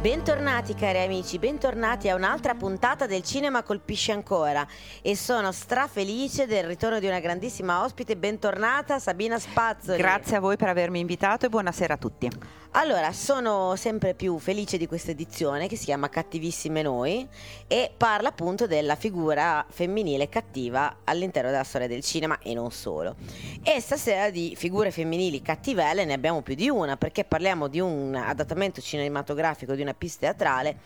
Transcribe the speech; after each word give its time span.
Bentornati 0.00 0.74
cari 0.74 1.00
amici, 1.00 1.40
bentornati 1.40 2.08
a 2.08 2.14
un'altra 2.14 2.54
puntata 2.54 3.06
del 3.06 3.24
Cinema 3.24 3.64
Colpisce 3.64 4.12
Ancora 4.12 4.64
e 5.02 5.16
sono 5.16 5.50
strafelice 5.50 6.46
del 6.46 6.62
ritorno 6.62 7.00
di 7.00 7.08
una 7.08 7.18
grandissima 7.18 7.82
ospite, 7.82 8.16
bentornata 8.16 9.00
Sabina 9.00 9.40
Spazzoli. 9.40 9.98
Grazie 9.98 10.36
a 10.36 10.40
voi 10.40 10.56
per 10.56 10.68
avermi 10.68 11.00
invitato 11.00 11.46
e 11.46 11.48
buonasera 11.48 11.94
a 11.94 11.96
tutti. 11.96 12.30
Allora, 12.72 13.12
sono 13.12 13.74
sempre 13.76 14.12
più 14.14 14.38
felice 14.38 14.76
di 14.76 14.86
questa 14.86 15.10
edizione 15.10 15.68
che 15.68 15.76
si 15.76 15.86
chiama 15.86 16.10
Cattivissime 16.10 16.82
Noi 16.82 17.26
e 17.66 17.90
parla 17.96 18.28
appunto 18.28 18.66
della 18.66 18.94
figura 18.94 19.64
femminile 19.68 20.28
cattiva 20.28 20.98
all'interno 21.04 21.50
della 21.50 21.64
storia 21.64 21.88
del 21.88 22.04
cinema 22.04 22.38
e 22.40 22.52
non 22.52 22.70
solo. 22.70 23.16
E 23.64 23.80
stasera 23.80 24.28
di 24.28 24.54
figure 24.54 24.90
femminili 24.90 25.40
cattivelle 25.40 26.04
ne 26.04 26.12
abbiamo 26.12 26.42
più 26.42 26.54
di 26.54 26.68
una 26.68 26.98
perché 26.98 27.24
parliamo 27.24 27.68
di 27.68 27.80
un 27.80 28.14
adattamento 28.14 28.82
cinematografico 28.82 29.74
di 29.74 29.80
una 29.80 29.87
pista 29.94 30.26
teatrale 30.26 30.78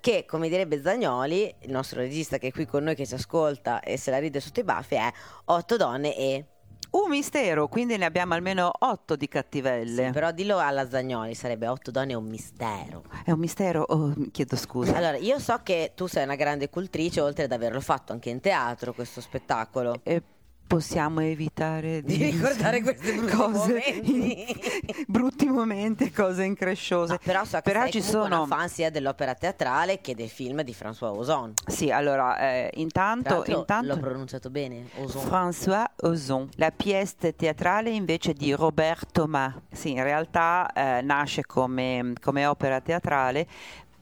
che, 0.00 0.24
come 0.24 0.48
direbbe 0.48 0.80
Zagnoli, 0.80 1.52
il 1.60 1.70
nostro 1.70 2.00
regista 2.00 2.38
che 2.38 2.48
è 2.48 2.52
qui 2.52 2.66
con 2.66 2.84
noi 2.84 2.94
che 2.94 3.06
ci 3.06 3.14
ascolta 3.14 3.80
e 3.80 3.96
se 3.96 4.10
la 4.10 4.18
ride 4.18 4.40
sotto 4.40 4.60
i 4.60 4.64
baffi, 4.64 4.94
è 4.94 5.12
Otto 5.46 5.76
donne 5.76 6.16
e 6.16 6.44
un 6.90 7.10
mistero, 7.10 7.68
quindi 7.68 7.96
ne 7.96 8.04
abbiamo 8.04 8.34
almeno 8.34 8.70
otto 8.78 9.16
di 9.16 9.28
cattivelle. 9.28 10.06
Sì, 10.06 10.12
però 10.12 10.30
dillo 10.30 10.58
alla 10.58 10.88
Zagnoli, 10.88 11.34
sarebbe 11.34 11.66
otto 11.66 11.90
donne 11.90 12.12
è 12.12 12.16
un 12.16 12.26
mistero. 12.26 13.04
È 13.24 13.32
un 13.32 13.38
mistero? 13.38 13.82
Oh, 13.82 14.14
chiedo 14.30 14.56
scusa. 14.56 14.96
Allora, 14.96 15.16
io 15.16 15.38
so 15.38 15.60
che 15.62 15.92
tu 15.94 16.06
sei 16.06 16.24
una 16.24 16.36
grande 16.36 16.70
cultrice, 16.70 17.20
oltre 17.20 17.44
ad 17.44 17.52
averlo 17.52 17.80
fatto 17.80 18.12
anche 18.12 18.30
in 18.30 18.40
teatro, 18.40 18.92
questo 18.92 19.20
spettacolo. 19.20 20.00
E 20.04 20.22
possiamo 20.66 21.20
evitare 21.20 22.02
di, 22.02 22.16
di 22.16 22.24
ricordare 22.30 22.82
questi 22.82 23.12
brutti 23.12 23.32
cose 23.36 23.72
momenti. 23.72 25.04
brutti 25.06 25.46
momenti, 25.46 26.12
cose 26.12 26.44
incresciose. 26.44 27.12
No, 27.12 27.18
però 27.22 27.44
so 27.44 27.56
che 27.56 27.70
però 27.70 27.88
ci 27.88 28.02
sono 28.02 28.42
una 28.42 28.46
fan 28.46 28.68
sia 28.68 28.90
dell'opera 28.90 29.34
teatrale 29.34 30.00
che 30.00 30.14
del 30.14 30.28
film 30.28 30.62
di 30.62 30.74
François 30.78 31.16
Ozon. 31.16 31.52
Sì, 31.66 31.90
allora, 31.90 32.38
eh, 32.38 32.70
intanto, 32.74 33.44
intanto 33.46 33.94
l'ho 33.94 34.00
pronunciato 34.00 34.50
bene, 34.50 34.88
Ozon. 34.96 35.24
François 35.24 35.86
Ozon. 36.02 36.48
La 36.56 36.70
pièce 36.70 37.34
teatrale 37.36 37.90
invece 37.90 38.32
di 38.32 38.52
Robert 38.52 39.12
Thomas. 39.12 39.54
Sì, 39.70 39.92
in 39.92 40.02
realtà 40.02 40.70
eh, 40.72 41.00
nasce 41.02 41.44
come, 41.44 42.12
come 42.20 42.46
opera 42.46 42.80
teatrale 42.80 43.46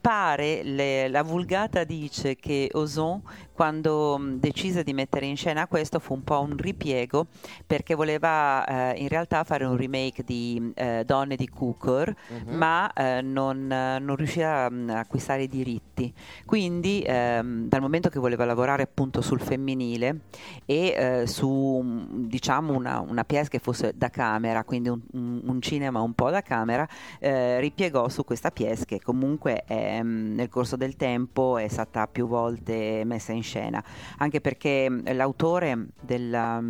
pare, 0.05 0.61
le, 0.61 1.07
la 1.07 1.23
vulgata 1.23 1.83
dice 1.83 2.35
che 2.35 2.69
Ozon 2.73 3.23
quando 3.55 4.17
mm, 4.19 4.35
decise 4.35 4.83
di 4.83 4.93
mettere 4.93 5.25
in 5.25 5.37
scena 5.37 5.65
questo 5.65 5.99
fu 5.99 6.13
un 6.13 6.23
po' 6.23 6.41
un 6.41 6.57
ripiego 6.57 7.27
perché 7.65 7.95
voleva 7.95 8.65
eh, 8.65 8.99
in 9.01 9.07
realtà 9.07 9.43
fare 9.45 9.63
un 9.63 9.77
remake 9.77 10.23
di 10.23 10.73
eh, 10.75 11.03
Donne 11.05 11.37
di 11.37 11.47
Cooker 11.47 12.13
uh-huh. 12.27 12.53
ma 12.53 12.91
eh, 12.91 13.21
non, 13.21 13.65
non 13.65 14.15
riusciva 14.15 14.69
mm, 14.69 14.89
a 14.89 14.99
acquistare 14.99 15.43
i 15.43 15.47
diritti 15.47 16.13
quindi 16.45 17.01
ehm, 17.05 17.69
dal 17.69 17.79
momento 17.79 18.09
che 18.09 18.19
voleva 18.19 18.43
lavorare 18.43 18.83
appunto 18.83 19.21
sul 19.21 19.39
femminile 19.39 20.19
e 20.65 20.93
eh, 20.95 21.27
su 21.27 21.81
mm, 21.81 22.25
diciamo 22.25 22.73
una, 22.73 22.99
una 22.99 23.23
pièce 23.23 23.49
che 23.49 23.59
fosse 23.59 23.93
da 23.95 24.09
camera 24.09 24.65
quindi 24.65 24.89
un, 24.89 24.99
un, 25.13 25.41
un 25.45 25.61
cinema 25.61 26.01
un 26.01 26.13
po' 26.13 26.29
da 26.29 26.41
camera 26.41 26.85
eh, 27.19 27.61
ripiegò 27.61 28.09
su 28.09 28.25
questa 28.25 28.51
pièce 28.51 28.83
che 28.83 29.01
comunque 29.01 29.63
è, 29.65 30.01
nel 30.03 30.49
corso 30.49 30.75
del 30.75 30.97
tempo 30.97 31.57
è 31.57 31.69
stata 31.69 32.05
più 32.07 32.27
volte 32.27 33.03
messa 33.05 33.31
in 33.31 33.43
scena, 33.45 33.81
anche 34.17 34.41
perché 34.41 34.89
l'autore 35.13 35.87
della 36.01 36.61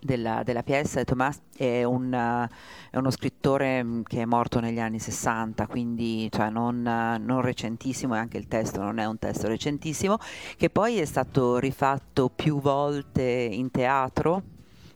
della, 0.00 0.42
della 0.44 0.62
pièce, 0.62 1.04
Thomas 1.04 1.40
è, 1.56 1.82
un, 1.82 2.12
è, 2.12 2.96
uno 2.96 3.10
scrittore 3.10 3.84
che 4.04 4.22
è 4.22 4.24
morto 4.24 4.60
negli 4.60 4.78
anni 4.78 4.98
60, 4.98 5.66
quindi 5.66 6.28
cioè 6.30 6.50
non, 6.50 6.82
non, 6.82 7.40
recentissimo 7.40 8.14
e 8.14 8.18
anche 8.18 8.38
il 8.38 8.46
testo 8.46 8.80
non 8.80 8.98
è 8.98 9.06
un 9.06 9.18
testo 9.18 9.48
recentissimo, 9.48 10.18
che 10.56 10.70
poi 10.70 10.98
è 10.98 11.04
stato 11.04 11.58
rifatto 11.58 12.30
più 12.30 12.60
volte 12.60 13.22
in 13.22 13.70
teatro 13.70 14.42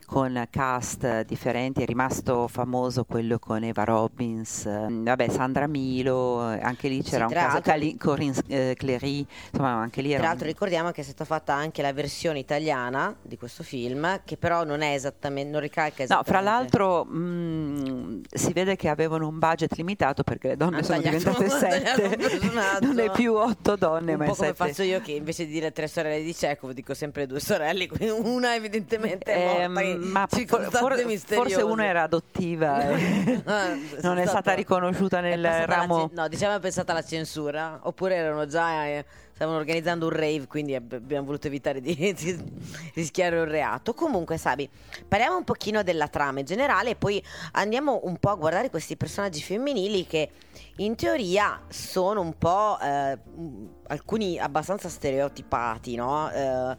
con 0.05 0.47
cast 0.49 1.25
differenti, 1.25 1.83
è 1.83 1.85
rimasto 1.85 2.47
famoso 2.47 3.05
quello 3.05 3.39
con 3.39 3.63
Eva 3.63 3.83
Robbins, 3.83 4.65
vabbè 4.65 5.29
Sandra 5.29 5.67
Milo, 5.67 6.39
anche 6.39 6.87
lì 6.87 7.01
c'era 7.01 7.27
sì, 7.27 7.33
un 7.33 7.39
caso, 7.39 7.61
Cali, 7.61 7.97
Corinne 7.97 8.35
eh, 8.47 8.75
Clery, 8.77 9.25
insomma 9.51 9.71
anche 9.73 10.01
lì 10.01 10.11
era... 10.11 10.19
Tra 10.19 10.27
l'altro 10.27 10.45
un... 10.45 10.51
ricordiamo 10.51 10.91
che 10.91 11.01
è 11.01 11.03
stata 11.03 11.25
fatta 11.25 11.53
anche 11.53 11.81
la 11.81 11.93
versione 11.93 12.39
italiana 12.39 13.15
di 13.21 13.37
questo 13.37 13.63
film, 13.63 14.21
che 14.25 14.37
però 14.37 14.63
non 14.63 14.81
è 14.81 14.93
esattamente, 14.93 15.51
non 15.51 15.61
ricalca 15.61 16.03
esattamente. 16.03 16.31
No, 16.31 16.37
fra 16.37 16.41
l'altro 16.41 17.05
mh, 17.05 17.17
mm, 17.17 18.21
si 18.31 18.53
vede 18.53 18.75
che 18.75 18.89
avevano 18.89 19.27
un 19.27 19.39
budget 19.39 19.75
limitato 19.75 20.23
perché 20.23 20.49
le 20.49 20.57
donne 20.57 20.83
sono 20.83 21.01
diventate 21.01 21.49
sette, 21.49 22.17
non 22.81 22.99
è 22.99 23.11
più 23.11 23.33
otto 23.33 23.75
donne, 23.75 24.13
un 24.13 24.19
ma 24.19 24.25
po' 24.25 24.31
è 24.31 24.35
come 24.35 24.47
sette. 24.47 24.53
faccio 24.53 24.83
io 24.83 25.01
che 25.01 25.11
invece 25.11 25.45
di 25.45 25.51
dire 25.51 25.71
tre 25.71 25.87
sorelle 25.87 26.23
di 26.23 26.33
Chekhov 26.33 26.71
dico 26.71 26.93
sempre 26.93 27.25
due 27.25 27.39
sorelle, 27.39 27.87
quindi 27.89 28.09
una 28.09 28.55
evidentemente 28.55 29.31
è 29.31 29.45
morta. 29.45 29.61
Eh, 29.63 29.67
ma 29.97 30.27
for, 30.27 30.69
for, 30.69 30.99
forse 31.25 31.61
una 31.61 31.85
era 31.85 32.03
adottiva 32.03 32.89
e 32.89 33.43
non 34.01 34.17
è 34.17 34.25
stata 34.25 34.53
riconosciuta 34.53 35.19
nel 35.19 35.43
ramo. 35.65 36.09
no, 36.13 36.27
diciamo 36.27 36.55
è 36.55 36.59
pensata 36.59 36.91
alla 36.91 37.03
censura, 37.03 37.79
oppure 37.83 38.15
erano 38.15 38.45
già. 38.45 38.85
Eh, 38.85 39.05
stavano 39.33 39.57
organizzando 39.57 40.05
un 40.05 40.11
rave, 40.11 40.47
quindi 40.47 40.75
abbiamo 40.75 41.25
voluto 41.25 41.47
evitare 41.47 41.81
di, 41.81 41.95
di 42.13 42.53
rischiare 42.93 43.39
un 43.39 43.45
reato. 43.45 43.93
Comunque, 43.93 44.37
Sabi, 44.37 44.69
parliamo 45.07 45.37
un 45.37 45.43
pochino 45.43 45.83
della 45.83 46.07
trama 46.07 46.39
in 46.39 46.45
generale 46.45 46.91
e 46.91 46.95
poi 46.95 47.21
andiamo 47.53 48.01
un 48.03 48.17
po' 48.17 48.29
a 48.29 48.35
guardare 48.35 48.69
questi 48.69 48.95
personaggi 48.95 49.41
femminili 49.41 50.05
che 50.05 50.29
in 50.77 50.95
teoria 50.95 51.61
sono 51.67 52.21
un 52.21 52.37
po' 52.37 52.77
eh, 52.79 53.17
alcuni 53.87 54.39
abbastanza 54.39 54.87
stereotipati, 54.87 55.95
no? 55.95 56.31
Eh, 56.31 56.75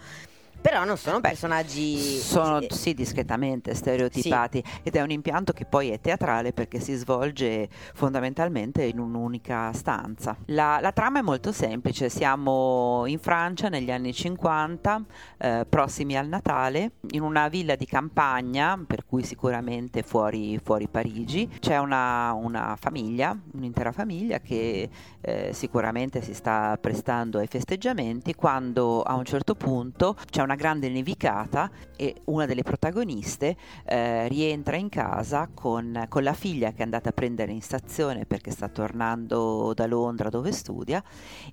però 0.64 0.84
non 0.84 0.96
sono 0.96 1.20
personaggi. 1.20 1.98
Sono 1.98 2.58
sì, 2.70 2.94
discretamente 2.94 3.74
stereotipati 3.74 4.62
sì. 4.64 4.80
ed 4.84 4.96
è 4.96 5.02
un 5.02 5.10
impianto 5.10 5.52
che 5.52 5.66
poi 5.66 5.90
è 5.90 6.00
teatrale 6.00 6.54
perché 6.54 6.80
si 6.80 6.94
svolge 6.94 7.68
fondamentalmente 7.92 8.82
in 8.82 8.98
un'unica 8.98 9.70
stanza. 9.74 10.34
La, 10.46 10.78
la 10.80 10.92
trama 10.92 11.18
è 11.18 11.22
molto 11.22 11.52
semplice: 11.52 12.08
siamo 12.08 13.04
in 13.04 13.18
Francia 13.18 13.68
negli 13.68 13.90
anni 13.90 14.14
50, 14.14 15.04
eh, 15.36 15.66
prossimi 15.68 16.16
al 16.16 16.28
Natale, 16.28 16.92
in 17.10 17.20
una 17.20 17.48
villa 17.48 17.76
di 17.76 17.84
campagna, 17.84 18.82
per 18.86 19.04
cui 19.04 19.22
sicuramente 19.22 20.02
fuori, 20.02 20.58
fuori 20.64 20.88
Parigi. 20.88 21.46
C'è 21.60 21.76
una, 21.76 22.32
una, 22.32 22.74
famiglia, 22.80 23.38
un'intera 23.52 23.92
famiglia 23.92 24.38
che 24.40 24.88
eh, 25.20 25.50
sicuramente 25.52 26.22
si 26.22 26.32
sta 26.32 26.78
prestando 26.80 27.38
ai 27.38 27.48
festeggiamenti 27.48 28.34
quando 28.34 29.02
a 29.02 29.14
un 29.14 29.24
certo 29.26 29.54
punto 29.54 30.16
c'è 30.30 30.40
una 30.40 30.53
una 30.54 30.56
grande 30.56 30.88
nevicata 30.88 31.70
e 31.96 32.14
una 32.24 32.46
delle 32.46 32.62
protagoniste 32.62 33.56
eh, 33.84 34.28
rientra 34.28 34.76
in 34.76 34.88
casa 34.88 35.48
con, 35.52 36.06
con, 36.08 36.22
la 36.22 36.32
figlia 36.32 36.70
che 36.70 36.78
è 36.78 36.82
andata 36.82 37.10
a 37.10 37.12
prendere 37.12 37.52
in 37.52 37.60
stazione 37.60 38.24
perché 38.24 38.50
sta 38.50 38.68
tornando 38.68 39.72
da 39.74 39.86
Londra 39.86 40.28
dove 40.28 40.52
studia 40.52 41.02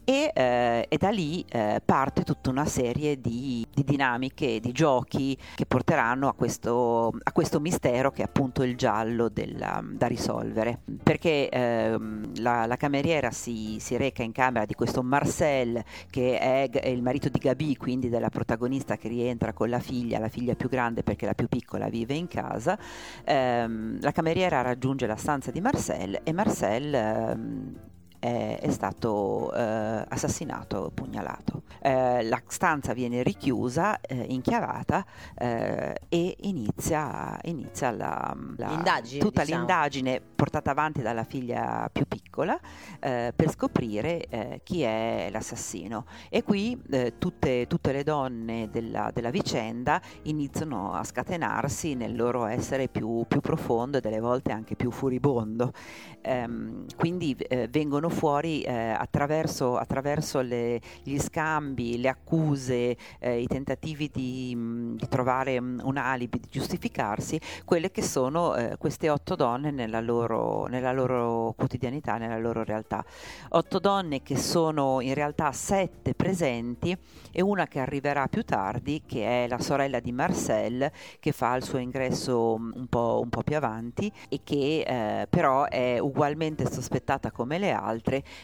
e, 0.03 0.31
eh, 0.33 0.85
e 0.87 0.97
da 0.97 1.09
lì 1.09 1.43
eh, 1.49 1.81
parte 1.83 2.23
tutta 2.23 2.49
una 2.49 2.65
serie 2.65 3.19
di, 3.19 3.65
di, 3.73 3.83
dinamiche, 3.83 4.59
di 4.59 4.71
giochi 4.71 5.37
che 5.55 5.65
porteranno 5.65 6.27
a 6.27 6.33
questo, 6.33 7.11
a 7.23 7.31
questo 7.31 7.59
mistero 7.59 8.11
che 8.11 8.21
è 8.21 8.25
appunto 8.25 8.63
il 8.63 8.75
giallo 8.75 9.29
della, 9.29 9.83
da 9.83 10.07
risolvere. 10.07 10.79
Perché 11.01 11.49
ehm, 11.49 12.41
la, 12.41 12.65
la, 12.65 12.77
cameriera 12.77 13.31
si, 13.31 13.77
si, 13.79 13.97
reca 13.97 14.23
in 14.23 14.31
camera 14.31 14.65
di 14.65 14.73
questo 14.73 15.03
Marcel 15.03 15.83
che 16.09 16.39
è 16.39 16.69
il 16.89 17.01
marito 17.01 17.29
di 17.29 17.39
Gabi 17.39 17.75
quindi 17.75 18.09
della 18.09 18.29
protagonista 18.29 18.90
ragazza 18.91 18.97
che 18.97 19.07
rientra 19.07 19.53
con 19.53 19.69
la 19.69 19.79
figlia, 19.79 20.19
la 20.19 20.27
figlia 20.27 20.55
più 20.55 20.69
grande 20.69 21.03
perché 21.03 21.25
la 21.25 21.33
più 21.33 21.47
piccola 21.47 21.89
vive 21.89 22.13
in 22.13 22.27
casa, 22.27 22.77
ehm, 23.23 23.99
la 24.01 24.11
cameriera 24.11 24.61
raggiunge 24.61 25.07
la 25.07 25.15
stanza 25.15 25.51
di 25.51 25.61
Marcel 25.61 26.21
e 26.23 26.33
Marcel 26.33 26.93
ehm, 26.93 27.75
è, 28.21 28.59
è 28.61 28.69
stato 28.69 29.51
eh, 29.51 30.05
assassinato, 30.07 30.91
pugnalato. 30.93 31.63
Eh, 31.81 32.23
la 32.23 32.39
stanza 32.45 32.93
viene 32.93 33.23
richiusa, 33.23 33.99
eh, 33.99 34.25
inchiavata 34.29 35.03
eh, 35.35 35.95
e 36.07 36.35
inizia, 36.41 37.39
inizia 37.45 37.89
la, 37.89 38.35
la, 38.57 38.67
L'indagine, 38.67 39.21
tutta 39.21 39.41
diciamo. 39.41 39.65
l'indagine 39.65 40.21
portata 40.35 40.69
avanti 40.69 41.01
dalla 41.01 41.23
figlia 41.23 41.89
più 41.91 42.05
piccola 42.07 42.59
eh, 42.99 43.33
per 43.35 43.49
scoprire 43.49 44.27
eh, 44.27 44.61
chi 44.63 44.81
è 44.83 45.29
l'assassino. 45.31 46.05
E 46.29 46.43
qui 46.43 46.79
eh, 46.91 47.13
tutte, 47.17 47.65
tutte 47.65 47.91
le 47.91 48.03
donne 48.03 48.69
della, 48.71 49.09
della 49.11 49.31
vicenda 49.31 49.99
iniziano 50.23 50.93
a 50.93 51.03
scatenarsi 51.03 51.95
nel 51.95 52.15
loro 52.15 52.45
essere 52.45 52.87
più, 52.87 53.25
più 53.27 53.41
profondo 53.41 53.97
e 53.97 54.01
delle 54.01 54.19
volte 54.19 54.51
anche 54.51 54.75
più 54.75 54.91
furibondo. 54.91 55.73
Ehm, 56.21 56.85
quindi 56.95 57.33
eh, 57.33 57.67
vengono 57.67 58.09
fuori 58.11 58.61
eh, 58.61 58.71
attraverso, 58.71 59.77
attraverso 59.77 60.41
le- 60.41 60.79
gli 61.03 61.17
scambi, 61.17 61.99
le 61.99 62.09
accuse, 62.09 62.97
eh, 63.19 63.39
i 63.39 63.47
tentativi 63.47 64.09
di, 64.13 64.55
mh, 64.55 64.97
di 64.97 65.07
trovare 65.07 65.59
mh, 65.59 65.81
un 65.83 65.97
alibi, 65.97 66.39
di 66.39 66.47
giustificarsi, 66.49 67.39
quelle 67.65 67.91
che 67.91 68.01
sono 68.01 68.55
eh, 68.55 68.75
queste 68.77 69.09
otto 69.09 69.35
donne 69.35 69.71
nella 69.71 70.01
loro, 70.01 70.67
nella 70.67 70.91
loro 70.91 71.53
quotidianità, 71.57 72.17
nella 72.17 72.37
loro 72.37 72.63
realtà. 72.63 73.03
Otto 73.49 73.79
donne 73.79 74.21
che 74.21 74.37
sono 74.37 74.99
in 75.01 75.13
realtà 75.13 75.51
sette 75.51 76.13
presenti 76.13 76.95
e 77.31 77.41
una 77.41 77.67
che 77.67 77.79
arriverà 77.79 78.27
più 78.27 78.43
tardi, 78.43 79.03
che 79.05 79.45
è 79.45 79.47
la 79.47 79.59
sorella 79.59 79.99
di 79.99 80.11
Marcel, 80.11 80.91
che 81.19 81.31
fa 81.31 81.55
il 81.55 81.63
suo 81.63 81.77
ingresso 81.77 82.57
mh, 82.57 82.73
un 82.75 82.87
po', 82.87 83.19
un 83.23 83.29
po' 83.29 83.43
più 83.43 83.55
avanti 83.55 84.11
e 84.29 84.41
che 84.43 84.83
eh, 84.85 85.27
però 85.27 85.65
è 85.65 85.97
ugualmente 85.99 86.69
sospettata 86.69 87.31
come 87.31 87.57
le 87.57 87.71
altre 87.71 88.00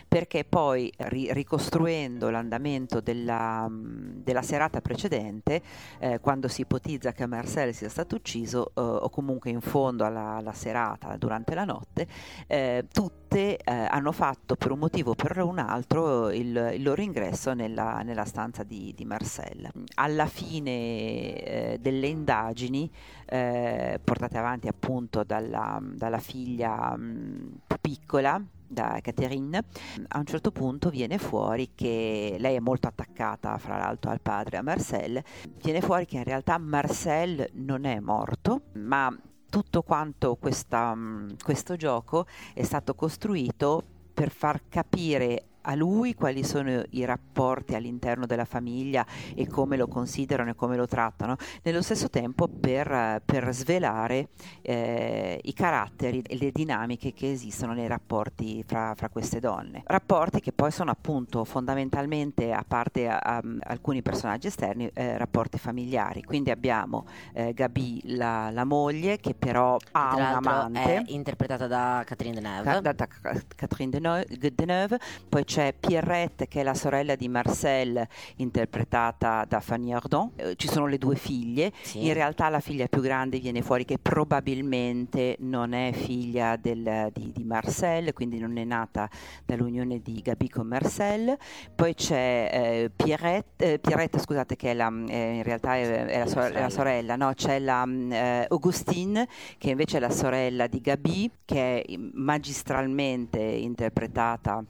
perché 0.08 0.44
poi 0.44 0.92
ri- 0.98 1.32
ricostruendo 1.34 2.30
l'andamento 2.30 3.02
della, 3.02 3.68
della 3.70 4.42
serata 4.42 4.82
precedente, 4.82 5.62
eh, 6.00 6.20
quando 6.20 6.48
si 6.48 6.62
ipotizza 6.62 7.12
che 7.12 7.26
Marcel 7.26 7.74
sia 7.74 7.90
stato 7.90 8.16
ucciso 8.16 8.68
eh, 8.68 8.82
o 8.82 9.10
comunque 9.10 9.50
in 9.50 9.62
fondo 9.62 10.06
alla, 10.06 10.36
alla 10.36 10.54
serata, 10.54 11.18
durante 11.18 11.54
la 11.54 11.66
notte, 11.66 12.08
eh, 12.48 12.86
tutte 12.92 13.58
eh, 13.58 13.72
hanno 13.90 14.12
fatto 14.12 14.56
per 14.56 14.72
un 14.72 14.80
motivo 14.80 15.12
o 15.12 15.16
per 15.16 15.38
un 15.40 15.60
altro 15.60 16.30
il, 16.30 16.72
il 16.74 16.82
loro 16.82 17.02
ingresso 17.02 17.54
nella, 17.54 18.02
nella 18.04 18.26
stanza 18.26 18.64
di, 18.64 18.94
di 18.96 19.06
Marcel. 19.06 19.70
Alla 19.96 20.28
fine 20.28 20.72
eh, 20.72 21.78
delle 21.80 22.08
indagini 22.08 22.90
eh, 23.26 24.00
portate 24.04 24.38
avanti 24.38 24.68
appunto 24.68 25.24
dalla, 25.24 25.80
dalla 25.82 26.20
figlia 26.20 26.96
mh, 26.96 27.60
più 27.68 27.78
piccola, 27.82 28.42
da 28.68 29.00
Catherine, 29.02 29.64
a 30.08 30.18
un 30.20 30.26
certo 30.26 30.52
punto 30.52 30.90
viene 30.90 31.18
fuori 31.18 31.72
che 31.74 32.36
lei 32.40 32.56
è 32.56 32.60
molto 32.60 32.88
attaccata 32.88 33.58
fra 33.58 33.78
l'altro 33.78 34.12
al 34.12 34.22
padre, 34.22 34.58
a 34.58 34.62
Marcel, 34.62 35.22
viene 35.62 35.82
fuori 35.82 36.06
che 36.06 36.18
in 36.18 36.24
realtà 36.24 36.58
Marcel 36.58 37.50
non 37.54 37.86
è 37.86 38.00
morto, 38.00 38.64
ma 38.74 39.16
tutto 39.50 39.82
quanto 39.82 40.36
questa, 40.36 40.94
mh, 40.94 41.38
questo 41.44 41.76
gioco 41.76 42.26
è 42.54 42.64
stato 42.64 42.96
costruito 42.96 43.84
per 44.14 44.32
far 44.32 44.64
capire 44.68 45.46
a 45.70 45.76
lui 45.76 46.14
quali 46.16 46.44
sono 46.46 46.82
i 46.92 47.04
rapporti 47.04 47.76
all'interno 47.76 48.26
della 48.26 48.46
famiglia 48.46 49.06
e 49.36 49.48
come 49.48 49.76
lo 49.76 49.88
considerano 49.88 50.52
e 50.52 50.56
come 50.56 50.78
lo 50.78 50.88
trattano, 50.88 51.36
nello 51.64 51.82
stesso 51.82 52.10
tempo 52.10 52.48
per, 52.48 53.22
per 53.26 53.54
svelare 53.54 54.30
eh, 54.62 55.40
i 55.44 55.54
caratteri 55.54 56.22
e 56.26 56.38
le 56.38 56.52
dinamiche 56.52 57.12
che 57.14 57.30
esistono 57.32 57.74
nei 57.74 57.88
rapporti 57.88 58.64
fra, 58.66 58.94
fra 58.96 59.10
queste 59.10 59.40
donne. 59.42 59.84
Rapporti 59.86 60.40
che 60.40 60.54
poi 60.54 60.72
sono 60.72 60.90
appunto 60.92 61.44
fondamentalmente, 61.44 62.54
a 62.54 62.64
parte 62.66 63.08
a- 63.10 63.18
a- 63.20 63.42
alcuni 63.64 64.02
personaggi 64.02 64.48
esterni, 64.48 64.90
eh, 64.94 65.18
rapporti 65.18 65.58
familiari. 65.58 66.24
Quindi 66.24 66.50
abbiamo 66.50 67.06
eh, 67.34 67.54
Gabi, 67.54 68.02
la, 68.16 68.50
la 68.52 68.64
moglie, 68.64 69.18
che 69.18 69.34
però 69.34 69.78
ha 69.92 70.16
un 70.16 70.22
amante. 70.22 70.96
è 70.96 71.04
interpretata 71.08 71.68
da 71.68 72.04
Catherine 72.06 72.36
Ca- 72.40 72.42
Deneuve. 72.62 72.82
da, 72.82 72.94
da 72.94 73.08
Ca- 73.08 73.42
Catherine 73.56 74.26
Deneuve. 74.56 75.00
poi 75.28 75.44
c'è 75.44 75.57
Pierrette 75.80 76.48
che 76.48 76.62
è 76.62 76.64
la 76.64 76.74
sorella 76.74 77.16
di 77.16 77.28
Marcel 77.28 78.06
interpretata 78.38 79.46
da 79.48 79.60
Fanny 79.60 79.92
Ardant, 79.94 80.40
Eh, 80.40 80.56
ci 80.56 80.68
sono 80.68 80.88
le 80.88 80.98
due 80.98 81.16
figlie, 81.16 81.72
Sì. 81.82 82.06
in 82.06 82.14
realtà 82.14 82.50
la 82.50 82.60
figlia 82.60 82.88
più 82.88 83.02
grande 83.02 83.40
viene 83.40 83.62
fuori 83.62 83.86
che 83.86 83.98
probabilmente 84.00 85.36
non 85.40 85.74
è 85.74 85.92
figlia 85.94 86.56
del- 86.56 87.10
di, 87.14 87.32
di 87.36 87.44
Marcel, 87.44 88.14
quindi 88.14 88.40
non 88.40 88.58
è 88.58 88.64
nata 88.64 89.10
dall'unione 89.46 90.00
di 90.02 90.22
Gabi 90.22 90.50
con 90.50 90.68
Marcel, 90.68 91.38
poi 91.76 91.94
c'è 91.94 92.50
eh, 92.52 92.92
Pierrette, 92.96 93.74
eh, 93.74 93.80
Pierrette, 93.80 94.20
scusate 94.20 94.56
che 94.56 94.72
è 94.72 94.74
la, 94.74 94.92
eh, 95.08 95.36
in 95.36 95.44
realtà 95.44 95.76
è, 95.76 96.06
è 96.06 96.20
la, 96.20 96.28
sor- 96.28 96.52
è 96.52 96.60
la 96.60 96.70
sorella, 96.70 97.16
no? 97.16 97.34
c'è 97.34 97.60
la 97.60 97.86
mm, 97.86 98.12
eh, 98.12 98.46
Augustine 98.50 99.28
che 99.58 99.70
invece 99.72 99.98
è 99.98 100.00
la 100.00 100.10
sorella 100.10 100.68
di 100.68 100.82
Gabi, 100.82 101.30
che 101.46 101.82
è 101.82 101.96
magistralmente 101.98 103.40
interpretata 103.40 104.64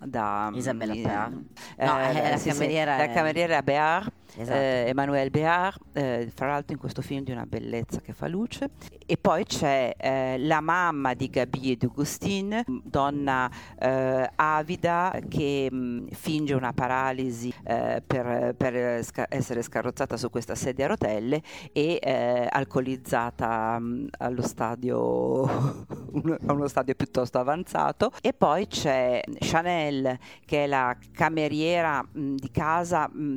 da 0.00 0.50
Isabella 0.54 0.92
eh, 0.94 1.00
Béard. 1.02 1.44
eh, 1.76 1.84
No, 1.86 1.98
eh, 2.00 2.30
la 2.30 2.36
sì, 2.36 2.50
sì, 2.50 2.56
cameriera 2.56 2.96
la 2.96 3.04
è- 3.04 3.12
cameriera 3.12 3.62
Béard, 3.62 4.10
Esatto. 4.36 4.58
eh, 4.58 4.84
Emmanuel 4.88 5.30
Béard, 5.30 5.78
eh, 5.92 6.30
fra 6.34 6.48
l'altro 6.48 6.72
in 6.74 6.78
questo 6.80 7.02
film 7.02 7.22
di 7.24 7.30
una 7.30 7.46
bellezza 7.46 8.00
che 8.00 8.12
fa 8.12 8.26
luce. 8.26 8.70
E 9.06 9.16
poi 9.16 9.44
c'è 9.44 9.94
eh, 9.96 10.38
la 10.38 10.60
mamma 10.60 11.14
di 11.14 11.28
Gabi 11.28 11.72
e 11.72 11.76
di 11.76 11.86
Augustine, 11.86 12.64
donna 12.66 13.50
eh, 13.78 14.30
avida 14.34 15.18
che 15.28 15.68
mh, 15.70 16.08
finge 16.12 16.54
una 16.54 16.72
paralisi 16.72 17.52
eh, 17.64 18.02
per, 18.04 18.54
per 18.56 19.04
sca- 19.04 19.26
essere 19.28 19.62
scarrozzata 19.62 20.16
su 20.16 20.30
questa 20.30 20.54
sedia 20.54 20.86
a 20.86 20.88
rotelle 20.88 21.42
e 21.72 21.98
eh, 22.02 22.48
alcolizzata 22.50 23.78
mh, 23.78 24.08
allo 24.18 24.42
stadio, 24.42 25.44
a 25.44 26.52
uno 26.52 26.66
stadio 26.68 26.94
piuttosto 26.94 27.38
avanzato. 27.38 28.10
E 28.20 28.32
poi 28.32 28.66
c'è 28.66 29.20
Chanel 29.38 30.18
che 30.44 30.64
è 30.64 30.66
la 30.66 30.96
cameriera 31.12 32.02
mh, 32.02 32.34
di 32.36 32.50
casa, 32.50 33.08
mh, 33.12 33.36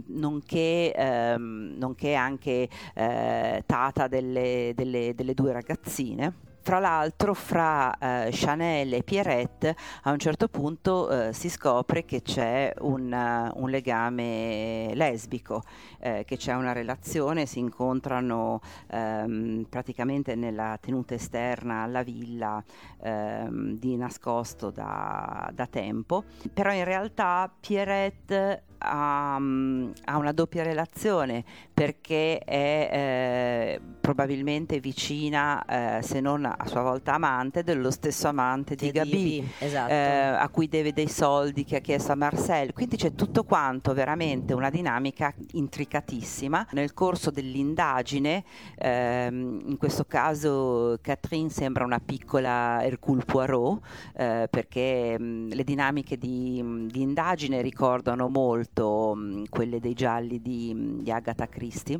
nonché, 0.88 0.94
ehm, 0.94 1.76
nonché 1.78 2.14
anche 2.14 2.70
eh, 2.94 3.64
tata 3.66 4.08
delle, 4.08 4.72
delle- 4.76 5.14
delle 5.16 5.34
due 5.34 5.52
ragazzine. 5.52 6.46
Fra 6.68 6.80
l'altro, 6.80 7.34
fra 7.34 7.98
eh, 7.98 8.30
Chanel 8.34 8.94
e 8.94 9.02
Pierrette, 9.02 9.74
a 10.04 10.12
un 10.12 10.20
certo 10.20 10.50
punto 10.50 11.10
eh, 11.10 11.32
si 11.32 11.48
scopre 11.48 12.04
che 12.04 12.22
c'è 12.22 12.74
un, 12.80 13.14
eh, 13.14 13.52
un 13.56 13.70
legame 13.70 14.92
lesbico, 14.94 15.64
eh, 16.00 16.26
che 16.26 16.36
c'è 16.36 16.54
una 16.56 16.74
relazione, 16.74 17.46
si 17.46 17.60
incontrano 17.60 18.60
ehm, 18.92 19.66
praticamente 19.70 20.36
nella 20.36 20.78
tenuta 20.82 21.14
esterna 21.14 21.84
alla 21.84 22.04
villa 22.04 22.62
ehm, 23.02 23.78
di 23.78 23.96
nascosto 23.96 24.70
da, 24.70 25.50
da 25.54 25.68
tempo, 25.68 26.26
però 26.52 26.74
in 26.74 26.84
realtà 26.84 27.50
Pierrette 27.62 28.64
ha, 28.80 29.38
mm, 29.40 29.92
ha 30.06 30.18
una 30.18 30.32
doppia 30.32 30.64
relazione 30.64 31.44
perché 31.74 32.40
è 32.40 32.90
eh, 32.92 33.82
probabilmente 34.00 34.80
vicina, 34.80 35.98
eh, 35.98 36.02
se 36.02 36.20
non 36.20 36.46
a 36.46 36.66
sua 36.66 36.82
volta 36.82 37.14
amante, 37.14 37.64
dello 37.64 37.92
stesso 37.92 38.28
amante 38.28 38.76
di 38.76 38.86
Di 38.86 38.92
Gabi. 38.92 39.52
Esatto. 39.60 39.92
eh, 39.92 39.96
a 39.96 40.50
cui 40.50 40.68
deve 40.68 40.94
dei 40.94 41.08
soldi 41.08 41.64
che 41.64 41.78
ha 41.78 41.80
chiesto 41.80 42.12
a 42.12 42.16
Marcel. 42.16 42.74
Quindi 42.74 42.96
c'è 42.96 43.14
tutto 43.14 43.44
quanto, 43.44 43.94
veramente 43.94 44.54
una 44.54 44.70
dinamica 44.70 45.34
intricatissima. 45.52 46.68
Nel 46.72 46.94
corso 46.94 47.32
dell'indagine, 47.32 48.44
ehm, 48.78 49.62
in 49.68 49.78
questo 49.78 50.06
caso 50.06 50.98
Catherine 51.02 51.50
sembra 51.50 51.84
una 51.84 52.00
piccola 52.00 52.84
Hercule 52.84 53.24
Poirot, 53.24 53.82
eh, 54.16 54.48
perché 54.50 55.20
mh, 55.20 55.50
le 55.54 55.64
dinamiche 55.64 56.18
di, 56.18 56.88
di 56.88 57.02
indagine 57.02 57.62
ricordano 57.62 58.30
molto 58.30 58.67
mh, 59.16 59.46
quelle 59.50 59.80
dei 59.80 59.94
gialli 59.94 60.42
di, 60.42 61.02
di 61.02 61.12
Agatha 61.12 61.48
Christie. 61.48 62.00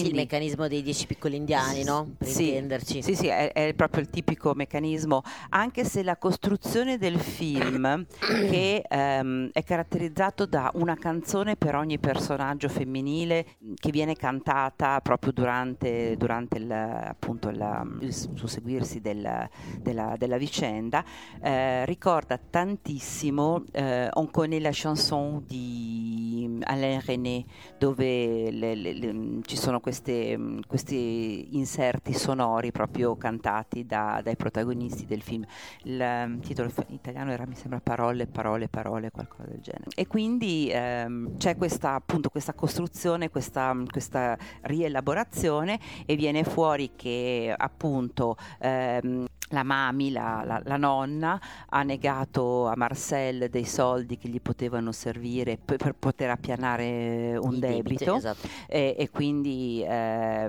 Sì, 0.00 0.06
il 0.08 0.14
meccanismo 0.14 0.68
dei 0.68 0.82
dieci 0.82 1.06
piccoli 1.06 1.36
indiani, 1.36 1.82
no? 1.84 2.14
Per 2.18 2.26
Sì, 2.28 2.48
intenderci. 2.48 3.02
Sì, 3.02 3.14
sì, 3.14 3.26
è, 3.26 3.52
è 3.52 3.74
proprio 3.74 4.02
il 4.02 4.10
tipico 4.10 4.52
meccanismo, 4.54 5.22
anche 5.50 5.84
se 5.84 6.02
la 6.02 6.16
costruzione 6.16 6.98
del 6.98 7.18
film, 7.18 8.04
che 8.26 8.84
ehm, 8.88 9.50
è 9.52 9.62
caratterizzato 9.62 10.46
da 10.46 10.70
una 10.74 10.94
canzone 10.96 11.56
per 11.56 11.74
ogni 11.76 11.98
personaggio 11.98 12.68
femminile 12.68 13.46
che 13.76 13.90
viene 13.90 14.14
cantata 14.14 15.00
proprio 15.00 15.32
durante, 15.32 16.16
durante 16.16 16.58
il, 16.58 16.70
appunto 16.70 17.50
la- 17.50 17.86
il 18.00 18.12
susseguirsi 18.14 19.00
del- 19.00 19.48
della, 19.80 20.14
della 20.18 20.36
vicenda, 20.36 21.04
eh, 21.42 21.84
ricorda 21.86 22.38
tantissimo 22.38 23.64
eh, 23.72 24.08
On 24.14 24.30
connaît 24.30 24.60
la 24.60 24.70
chanson 24.72 25.42
di 25.46 26.58
Alain 26.64 27.00
René, 27.04 27.44
dove 27.78 28.50
le- 28.50 28.74
le- 28.74 28.92
le- 28.94 29.40
ci 29.42 29.56
sono 29.56 29.80
queste, 29.84 30.34
mm, 30.34 30.60
questi 30.66 31.58
inserti 31.58 32.14
sonori 32.14 32.72
proprio 32.72 33.16
cantati 33.16 33.84
da, 33.84 34.22
dai 34.24 34.34
protagonisti 34.34 35.04
del 35.04 35.20
film. 35.20 35.44
Il 35.82 36.00
um, 36.00 36.40
titolo 36.40 36.70
in 36.88 36.94
italiano 36.94 37.32
era, 37.32 37.44
mi 37.44 37.54
sembra, 37.54 37.80
Parole, 37.84 38.26
parole, 38.26 38.68
parole, 38.68 39.10
qualcosa 39.10 39.50
del 39.50 39.60
genere. 39.60 39.90
E 39.94 40.06
quindi 40.06 40.70
ehm, 40.72 41.36
c'è 41.36 41.56
questa, 41.56 41.92
appunto, 41.92 42.30
questa 42.30 42.54
costruzione, 42.54 43.28
questa, 43.28 43.76
questa 43.90 44.38
rielaborazione 44.62 45.78
e 46.06 46.16
viene 46.16 46.44
fuori 46.44 46.92
che 46.96 47.54
appunto 47.54 48.36
ehm, 48.60 49.26
la 49.50 49.62
Mami, 49.62 50.10
la, 50.10 50.42
la, 50.44 50.60
la, 50.64 50.76
nonna, 50.76 51.40
ha 51.68 51.82
negato 51.82 52.66
a 52.66 52.74
Marcel 52.76 53.48
dei 53.50 53.64
soldi 53.64 54.16
che 54.16 54.28
gli 54.28 54.40
potevano 54.40 54.90
servire 54.92 55.58
per, 55.62 55.76
per 55.76 55.94
poter 55.94 56.30
appianare 56.30 57.36
un 57.36 57.54
I 57.54 57.58
debito 57.58 57.82
debiti, 57.84 58.16
esatto. 58.16 58.48
e, 58.66 58.94
e, 58.98 59.10
quindi 59.10 59.84
eh, 59.86 60.48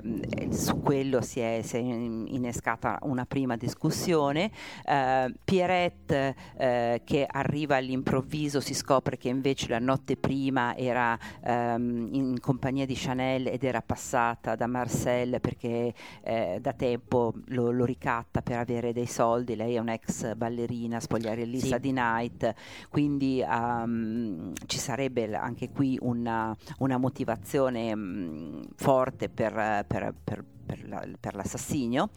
su 0.50 0.80
quello 0.80 1.20
si 1.20 1.40
è, 1.40 1.60
si 1.62 1.76
è, 1.76 1.80
innescata 1.80 2.98
una 3.02 3.26
prima 3.26 3.56
discussione. 3.56 4.50
Eh, 4.84 5.34
Pierrette 5.44 6.34
eh, 6.56 7.02
che 7.04 7.26
arriva 7.28 7.76
all'improvviso 7.76 8.60
si 8.60 8.74
scopre 8.74 9.16
che 9.16 9.28
invece 9.28 9.68
la 9.68 9.78
notte 9.78 10.16
prima 10.16 10.76
era 10.76 11.18
ehm, 11.44 12.08
in 12.12 12.40
compagnia 12.40 12.86
di 12.86 12.94
Chanel 12.94 13.48
ed 13.48 13.62
era 13.64 13.82
passata 13.82 14.54
da 14.56 14.66
Marcel 14.66 15.40
perché 15.40 15.92
eh, 16.22 16.58
da 16.60 16.72
tempo 16.72 17.34
lo, 17.46 17.70
lo 17.70 17.84
ricatta 17.84 18.42
per 18.42 18.58
avere 18.58 18.92
dei 18.96 19.06
soldi, 19.06 19.56
lei 19.56 19.74
è 19.74 19.78
un'ex 19.78 20.34
ballerina, 20.36 21.00
spogliarellista 21.00 21.76
sì. 21.76 21.80
di 21.82 21.92
Night, 21.92 22.54
quindi 22.88 23.44
um, 23.46 24.52
ci 24.64 24.78
sarebbe 24.78 25.34
anche 25.34 25.68
qui 25.68 25.98
una, 26.00 26.56
una 26.78 26.96
motivazione 26.96 27.92
um, 27.92 28.62
forte 28.74 29.28
per, 29.28 29.84
per, 29.86 30.14
per 30.24 30.44
per, 30.66 30.86
la, 30.88 31.06
per 31.18 31.34
l'assassinio. 31.34 32.10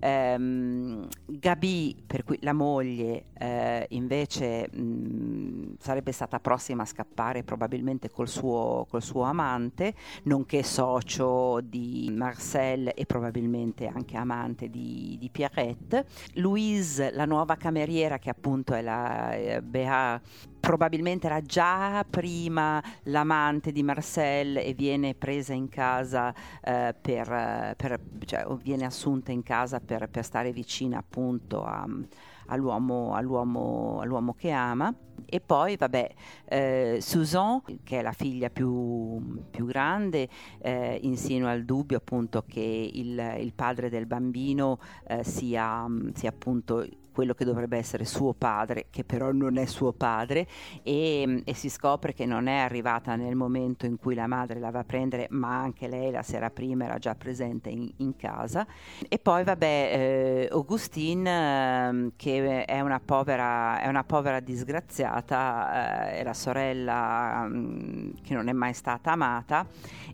Ehm, 0.00 1.08
Gabi, 1.26 1.96
per 2.06 2.22
cui 2.22 2.38
la 2.42 2.52
moglie, 2.52 3.24
eh, 3.38 3.86
invece 3.90 4.68
mh, 4.70 5.76
sarebbe 5.78 6.12
stata 6.12 6.38
prossima 6.38 6.82
a 6.82 6.86
scappare 6.86 7.42
probabilmente 7.42 8.10
col 8.10 8.28
suo, 8.28 8.86
col 8.88 9.02
suo 9.02 9.22
amante, 9.22 9.94
nonché 10.24 10.62
socio 10.62 11.60
di 11.62 12.12
Marcel 12.14 12.92
e 12.94 13.06
probabilmente 13.06 13.86
anche 13.86 14.16
amante 14.16 14.68
di, 14.68 15.16
di 15.18 15.30
Pierrette. 15.30 16.06
Louise, 16.34 17.10
la 17.12 17.24
nuova 17.24 17.56
cameriera 17.56 18.18
che 18.18 18.30
appunto 18.30 18.74
è 18.74 18.82
la 18.82 19.34
eh, 19.34 19.62
Bea 19.62 20.20
probabilmente 20.64 21.26
era 21.26 21.42
già 21.42 22.04
prima 22.08 22.82
l'amante 23.04 23.70
di 23.70 23.82
Marcel 23.82 24.56
e 24.56 24.72
viene 24.72 25.14
presa 25.14 25.52
in 25.52 25.68
casa 25.68 26.34
eh, 26.62 26.94
per, 26.98 27.74
per 27.76 28.00
cioè, 28.24 28.46
viene 28.62 28.86
assunta 28.86 29.30
in 29.30 29.42
casa 29.42 29.80
per, 29.80 30.08
per 30.08 30.24
stare 30.24 30.52
vicina 30.52 30.98
appunto 30.98 31.64
a, 31.64 31.86
all'uomo, 32.46 33.14
all'uomo, 33.14 34.00
all'uomo, 34.00 34.32
che 34.32 34.50
ama. 34.50 34.92
E 35.26 35.40
poi, 35.40 35.76
vabbè, 35.76 36.14
eh, 36.46 36.98
Susan, 37.00 37.62
che 37.82 37.98
è 37.98 38.02
la 38.02 38.12
figlia 38.12 38.48
più, 38.48 39.42
più 39.50 39.66
grande, 39.66 40.28
eh, 40.60 40.98
insinua 41.02 41.52
il 41.52 41.66
dubbio 41.66 41.98
appunto 41.98 42.42
che 42.46 42.90
il, 42.92 43.36
il 43.38 43.52
padre 43.52 43.90
del 43.90 44.06
bambino 44.06 44.78
eh, 45.06 45.22
sia, 45.24 45.86
sia 46.14 46.30
appunto 46.30 46.86
quello 47.14 47.32
che 47.32 47.44
dovrebbe 47.44 47.78
essere 47.78 48.04
suo 48.04 48.34
padre, 48.34 48.86
che 48.90 49.04
però 49.04 49.30
non 49.30 49.56
è 49.56 49.66
suo 49.66 49.92
padre, 49.92 50.48
e, 50.82 51.42
e, 51.44 51.54
si 51.54 51.70
scopre 51.70 52.12
che 52.12 52.26
non 52.26 52.48
è 52.48 52.56
arrivata 52.56 53.14
nel 53.14 53.36
momento 53.36 53.86
in 53.86 53.96
cui 53.96 54.16
la 54.16 54.26
madre 54.26 54.58
la 54.58 54.70
va 54.70 54.80
a 54.80 54.84
prendere, 54.84 55.28
ma 55.30 55.60
anche 55.60 55.86
lei 55.86 56.10
la 56.10 56.22
sera 56.22 56.50
prima 56.50 56.86
era 56.86 56.98
già 56.98 57.14
presente 57.14 57.70
in, 57.70 57.88
in 57.98 58.16
casa. 58.16 58.66
E 59.08 59.18
poi, 59.20 59.44
vabbè, 59.44 60.46
eh, 60.46 60.48
Augustine, 60.50 61.88
eh, 61.88 62.12
che 62.16 62.64
è 62.64 62.80
una 62.80 63.00
povera, 63.02 63.80
è 63.80 63.86
una 63.86 64.02
povera 64.02 64.40
disgraziata, 64.40 66.08
eh, 66.10 66.18
è 66.18 66.24
la 66.24 66.34
sorella 66.34 67.46
mh, 67.46 67.56
mm, 67.56 68.10
che 68.24 68.34
non 68.34 68.48
è 68.48 68.52
mai 68.52 68.74
stata 68.74 69.12
amata 69.12 69.66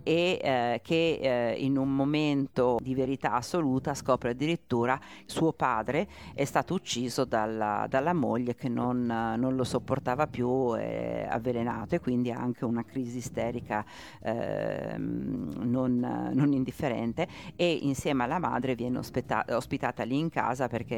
e 0.03 0.39
eh, 0.43 0.81
che 0.83 1.19
eh, 1.23 1.55
in 1.59 1.79
un 1.79 1.95
momento 1.95 2.77
di 2.83 2.95
verità 2.95 3.33
assoluta 3.33 3.95
scopre 3.95 4.31
addirittura 4.31 4.99
suo 5.25 5.53
padre 5.53 6.07
è 6.35 6.45
stato 6.45 6.75
ucciso 6.75 6.89
dalla, 7.25 7.87
dalla 7.89 8.13
moglie 8.13 8.55
che 8.55 8.69
non, 8.69 9.05
non, 9.07 9.55
lo 9.55 9.63
sopportava 9.63 10.27
più, 10.27 10.75
è 10.75 11.27
avvelenato 11.31 11.95
e 11.95 12.01
quindi 12.01 12.33
anche 12.33 12.65
una 12.65 12.85
crisi 12.85 13.19
isterica 13.19 13.85
eh, 14.23 14.97
non, 14.97 16.31
non, 16.33 16.53
indifferente 16.53 17.29
e 17.55 17.73
insieme 17.83 18.25
alla 18.25 18.39
madre 18.39 18.75
viene 18.75 18.99
ospita- 18.99 19.45
ospitata 19.51 20.03
lì 20.03 20.19
in 20.19 20.31
casa 20.31 20.67
perché 20.67 20.97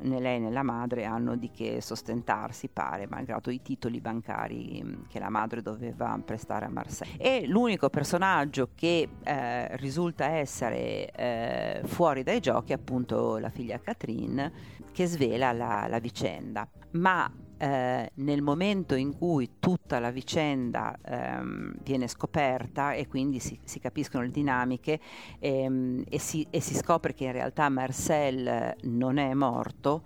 né 0.00 0.20
lei 0.20 0.40
né 0.40 0.50
la 0.50 0.62
madre 0.62 1.04
hanno 1.04 1.36
di 1.36 1.50
che 1.50 1.80
sostentarsi, 1.82 2.68
pare, 2.68 3.06
malgrado 3.06 3.50
i 3.50 3.60
titoli 3.60 4.00
bancari 4.00 5.04
che 5.08 5.18
la 5.18 5.28
madre 5.28 5.60
doveva 5.60 6.18
prestare 6.24 6.64
a 6.64 6.70
Marseille. 6.70 7.18
E 7.18 7.46
l'unico 7.46 7.90
personaggio 7.90 8.70
che 8.74 9.08
eh, 9.22 9.76
risulta 9.76 10.26
essere 10.26 11.10
eh, 11.10 11.80
fuori 11.84 12.22
dai 12.22 12.40
giochi 12.40 12.72
è 12.72 12.76
appunto 12.76 13.36
la 13.38 13.50
figlia 13.50 13.78
Catherine 13.78 14.52
che 14.94 15.06
svela 15.06 15.52
la, 15.52 15.86
la 15.88 15.98
vicenda. 15.98 16.66
Ma 16.92 17.30
eh, 17.58 18.10
nel 18.14 18.42
momento 18.42 18.94
in 18.94 19.16
cui 19.16 19.56
tutta 19.58 19.98
la 19.98 20.10
vicenda 20.10 20.96
ehm, 21.04 21.74
viene 21.82 22.06
scoperta 22.06 22.92
e 22.92 23.08
quindi 23.08 23.40
si, 23.40 23.58
si 23.64 23.80
capiscono 23.80 24.22
le 24.22 24.30
dinamiche 24.30 25.00
ehm, 25.40 26.04
e, 26.08 26.18
si, 26.20 26.46
e 26.48 26.60
si 26.60 26.74
scopre 26.74 27.12
che 27.12 27.24
in 27.24 27.32
realtà 27.32 27.68
Marcel 27.68 28.76
non 28.82 29.18
è 29.18 29.34
morto, 29.34 30.02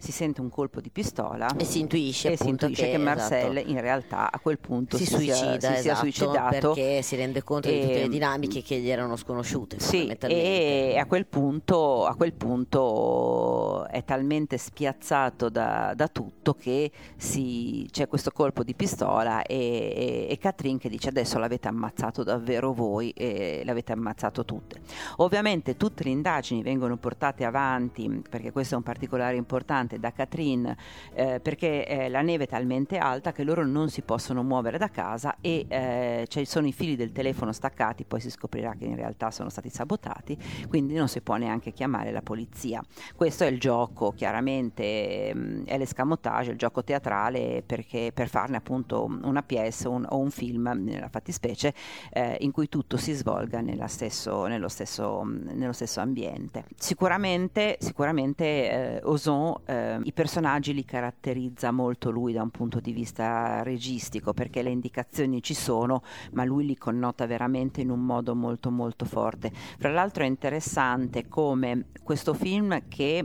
si 0.00 0.12
sente 0.12 0.40
un 0.40 0.48
colpo 0.48 0.80
di 0.80 0.88
pistola 0.88 1.46
e 1.56 1.64
si 1.64 1.80
intuisce, 1.80 2.32
e 2.32 2.36
si 2.38 2.48
intuisce 2.48 2.86
che, 2.86 2.90
che, 2.92 2.98
Marcel 2.98 3.58
esatto, 3.58 3.70
in 3.70 3.80
realtà 3.82 4.32
a 4.32 4.38
quel 4.38 4.58
punto 4.58 4.96
si, 4.96 5.04
si 5.04 5.14
suicida, 5.14 5.34
sia, 5.34 5.58
si 5.58 5.66
esatto, 5.66 5.80
sia 5.82 5.94
suicidato. 5.94 6.72
perché 6.72 7.02
si 7.02 7.16
rende 7.16 7.42
conto 7.42 7.68
e, 7.68 7.72
di 7.72 7.80
tutte 7.80 8.00
le 8.00 8.08
dinamiche 8.08 8.62
che 8.62 8.78
gli 8.78 8.88
erano 8.88 9.16
sconosciute 9.16 9.78
sì, 9.78 10.06
e 10.06 10.96
a 10.98 11.04
quel, 11.04 11.26
punto, 11.26 12.06
a 12.06 12.14
quel 12.14 12.32
punto 12.32 13.86
è 13.88 14.02
talmente 14.02 14.56
spiazzato 14.56 15.50
da, 15.50 15.92
da 15.94 16.08
tutto 16.08 16.54
che 16.54 16.90
si, 17.16 17.86
c'è 17.90 18.08
questo 18.08 18.30
colpo 18.30 18.64
di 18.64 18.74
pistola 18.74 19.42
e, 19.42 19.54
e, 19.54 20.26
e 20.30 20.38
Catherine 20.38 20.78
che 20.78 20.88
dice 20.88 21.10
adesso 21.10 21.38
l'avete 21.38 21.68
ammazzato 21.68 22.22
davvero 22.22 22.72
voi 22.72 23.10
e 23.10 23.62
l'avete 23.66 23.92
ammazzato 23.92 24.46
tutte. 24.46 24.80
Ovviamente 25.16 25.76
tutte 25.76 26.04
le 26.04 26.10
indagini 26.10 26.62
vengono 26.62 26.96
portate 26.96 27.44
avanti 27.44 28.22
perché 28.28 28.50
questo 28.50 28.74
è 28.74 28.76
un 28.78 28.82
particolare 28.82 29.36
importante 29.36 29.89
importante 29.90 29.98
da 29.98 30.12
Catherine 30.12 30.76
eh, 31.14 31.40
perché 31.40 31.86
eh, 31.86 32.08
la 32.08 32.22
neve 32.22 32.44
è 32.44 32.46
talmente 32.46 32.98
alta 32.98 33.32
che 33.32 33.42
loro 33.42 33.64
non 33.66 33.88
si 33.88 34.02
possono 34.02 34.42
muovere 34.42 34.78
da 34.78 34.88
casa 34.88 35.36
e 35.40 35.64
eh, 35.68 36.26
ci 36.28 36.44
sono 36.44 36.66
i 36.66 36.72
fili 36.72 36.96
del 36.96 37.12
telefono 37.12 37.52
staccati, 37.52 38.04
poi 38.04 38.20
si 38.20 38.30
scoprirà 38.30 38.74
che 38.78 38.84
in 38.84 38.96
realtà 38.96 39.30
sono 39.30 39.48
stati 39.48 39.68
sabotati, 39.68 40.36
quindi 40.68 40.94
non 40.94 41.08
si 41.08 41.20
può 41.20 41.36
neanche 41.36 41.72
chiamare 41.72 42.12
la 42.12 42.22
polizia. 42.22 42.82
Questo 43.16 43.44
è 43.44 43.48
il 43.48 43.58
gioco, 43.58 44.12
chiaramente 44.12 45.32
mm, 45.34 45.64
è 45.64 45.78
l'escamotage, 45.78 46.52
il 46.52 46.58
gioco 46.58 46.84
teatrale 46.84 47.62
perché, 47.64 48.10
per 48.12 48.28
farne 48.28 48.56
appunto 48.56 49.04
una 49.22 49.42
pièce 49.42 49.88
un, 49.88 50.06
o 50.08 50.18
un 50.18 50.30
film, 50.30 50.70
nella 50.74 51.08
fattispecie, 51.08 51.74
eh, 52.12 52.36
in 52.40 52.52
cui 52.52 52.68
tutto 52.68 52.96
si 52.96 53.12
svolga 53.12 53.60
stesso, 53.86 54.46
nello, 54.46 54.68
stesso, 54.68 55.22
nello, 55.24 55.72
stesso, 55.72 56.00
ambiente. 56.00 56.64
Sicuramente, 56.76 57.76
sicuramente 57.80 58.44
eh, 58.44 59.00
Ozon 59.04 59.54
eh, 59.80 60.00
i 60.02 60.12
personaggi 60.12 60.74
li 60.74 60.84
caratterizza 60.84 61.70
molto 61.70 62.10
lui 62.10 62.32
da 62.32 62.42
un 62.42 62.50
punto 62.50 62.80
di 62.80 62.92
vista 62.92 63.62
registico 63.62 64.32
perché 64.32 64.62
le 64.62 64.70
indicazioni 64.70 65.42
ci 65.42 65.54
sono 65.54 66.02
ma 66.32 66.44
lui 66.44 66.66
li 66.66 66.76
connota 66.76 67.26
veramente 67.26 67.80
in 67.80 67.90
un 67.90 68.04
modo 68.04 68.34
molto 68.34 68.70
molto 68.70 69.04
forte. 69.04 69.50
Fra 69.78 69.90
l'altro 69.90 70.24
è 70.24 70.26
interessante 70.26 71.28
come 71.28 71.86
questo 72.02 72.34
film 72.34 72.88
che 72.88 73.24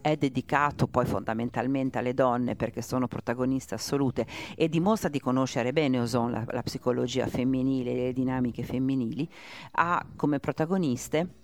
è 0.00 0.16
dedicato 0.16 0.88
poi 0.88 1.06
fondamentalmente 1.06 1.98
alle 1.98 2.12
donne 2.12 2.56
perché 2.56 2.82
sono 2.82 3.06
protagoniste 3.06 3.74
assolute 3.74 4.26
e 4.56 4.68
dimostra 4.68 5.08
di 5.08 5.20
conoscere 5.20 5.72
bene 5.72 6.00
Ozon 6.00 6.32
la, 6.32 6.44
la 6.48 6.62
psicologia 6.62 7.26
femminile, 7.28 7.94
le 7.94 8.12
dinamiche 8.12 8.64
femminili, 8.64 9.28
ha 9.72 10.04
come 10.16 10.40
protagoniste 10.40 11.41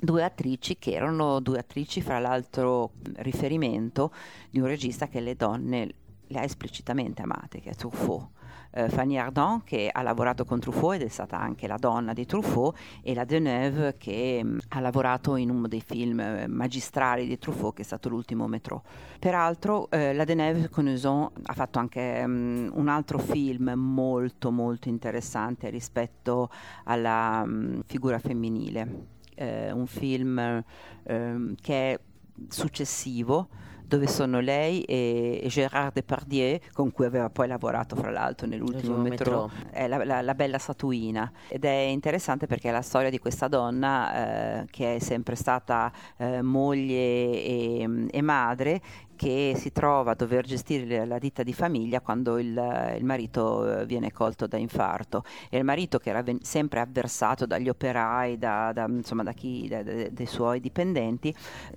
due 0.00 0.22
attrici 0.22 0.78
che 0.78 0.92
erano 0.92 1.40
due 1.40 1.58
attrici, 1.58 2.00
fra 2.00 2.18
l'altro 2.20 2.92
riferimento 3.16 4.12
di 4.48 4.60
un 4.60 4.66
regista 4.66 5.08
che 5.08 5.20
le 5.20 5.34
donne 5.34 5.94
le 6.28 6.38
ha 6.38 6.44
esplicitamente 6.44 7.22
amate, 7.22 7.60
che 7.60 7.70
è 7.70 7.74
Truffaut. 7.74 8.28
eh, 8.70 8.88
Fanny 8.88 9.16
Ardant 9.16 9.64
che 9.64 9.88
ha 9.90 10.02
lavorato 10.02 10.44
con 10.44 10.60
Truffaut 10.60 10.94
ed 10.94 11.02
è 11.02 11.08
stata 11.08 11.38
anche 11.38 11.66
la 11.66 11.76
donna 11.76 12.12
di 12.12 12.26
Truffaut 12.26 12.76
e 13.02 13.14
la 13.14 13.24
Deneuve 13.24 13.96
che 13.96 14.42
mh, 14.42 14.58
ha 14.68 14.80
lavorato 14.80 15.36
in 15.36 15.50
uno 15.50 15.68
dei 15.68 15.80
film 15.80 16.20
eh, 16.20 16.46
magistrali 16.46 17.26
di 17.26 17.38
Truffaut 17.38 17.74
che 17.74 17.82
è 17.82 17.84
stato 17.84 18.08
l'ultimo 18.08 18.46
Metro. 18.46 18.82
Peraltro 19.18 19.90
eh, 19.90 20.12
la 20.12 20.24
Deneuve 20.24 20.68
con 20.68 20.86
Uson 20.86 21.28
ha 21.42 21.52
fatto 21.54 21.78
anche 21.78 22.26
mh, 22.26 22.72
un 22.74 22.88
altro 22.88 23.18
film 23.18 23.70
molto 23.70 24.50
molto 24.50 24.88
interessante 24.88 25.70
rispetto 25.70 26.50
alla 26.84 27.44
mh, 27.44 27.82
figura 27.86 28.18
femminile. 28.18 29.16
Eh, 29.38 29.70
un 29.70 29.86
film 29.86 30.64
ehm, 31.04 31.54
che 31.60 31.92
è 31.92 32.00
successivo 32.48 33.48
dove 33.88 34.06
sono 34.06 34.40
lei 34.40 34.82
e 34.82 35.46
Gérard 35.48 35.94
Depardieu, 35.94 36.58
con 36.74 36.92
cui 36.92 37.06
aveva 37.06 37.30
poi 37.30 37.48
lavorato 37.48 37.96
fra 37.96 38.10
l'altro 38.10 38.46
nell'ultimo 38.46 38.96
metro, 38.98 39.50
è 39.70 39.88
la, 39.88 40.04
la, 40.04 40.20
la, 40.20 40.34
bella 40.34 40.58
Satuina. 40.58 41.32
Ed 41.48 41.64
è 41.64 41.70
interessante 41.70 42.46
perché 42.46 42.68
è 42.68 42.72
la 42.72 42.82
storia 42.82 43.08
di 43.08 43.18
questa 43.18 43.48
donna 43.48 44.60
eh, 44.60 44.66
che 44.70 44.96
è 44.96 44.98
sempre 44.98 45.36
stata 45.36 45.90
eh, 46.18 46.42
moglie 46.42 46.94
e, 47.42 48.08
e 48.10 48.20
madre 48.20 48.82
che 49.18 49.54
si 49.56 49.72
trova 49.72 50.12
a 50.12 50.14
dover 50.14 50.44
gestire 50.46 51.04
la 51.04 51.18
ditta 51.18 51.42
di 51.42 51.52
famiglia 51.52 52.00
quando 52.00 52.38
il, 52.38 52.94
il 52.96 53.04
marito 53.04 53.80
eh, 53.80 53.84
viene 53.84 54.12
colto 54.12 54.46
da 54.46 54.56
infarto 54.56 55.24
e 55.50 55.58
il 55.58 55.64
marito 55.64 55.98
che 55.98 56.10
era 56.10 56.22
ven- 56.22 56.38
sempre 56.42 56.78
avversato 56.78 57.44
dagli 57.44 57.68
operai, 57.68 58.38
da, 58.38 58.70
da, 58.72 58.86
insomma 58.88 59.24
da 59.24 59.32
chi, 59.32 59.66
da, 59.66 59.82
dei 59.82 60.26
suoi 60.26 60.60
dipendenti, 60.60 61.34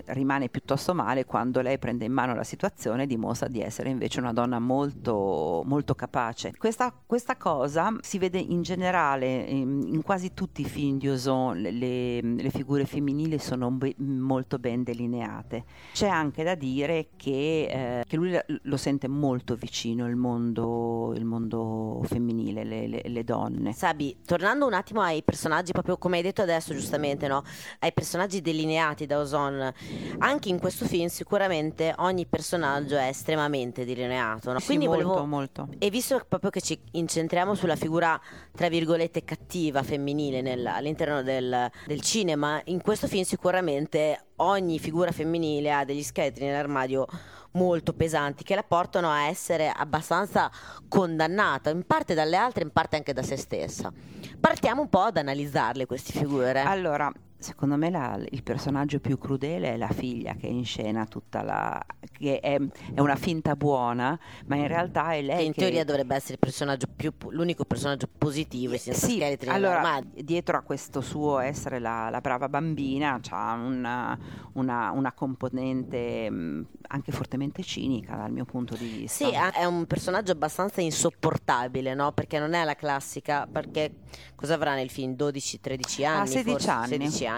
rimane 0.07 0.49
piuttosto 0.49 0.93
male 0.93 1.25
quando 1.25 1.61
lei 1.61 1.79
prende 1.79 2.05
in 2.05 2.13
mano 2.13 2.35
la 2.35 2.43
situazione 2.43 3.03
e 3.03 3.07
dimostra 3.07 3.47
di 3.47 3.59
essere 3.59 3.89
invece 3.89 4.19
una 4.19 4.33
donna 4.33 4.59
molto, 4.59 5.63
molto 5.65 5.95
capace. 5.95 6.53
Questa, 6.55 6.93
questa 7.07 7.37
cosa 7.37 7.91
si 8.01 8.19
vede 8.19 8.37
in 8.37 8.61
generale 8.61 9.35
in, 9.47 9.87
in, 9.87 10.03
quasi 10.03 10.35
tutti 10.35 10.61
i 10.61 10.65
film 10.65 10.99
di 10.99 11.09
Ozon, 11.09 11.59
le, 11.59 12.21
le 12.21 12.49
figure 12.51 12.85
femminili 12.85 13.39
sono 13.39 13.71
be- 13.71 13.95
molto 13.97 14.59
ben 14.59 14.83
delineate. 14.83 15.63
C'è 15.91 16.07
anche 16.07 16.43
da 16.43 16.53
dire 16.53 17.07
che 17.17 17.30
che, 17.31 17.99
eh, 17.99 18.03
che 18.05 18.15
lui 18.17 18.37
lo 18.63 18.77
sente 18.77 19.07
molto 19.07 19.55
vicino 19.55 20.07
il 20.07 20.17
mondo, 20.17 21.13
il 21.15 21.23
mondo 21.23 22.01
femminile, 22.03 22.63
le, 22.63 22.87
le, 22.87 23.01
le, 23.05 23.23
donne. 23.23 23.71
Sabi, 23.71 24.17
tornando 24.25 24.65
un 24.65 24.73
attimo 24.73 25.01
ai 25.01 25.23
personaggi, 25.23 25.71
proprio 25.71 25.97
come 25.97 26.17
hai 26.17 26.23
detto 26.23 26.41
adesso 26.41 26.73
giustamente, 26.73 27.27
no? 27.27 27.43
ai 27.79 27.93
personaggi 27.93 28.41
delineati 28.41 29.05
da 29.05 29.19
Ozon, 29.19 29.73
anche 30.17 30.49
in 30.49 30.59
questo 30.59 30.85
film 30.85 31.07
sicuramente 31.07 31.93
ogni 31.99 32.25
personaggio 32.25 32.97
è 32.97 33.07
estremamente 33.07 33.85
delineato. 33.85 34.51
No? 34.51 34.59
Sì, 34.59 34.65
Quindi 34.65 34.87
molto, 34.87 35.07
volevo... 35.07 35.25
molto. 35.25 35.67
E 35.77 35.89
visto 35.89 36.21
proprio 36.27 36.49
che 36.49 36.61
ci 36.61 36.77
incentriamo 36.91 37.55
sulla 37.55 37.77
figura, 37.77 38.19
tra 38.51 38.67
virgolette, 38.67 39.23
cattiva 39.23 39.83
femminile 39.83 40.41
nel, 40.41 40.65
all'interno 40.65 41.23
del, 41.23 41.69
del 41.85 42.01
cinema, 42.01 42.61
in 42.65 42.81
questo 42.81 43.07
film 43.07 43.23
sicuramente 43.23 44.25
ogni 44.41 44.79
figura 44.79 45.11
femminile 45.11 45.71
ha 45.71 45.85
degli 45.85 46.03
scheletri 46.03 46.45
nell'armadio 46.45 47.05
molto 47.51 47.93
pesanti 47.93 48.43
che 48.43 48.55
la 48.55 48.63
portano 48.63 49.09
a 49.09 49.27
essere 49.27 49.69
abbastanza 49.69 50.49
condannata, 50.87 51.69
in 51.69 51.85
parte 51.85 52.13
dalle 52.13 52.37
altre, 52.37 52.63
in 52.63 52.71
parte 52.71 52.95
anche 52.95 53.13
da 53.13 53.23
se 53.23 53.35
stessa. 53.35 53.91
Partiamo 54.39 54.81
un 54.81 54.89
po' 54.89 55.01
ad 55.01 55.17
analizzarle 55.17 55.85
queste 55.85 56.13
figure. 56.13 56.61
Allora, 56.61 57.11
secondo 57.41 57.75
me 57.75 57.89
la, 57.89 58.19
il 58.29 58.43
personaggio 58.43 58.99
più 58.99 59.17
crudele 59.17 59.73
è 59.73 59.77
la 59.77 59.89
figlia 59.89 60.35
che 60.35 60.47
è 60.47 60.49
in 60.49 60.63
scena 60.63 61.05
tutta 61.05 61.41
la 61.41 61.83
che 62.11 62.39
è, 62.39 62.59
è 62.93 62.99
una 62.99 63.15
finta 63.15 63.55
buona 63.55 64.17
ma 64.45 64.55
in 64.55 64.67
realtà 64.67 65.13
è 65.13 65.21
lei 65.21 65.37
che 65.37 65.43
in 65.43 65.53
che, 65.53 65.61
teoria 65.61 65.83
dovrebbe 65.83 66.15
essere 66.15 66.37
personaggio 66.37 66.87
più, 66.95 67.11
l'unico 67.29 67.65
personaggio 67.65 68.07
positivo 68.15 68.77
sì, 68.77 69.23
allora 69.47 69.99
dietro 70.13 70.57
a 70.57 70.61
questo 70.61 71.01
suo 71.01 71.39
essere 71.39 71.79
la, 71.79 72.09
la 72.09 72.21
brava 72.21 72.47
bambina 72.47 73.19
c'ha 73.21 73.53
una, 73.53 74.17
una, 74.53 74.91
una 74.91 75.11
componente 75.11 76.29
mh, 76.29 76.65
anche 76.89 77.11
fortemente 77.11 77.63
cinica 77.63 78.15
dal 78.15 78.31
mio 78.31 78.45
punto 78.45 78.75
di 78.75 78.87
vista 78.87 79.25
sì 79.25 79.31
è 79.31 79.65
un 79.65 79.85
personaggio 79.85 80.31
abbastanza 80.31 80.81
insopportabile 80.81 81.95
no? 81.95 82.11
perché 82.11 82.37
non 82.37 82.53
è 82.53 82.63
la 82.63 82.75
classica 82.75 83.47
perché 83.51 83.95
cosa 84.35 84.53
avrà 84.53 84.75
nel 84.75 84.89
film 84.89 85.13
12-13 85.13 86.05
anni 86.05 86.21
ah 86.21 86.25
16 86.25 86.43
forse, 86.51 86.69
anni 86.69 86.87
16 86.87 87.25
anni. 87.25 87.30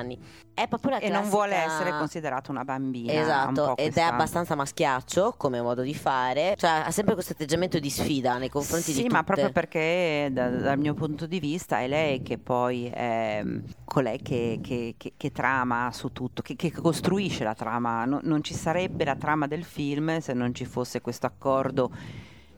È 0.54 0.68
proprio 0.68 0.92
la 0.92 0.98
e 0.98 1.08
classica... 1.08 1.20
non 1.20 1.30
vuole 1.30 1.56
essere 1.56 1.92
considerata 1.98 2.52
una 2.52 2.64
bambina. 2.64 3.14
Esatto, 3.14 3.76
ed 3.76 3.92
questa... 3.92 4.02
è 4.02 4.04
abbastanza 4.04 4.56
maschiaccio 4.56 5.34
come 5.38 5.62
modo 5.62 5.82
di 5.82 5.96
fare, 5.96 6.56
cioè 6.58 6.84
ha 6.86 6.92
sempre 6.92 7.14
questo 7.14 7.34
atteggiamento 7.34 7.80
di 7.80 7.90
sfida 7.90 8.38
nei 8.38 8.50
confronti 8.50 8.92
sì, 8.92 8.94
di. 8.94 9.02
Sì, 9.02 9.08
ma 9.08 9.24
proprio 9.24 9.52
perché 9.52 10.30
da, 10.32 10.50
dal 10.50 10.78
mio 10.78 10.94
punto 10.94 11.26
di 11.26 11.40
vista 11.40 11.80
è 11.80 11.88
lei 11.88 12.22
che 12.22 12.38
poi 12.38 12.88
è 12.88 13.42
mm, 13.44 13.60
colei 13.84 14.22
che, 14.22 14.60
che, 14.62 14.96
che, 14.98 15.14
che 15.18 15.32
trama 15.32 15.92
su 15.92 16.12
tutto, 16.12 16.42
che, 16.42 16.72
costruisce 16.72 17.44
la 17.44 17.56
trama. 17.56 18.06
No, 18.06 18.20
non 18.24 18.44
ci 18.44 18.54
sarebbe 18.54 19.06
la 19.06 19.16
trama 19.16 19.48
del 19.48 19.64
film 19.64 20.20
se 20.20 20.34
non 20.34 20.54
ci 20.54 20.66
fosse 20.66 21.02
questo 21.02 21.26
accordo 21.26 21.92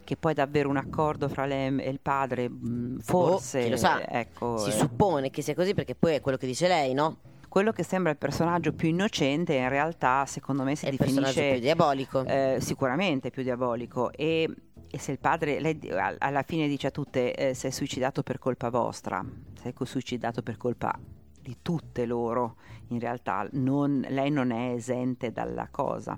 che 0.06 0.16
poi 0.16 0.34
davvero 0.34 0.70
un 0.70 0.78
accordo 0.78 1.28
fra 1.28 1.46
lei 1.46 1.78
e 1.82 1.90
il 1.90 2.00
padre, 2.00 2.50
mm, 2.50 3.00
forse... 3.00 3.66
Oh, 3.66 3.70
lo 3.70 3.78
sa, 3.78 4.08
ecco, 4.08 4.58
si 4.58 4.70
eh. 4.70 4.72
suppone 4.72 5.30
che 5.30 5.42
sia 5.42 5.54
così 5.54 5.74
perché 5.74 5.96
poi 5.96 6.14
è 6.14 6.22
quello 6.22 6.38
che 6.38 6.48
dice 6.48 6.70
lei, 6.70 6.94
no? 6.94 7.18
quello 7.50 7.72
che 7.72 7.84
sembra 7.84 8.12
il 8.12 8.18
personaggio 8.18 8.74
più 8.74 8.90
innocente 8.90 9.54
in 9.54 9.70
realtà 9.70 10.26
secondo 10.26 10.64
me 10.64 10.76
si 10.76 10.88
è 10.88 10.92
definisce 10.92 11.52
più 11.52 11.62
diabolico 11.62 12.26
eh, 12.26 12.58
sicuramente 12.60 13.30
più 13.30 13.44
diabolico 13.44 14.12
e, 14.12 14.54
e, 14.92 15.00
se 15.00 15.14
il 15.14 15.20
padre 15.20 15.62
lei 15.62 15.80
alla 16.18 16.44
fine 16.44 16.68
dice 16.68 16.88
a 16.88 16.92
tutte 16.92 17.34
eh, 17.34 17.54
si 17.54 17.68
è 17.68 17.70
suicidato 17.70 18.24
per 18.24 18.40
colpa 18.40 18.70
vostra 18.70 19.24
si 19.62 19.70
è 19.70 19.74
suicidato 19.86 20.42
per 20.42 20.58
colpa 20.58 21.00
di 21.46 21.58
tutte 21.62 22.06
loro 22.08 22.56
in 22.88 23.00
realtà 23.00 23.48
non, 23.52 24.04
lei 24.10 24.32
non 24.32 24.50
è 24.52 24.72
esente 24.72 25.32
dalla 25.32 25.68
cosa 25.70 26.18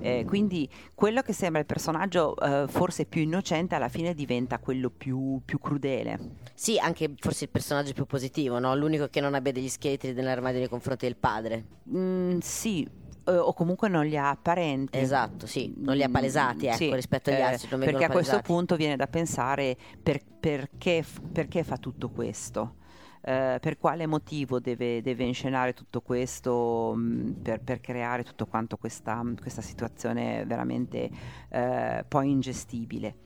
eh, 0.00 0.24
quindi 0.26 0.68
quello 0.94 1.22
che 1.22 1.32
sembra 1.32 1.60
il 1.60 1.66
personaggio 1.66 2.36
eh, 2.36 2.66
forse 2.68 3.06
più 3.06 3.22
innocente 3.22 3.74
alla 3.74 3.88
fine 3.88 4.14
diventa 4.14 4.58
quello 4.58 4.90
più, 4.90 5.40
più, 5.44 5.58
crudele. 5.58 6.18
Sì, 6.54 6.78
anche 6.78 7.14
forse 7.18 7.44
il 7.44 7.50
personaggio 7.50 7.92
più 7.92 8.04
positivo, 8.04 8.58
no? 8.58 8.74
l'unico 8.76 9.08
che 9.08 9.20
non 9.20 9.34
abbia 9.34 9.52
degli 9.52 9.68
scheletri 9.68 10.12
nell'armadio 10.12 10.60
nei 10.60 10.68
confronti 10.68 11.06
del 11.06 11.16
padre. 11.16 11.64
Mm, 11.90 12.38
sì, 12.38 12.86
o 13.24 13.52
comunque 13.54 13.88
non 13.88 14.06
li 14.06 14.16
ha 14.16 14.30
apparenti. 14.30 14.98
Esatto, 14.98 15.46
sì, 15.46 15.72
non 15.78 15.96
li 15.96 16.02
ha 16.02 16.08
palesati 16.08 16.66
ecco, 16.66 16.76
sì, 16.76 16.94
rispetto 16.94 17.30
agli 17.30 17.36
eh, 17.36 17.42
altri. 17.42 17.68
perché 17.68 17.84
palesati. 17.84 18.04
a 18.04 18.10
questo 18.10 18.40
punto 18.40 18.76
viene 18.76 18.96
da 18.96 19.06
pensare 19.06 19.76
per, 20.02 20.20
perché, 20.38 21.04
perché 21.32 21.64
fa 21.64 21.76
tutto 21.76 22.10
questo 22.10 22.84
eh, 23.26 23.58
per 23.60 23.76
quale 23.76 24.06
motivo 24.06 24.60
deve, 24.60 25.02
deve 25.02 25.24
inscenare 25.24 25.74
tutto 25.74 26.00
questo 26.00 26.92
mh, 26.94 27.00
mm, 27.00 27.30
per, 27.42 27.60
per, 27.60 27.80
creare 27.80 28.22
tutto 28.22 28.46
quanto 28.46 28.76
questa, 28.76 29.20
questa 29.40 29.62
situazione 29.62 30.44
veramente 30.46 31.10
eh, 31.48 32.04
poi 32.06 32.30
ingestibile. 32.30 33.16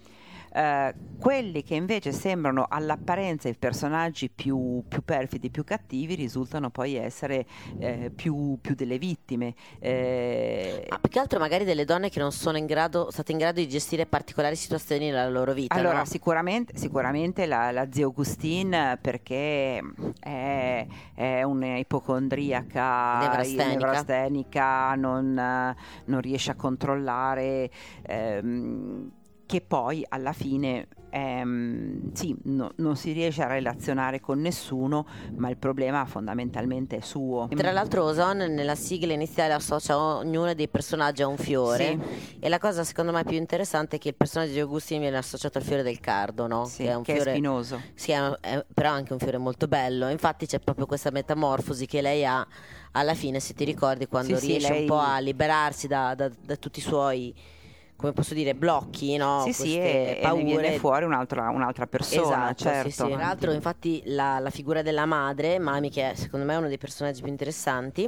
Eh, 0.52 0.94
quelli 1.20 1.62
che 1.62 1.74
invece 1.74 2.12
sembrano 2.12 2.66
all'apparenza 2.68 3.48
i 3.48 3.54
personaggi 3.54 4.30
più, 4.30 4.82
più 4.88 5.04
perfidi, 5.04 5.50
più 5.50 5.64
cattivi, 5.64 6.14
risultano 6.14 6.70
poi 6.70 6.94
essere 6.94 7.44
eh, 7.78 8.10
più, 8.14 8.58
più, 8.60 8.74
delle 8.74 8.98
vittime. 8.98 9.54
Eh, 9.78 10.86
Ma 10.88 10.98
più 10.98 11.10
che 11.10 11.18
altro 11.18 11.38
magari 11.38 11.64
delle 11.64 11.84
donne 11.84 12.08
che 12.08 12.20
non 12.20 12.32
sono 12.32 12.56
in 12.56 12.64
grado, 12.64 13.10
state 13.10 13.32
in 13.32 13.38
grado 13.38 13.60
di 13.60 13.68
gestire 13.68 14.06
particolari 14.06 14.56
situazioni 14.56 15.06
nella 15.06 15.28
loro 15.28 15.52
vita. 15.52 15.74
Allora, 15.74 15.98
no? 15.98 16.04
sicuramente, 16.06 16.76
sicuramente 16.76 17.44
la, 17.44 17.70
la 17.70 17.86
zia 17.90 18.06
Augustine 18.06 18.98
perché 18.98 19.78
è, 20.20 20.86
è 21.14 21.42
un'ipocondriaca 21.42 23.18
nevrastenica, 23.18 23.68
nevrastenica 23.68 24.94
non, 24.94 25.74
non, 26.06 26.20
riesce 26.20 26.50
a 26.50 26.54
controllare. 26.54 27.70
Ehm, 28.06 29.10
che 29.50 29.60
poi 29.60 30.06
alla 30.08 30.32
fine 30.32 30.86
ehm, 31.10 32.12
sì, 32.12 32.36
no, 32.44 32.70
non 32.76 32.94
si 32.94 33.10
riesce 33.10 33.42
a 33.42 33.48
relazionare 33.48 34.20
con 34.20 34.40
nessuno, 34.40 35.06
ma 35.34 35.50
il 35.50 35.56
problema 35.56 36.04
fondamentalmente 36.04 36.98
è 36.98 37.00
suo. 37.00 37.48
Tra 37.52 37.72
l'altro 37.72 38.04
Ozon 38.04 38.36
nella 38.36 38.76
sigla 38.76 39.12
iniziale 39.12 39.52
associa 39.52 39.98
ognuno 39.98 40.54
dei 40.54 40.68
personaggi 40.68 41.22
a 41.22 41.26
un 41.26 41.36
fiore 41.36 41.98
sì. 42.00 42.38
e 42.38 42.48
la 42.48 42.60
cosa 42.60 42.84
secondo 42.84 43.10
me 43.10 43.24
più 43.24 43.36
interessante 43.36 43.96
è 43.96 43.98
che 43.98 44.10
il 44.10 44.14
personaggio 44.14 44.52
di 44.52 44.60
Augustine 44.60 45.00
viene 45.00 45.16
associato 45.16 45.58
al 45.58 45.64
fiore 45.64 45.82
del 45.82 45.98
cardo, 45.98 46.46
no? 46.46 46.64
Sì, 46.66 46.84
che 46.84 46.90
è 46.90 46.94
un 46.94 47.02
che 47.02 47.14
fiore 47.14 47.30
è 47.30 47.34
spinoso. 47.34 47.80
Sì, 47.94 48.12
è, 48.12 48.20
è, 48.40 48.64
però 48.72 48.90
anche 48.90 49.12
un 49.12 49.18
fiore 49.18 49.38
molto 49.38 49.66
bello. 49.66 50.08
Infatti 50.10 50.46
c'è 50.46 50.60
proprio 50.60 50.86
questa 50.86 51.10
metamorfosi 51.10 51.86
che 51.86 52.00
lei 52.00 52.24
ha 52.24 52.46
alla 52.92 53.14
fine, 53.14 53.40
se 53.40 53.52
ti 53.54 53.64
ricordi, 53.64 54.06
quando 54.06 54.38
riesce 54.38 54.70
lei... 54.70 54.80
un 54.82 54.86
po' 54.86 54.98
a 54.98 55.18
liberarsi 55.18 55.88
da, 55.88 56.14
da, 56.14 56.30
da 56.40 56.54
tutti 56.54 56.78
i 56.78 56.82
suoi 56.82 57.58
come 58.00 58.12
posso 58.12 58.32
dire, 58.32 58.54
blocchi, 58.54 59.18
no? 59.18 59.42
Sì, 59.44 59.52
sì, 59.52 59.78
e, 59.78 60.20
paure. 60.22 60.40
e 60.40 60.44
viene 60.44 60.78
fuori 60.78 61.04
un'altra, 61.04 61.50
un'altra 61.50 61.86
persona, 61.86 62.50
esatto, 62.50 62.64
certo. 62.64 62.88
Sì, 62.88 62.96
sì. 62.96 63.06
Tra 63.08 63.16
l'altro, 63.16 63.52
infatti, 63.52 64.02
la, 64.06 64.38
la, 64.38 64.48
figura 64.48 64.80
della 64.80 65.04
madre, 65.04 65.58
Mami, 65.58 65.90
che 65.90 66.12
è, 66.12 66.14
secondo 66.14 66.46
me 66.46 66.54
è 66.54 66.56
uno 66.56 66.68
dei 66.68 66.78
personaggi 66.78 67.20
più 67.20 67.30
interessanti, 67.30 68.06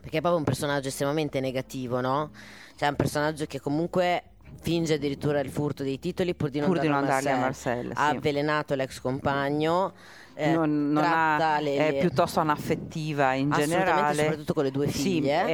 perché 0.00 0.18
è 0.18 0.20
proprio 0.20 0.36
un 0.36 0.44
personaggio 0.44 0.86
estremamente 0.86 1.40
negativo, 1.40 2.00
no? 2.00 2.30
Cioè, 2.76 2.86
è 2.86 2.90
un 2.90 2.96
personaggio 2.96 3.44
che 3.46 3.60
comunque 3.60 4.22
finge 4.60 4.94
addirittura 4.94 5.40
il 5.40 5.50
furto 5.50 5.82
dei 5.82 5.98
titoli 5.98 6.36
pur 6.36 6.50
di 6.50 6.60
non, 6.60 6.68
Pur 6.68 6.78
di 6.78 6.86
non 6.86 7.04
darli 7.04 7.28
a 7.28 7.38
Marcel. 7.38 7.90
Ha 7.92 8.10
sì. 8.10 8.16
avvelenato 8.16 8.74
l'ex 8.76 9.00
compagno. 9.00 9.94
Eh, 10.40 10.52
non, 10.52 10.90
non 10.92 11.04
ha, 11.04 11.58
le- 11.60 11.76
è 11.76 11.90
le- 11.92 11.98
piuttosto 11.98 12.40
anaffettiva 12.40 13.32
in 13.34 13.52
Assolutamente, 13.52 13.84
generale. 13.84 14.14
soprattutto 14.14 14.54
con 14.54 14.64
le 14.64 14.70
due 14.70 14.88
Sì, 14.88 15.00
figlie. 15.00 15.44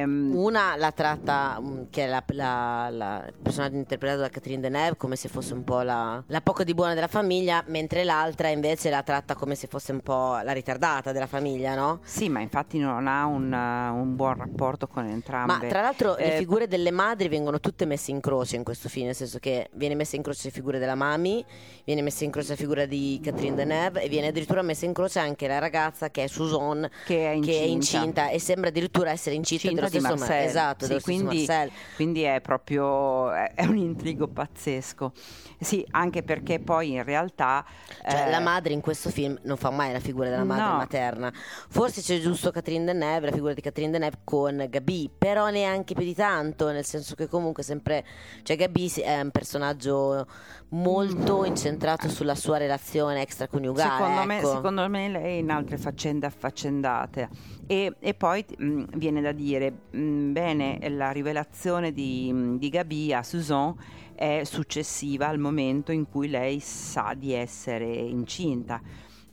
ehm, 0.00 0.32
Una 0.34 0.76
la 0.76 0.92
tratta, 0.92 1.58
mm, 1.60 1.82
che 1.90 2.04
è 2.04 2.08
la, 2.08 2.22
la- 2.28 2.88
la- 2.90 3.24
il 3.26 3.34
personaggio 3.42 3.76
interpretato 3.76 4.20
da 4.20 4.28
Catherine 4.28 4.60
Deneuve, 4.60 4.96
come 4.96 5.16
se 5.16 5.28
fosse 5.28 5.54
un 5.54 5.64
po' 5.64 5.82
la, 5.82 6.22
la 6.26 6.40
poco 6.40 6.64
di 6.64 6.74
buona 6.74 6.94
della 6.94 7.08
famiglia, 7.08 7.62
mentre 7.68 8.04
l'altra 8.04 8.48
invece 8.48 8.90
la 8.90 9.02
tratta 9.02 9.34
come 9.34 9.54
se 9.54 9.66
fosse 9.66 9.92
un 9.92 10.00
po' 10.00 10.38
la 10.42 10.52
ritardata 10.52 11.12
della 11.12 11.26
famiglia, 11.26 11.74
no? 11.74 12.00
sì, 12.02 12.28
ma 12.28 12.40
infatti 12.40 12.78
non 12.78 13.06
ha 13.06 13.24
un, 13.26 13.52
un 13.52 14.16
buon 14.16 14.34
rapporto 14.38 14.86
con 14.86 15.04
entrambe. 15.06 15.52
Ma 15.52 15.66
tra 15.68 15.80
l'altro 15.82 16.14
le 16.16 16.34
Eh, 16.34 16.38
figure 16.38 16.66
delle 16.68 16.90
madri 16.90 17.28
vengono 17.28 17.60
tutte 17.60 17.84
messe 17.84 18.10
in 18.10 18.20
croce 18.20 18.56
in 18.56 18.64
questo 18.64 18.88
film, 18.88 19.06
nel 19.06 19.14
senso 19.14 19.38
che 19.38 19.68
viene 19.74 19.94
messa 19.94 20.16
in 20.16 20.22
croce 20.22 20.42
la 20.48 20.52
figura 20.54 20.78
della 20.78 20.94
mami, 20.94 21.44
viene 21.84 22.02
messa 22.02 22.24
in 22.24 22.30
croce 22.30 22.50
la 22.50 22.56
figura 22.56 22.86
di 22.86 23.20
Catherine 23.22 23.54
Deneuve 23.54 24.02
e 24.02 24.08
viene 24.08 24.15
addirittura 24.24 24.62
messa 24.62 24.84
in 24.86 24.92
croce 24.92 25.18
anche 25.18 25.46
la 25.46 25.58
ragazza 25.58 26.10
che 26.10 26.24
è 26.24 26.26
Susan, 26.26 26.88
che 27.04 27.30
è 27.30 27.34
incinta. 27.34 27.52
che 27.52 27.58
è 27.64 27.68
incinta 27.68 28.28
e 28.30 28.38
sembra 28.40 28.68
addirittura 28.70 29.10
essere 29.10 29.34
incinta 29.34 29.68
Incinta 29.68 29.88
dello 29.88 29.98
di 29.98 30.04
stesso 30.06 30.14
Ma- 30.14 30.26
Marcel. 30.28 30.48
esatto, 30.48 30.84
Sì, 30.86 31.00
quindi-. 31.02 31.46
Quindi 31.96 32.22
è 32.22 32.40
proprio 32.40 33.30
è 33.32 33.64
un 33.64 33.76
intrigo 33.76 34.28
pazzesco. 34.28 35.12
Sì, 35.58 35.86
anche 35.92 36.22
perché 36.22 36.58
poi 36.60 36.92
in 36.92 37.02
realtà 37.04 37.64
Cioè, 38.08 38.26
eh, 38.26 38.30
la 38.30 38.40
madre 38.40 38.72
in 38.74 38.80
questo 38.82 39.08
film 39.10 39.38
non 39.44 39.56
fa 39.56 39.70
mai 39.70 39.90
la 39.92 40.00
figura 40.00 40.28
della 40.28 40.44
madre 40.44 40.64
No. 40.64 40.76
materna. 40.76 41.32
Forse 41.68 42.02
c'è 42.02 42.18
giusto 42.20 42.50
Catherine 42.50 42.84
Deneuve, 42.84 43.26
la 43.26 43.32
figura 43.32 43.54
di 43.54 43.60
Catherine 43.62 43.90
Deneuve 43.92 44.18
con 44.24 44.66
Gabi, 44.68 45.10
però 45.16 45.48
neanche 45.48 45.94
più 45.94 46.04
di 46.04 46.14
tanto, 46.14 46.70
nel 46.70 46.84
senso 46.84 47.14
che 47.14 47.26
comunque 47.26 47.62
sempre 47.62 48.04
cioè 48.42 48.56
Gabi 48.56 48.92
è 49.02 49.20
un 49.20 49.30
personaggio 49.30 50.26
molto 50.70 51.44
incentrato 51.44 52.08
sulla 52.08 52.34
sua 52.34 52.56
relazione 52.56 53.22
extraconiugale, 53.22 53.90
Secondo 53.96 54.24
me, 54.24 54.38
ecco. 54.38 54.50
secondo 54.50 54.88
me 54.88 55.08
lei 55.08 55.22
è 55.22 55.38
in 55.38 55.50
altre 55.50 55.76
faccende 55.78 56.26
affaccendate. 56.26 57.28
E, 57.66 57.94
e 57.98 58.14
poi 58.14 58.44
mh, 58.56 58.84
viene 58.96 59.20
da 59.20 59.32
dire, 59.32 59.72
mh, 59.90 60.32
bene, 60.32 60.78
la 60.90 61.10
rivelazione 61.10 61.92
di, 61.92 62.32
mh, 62.32 62.58
di 62.58 62.68
Gabi 62.68 63.12
a 63.12 63.22
Susan 63.22 63.74
è 64.14 64.42
successiva 64.44 65.28
al 65.28 65.38
momento 65.38 65.92
in 65.92 66.08
cui 66.08 66.28
lei 66.28 66.58
sa 66.60 67.14
di 67.16 67.32
essere 67.32 67.86
incinta. 67.86 68.80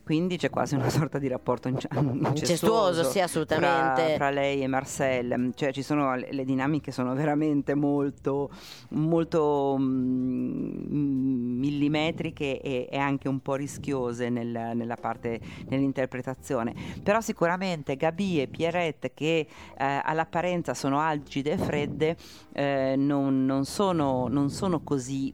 Quindi 0.04 0.36
c'è 0.36 0.50
quasi 0.50 0.74
una 0.74 0.88
sorta 0.90 1.18
di 1.18 1.28
rapporto 1.28 1.68
ince- 1.68 1.88
incestuoso, 1.96 2.28
Incestuoso, 2.28 3.04
sì, 3.04 3.20
assolutamente. 3.20 4.02
Fra, 4.04 4.14
fra 4.16 4.30
lei 4.30 4.62
e 4.62 4.66
Marcel, 4.66 5.52
cioè 5.54 5.72
ci 5.72 5.82
sono 5.82 6.14
le, 6.14 6.28
le 6.30 6.44
dinamiche 6.44 6.92
sono 6.92 7.14
veramente 7.14 7.74
molto, 7.74 8.50
molto 8.90 9.76
mm, 9.78 11.58
millimetriche 11.58 12.60
e, 12.60 12.88
e 12.90 12.98
anche 12.98 13.28
un 13.28 13.40
po' 13.40 13.54
rischiose 13.54 14.28
nel- 14.28 14.72
nella 14.74 14.96
parte 14.96 15.40
nell'interpretazione. 15.68 16.74
Però 17.02 17.20
sicuramente 17.20 17.96
Gabi 17.96 18.42
e 18.42 18.46
Pierrette, 18.46 19.12
che 19.14 19.46
eh, 19.78 20.00
all'apparenza 20.04 20.74
sono 20.74 21.00
algide 21.00 21.52
e 21.52 21.56
fredde, 21.58 22.16
eh, 22.52 22.94
non, 22.96 23.44
non 23.46 23.64
sono, 23.64 24.28
non 24.28 24.50
sono 24.50 24.80
così 24.80 25.32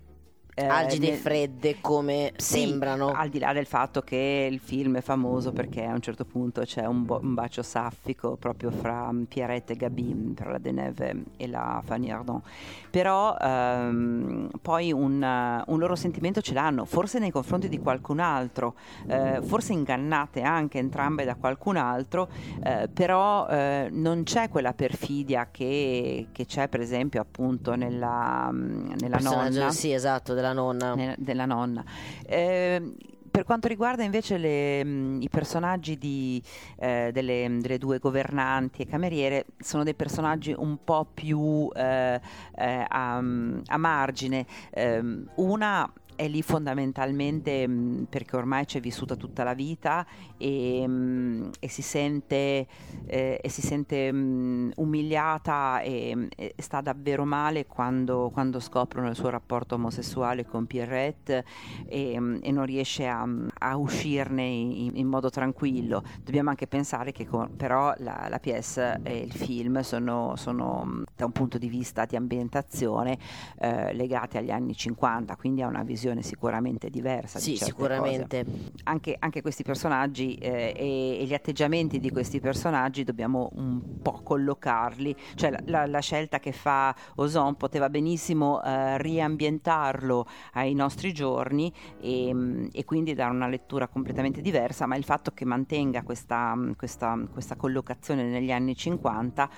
eh, 0.63 0.67
algide 0.67 1.13
e 1.13 1.17
fredde 1.17 1.77
come 1.81 2.33
sì, 2.37 2.61
sembrano. 2.61 3.13
Al 3.13 3.29
di 3.29 3.39
là 3.39 3.53
del 3.53 3.67
fatto 3.67 4.03
che 4.03 4.49
il 4.51 4.59
film 4.59 4.97
è 4.97 5.01
famoso 5.01 5.53
perché 5.53 5.85
a 5.85 5.93
un 5.93 6.01
certo 6.01 6.25
punto 6.25 6.63
c'è 6.63 6.85
un, 6.85 7.05
bo- 7.05 7.21
un 7.23 7.35
bacio 7.35 7.63
saffico 7.63 8.37
proprio 8.37 8.71
fra 8.71 9.11
mm, 9.13 9.25
Pierrette 9.25 9.73
e 9.75 9.77
Gabi, 9.77 10.35
tra 10.35 10.51
la 10.51 10.59
Deneuve 10.59 11.25
e 11.37 11.47
la 11.47 11.83
Fanny 11.85 12.11
Ardant. 12.11 12.43
Però 12.91 13.37
ehm, 13.41 14.51
poi 14.61 14.93
un, 14.93 15.63
un 15.67 15.79
loro 15.79 15.95
sentimento 15.95 16.41
ce 16.41 16.55
l'hanno, 16.55 16.85
forse 16.85 17.19
nei 17.19 17.31
confronti 17.31 17.69
di 17.69 17.79
qualcun 17.79 18.19
altro, 18.19 18.75
eh, 19.07 19.41
forse 19.43 19.73
ingannate 19.73 20.43
anche 20.43 20.79
entrambe 20.79 21.25
da 21.25 21.37
qualcun 21.37 21.77
altro, 21.77 22.29
eh, 22.63 22.89
però 22.93 23.47
eh, 23.49 23.89
non 23.91 24.23
c'è 24.25 24.49
quella 24.49 24.73
perfidia 24.73 25.49
che, 25.51 26.29
che 26.33 26.47
c'è 26.47 26.69
per 26.69 26.81
esempio 26.81 27.21
appunto 27.21 27.75
nella, 27.75 28.51
mm, 28.53 28.93
nella 28.99 29.19
nonna 29.19 29.71
Sì, 29.71 29.93
esatto, 29.93 30.35
della 30.35 30.50
nonna. 30.53 30.95
ne- 30.95 31.17
della 31.19 31.47
nonna. 31.47 31.85
Eh, 32.27 32.95
per 33.31 33.45
quanto 33.45 33.69
riguarda 33.69 34.03
invece 34.03 34.37
le, 34.39 34.81
i 34.81 35.29
personaggi 35.31 35.97
di, 35.97 36.43
eh, 36.79 37.11
delle, 37.13 37.59
delle 37.61 37.79
due 37.79 37.99
governanti 37.99 38.83
e 38.83 38.87
cameriere, 38.87 39.47
sono 39.59 39.85
dei 39.85 39.95
personaggi 39.95 40.53
un 40.57 40.79
po' 40.83 41.07
più 41.13 41.71
eh, 41.75 42.21
eh, 42.57 42.85
a, 42.89 43.17
a 43.17 43.77
margine. 43.77 44.47
Ehm, 44.71 45.31
una 45.37 45.91
è 46.21 46.29
lì 46.29 46.43
fondamentalmente 46.43 47.67
mh, 47.67 48.07
perché 48.11 48.37
ormai 48.37 48.67
ci 48.67 48.77
è 48.77 48.81
vissuta 48.83 49.17
tutta 49.17 49.43
la 49.43 49.55
vita 49.55 50.07
e, 50.37 50.87
mh, 50.87 51.51
e 51.59 51.69
si 51.71 51.81
sente, 51.81 52.67
eh, 53.07 53.41
e 53.43 53.49
si 53.49 53.63
sente 53.63 54.13
mh, 54.13 54.73
umiliata 54.77 55.81
e, 55.81 56.29
e 56.37 56.55
sta 56.59 56.83
davvero 56.83 57.25
male 57.25 57.65
quando, 57.65 58.29
quando 58.35 58.61
scoprono 58.61 59.09
il 59.09 59.15
suo 59.15 59.31
rapporto 59.31 59.77
omosessuale 59.77 60.45
con 60.45 60.67
Pierrette 60.67 61.43
e, 61.87 62.19
non 62.19 62.67
riesce 62.67 63.07
a, 63.07 63.27
a 63.59 63.77
uscirne 63.79 64.45
in, 64.45 64.97
in 64.97 65.07
modo 65.07 65.31
tranquillo. 65.31 66.03
Dobbiamo 66.23 66.51
anche 66.51 66.67
pensare 66.67 67.13
che 67.13 67.27
con- 67.27 67.57
però 67.57 67.95
la, 67.97 68.27
la 68.29 68.39
PS 68.39 68.99
e 69.03 69.21
il 69.21 69.33
film 69.33 69.81
sono, 69.81 70.35
sono, 70.37 71.03
da 71.17 71.25
un 71.25 71.33
punto 71.33 71.57
di 71.57 71.69
vista 71.69 72.05
di 72.05 72.17
ambientazione 72.17 73.17
eh, 73.59 73.95
legati 73.95 74.37
agli 74.37 74.51
anni 74.51 74.77
50, 74.77 75.35
quindi 75.37 75.63
ha 75.63 75.67
una 75.67 75.83
visione 75.83 76.09
sicuramente 76.23 76.91
diversa. 76.91 77.39
di 77.39 77.45
Sì, 77.45 77.57
certe 77.57 77.65
sicuramente. 77.73 78.45
Anche, 78.85 79.17
anche 79.19 79.41
questi 79.43 79.63
personaggi 79.63 80.35
eh, 80.35 80.75
e, 80.77 81.19
e 81.21 81.25
gli 81.25 81.35
atteggiamenti 81.35 81.99
di 82.01 82.11
questi 82.11 82.41
personaggi 82.41 83.05
dobbiamo 83.05 83.51
un 83.55 84.01
po' 84.03 84.21
collocarli, 84.23 85.15
cioè 85.35 85.51
la, 85.51 85.61
la- 85.67 85.87
la 85.87 86.01
scelta 86.01 86.39
che 86.41 86.53
fa 86.53 86.95
Ozon 87.17 87.57
poteva 87.57 87.89
benissimo 87.89 88.63
eh, 88.63 88.99
riambientarlo 88.99 90.27
ai 90.55 90.75
nostri 90.75 91.13
giorni 91.13 91.73
e, 92.01 92.33
mh, 92.33 92.69
e 92.73 92.85
quindi 92.85 93.15
dare 93.15 93.33
una 93.33 93.49
lettura 93.49 93.89
completamente 93.89 94.41
diversa, 94.41 94.87
ma 94.87 94.97
il 94.97 95.05
fatto 95.05 95.31
che 95.33 95.45
mantenga 95.45 96.03
questa, 96.03 96.57
questa- 96.77 97.19
questa 97.33 97.57
collocazione 97.57 98.25
negli 98.25 98.53
anni 98.53 98.75
50, 98.77 99.49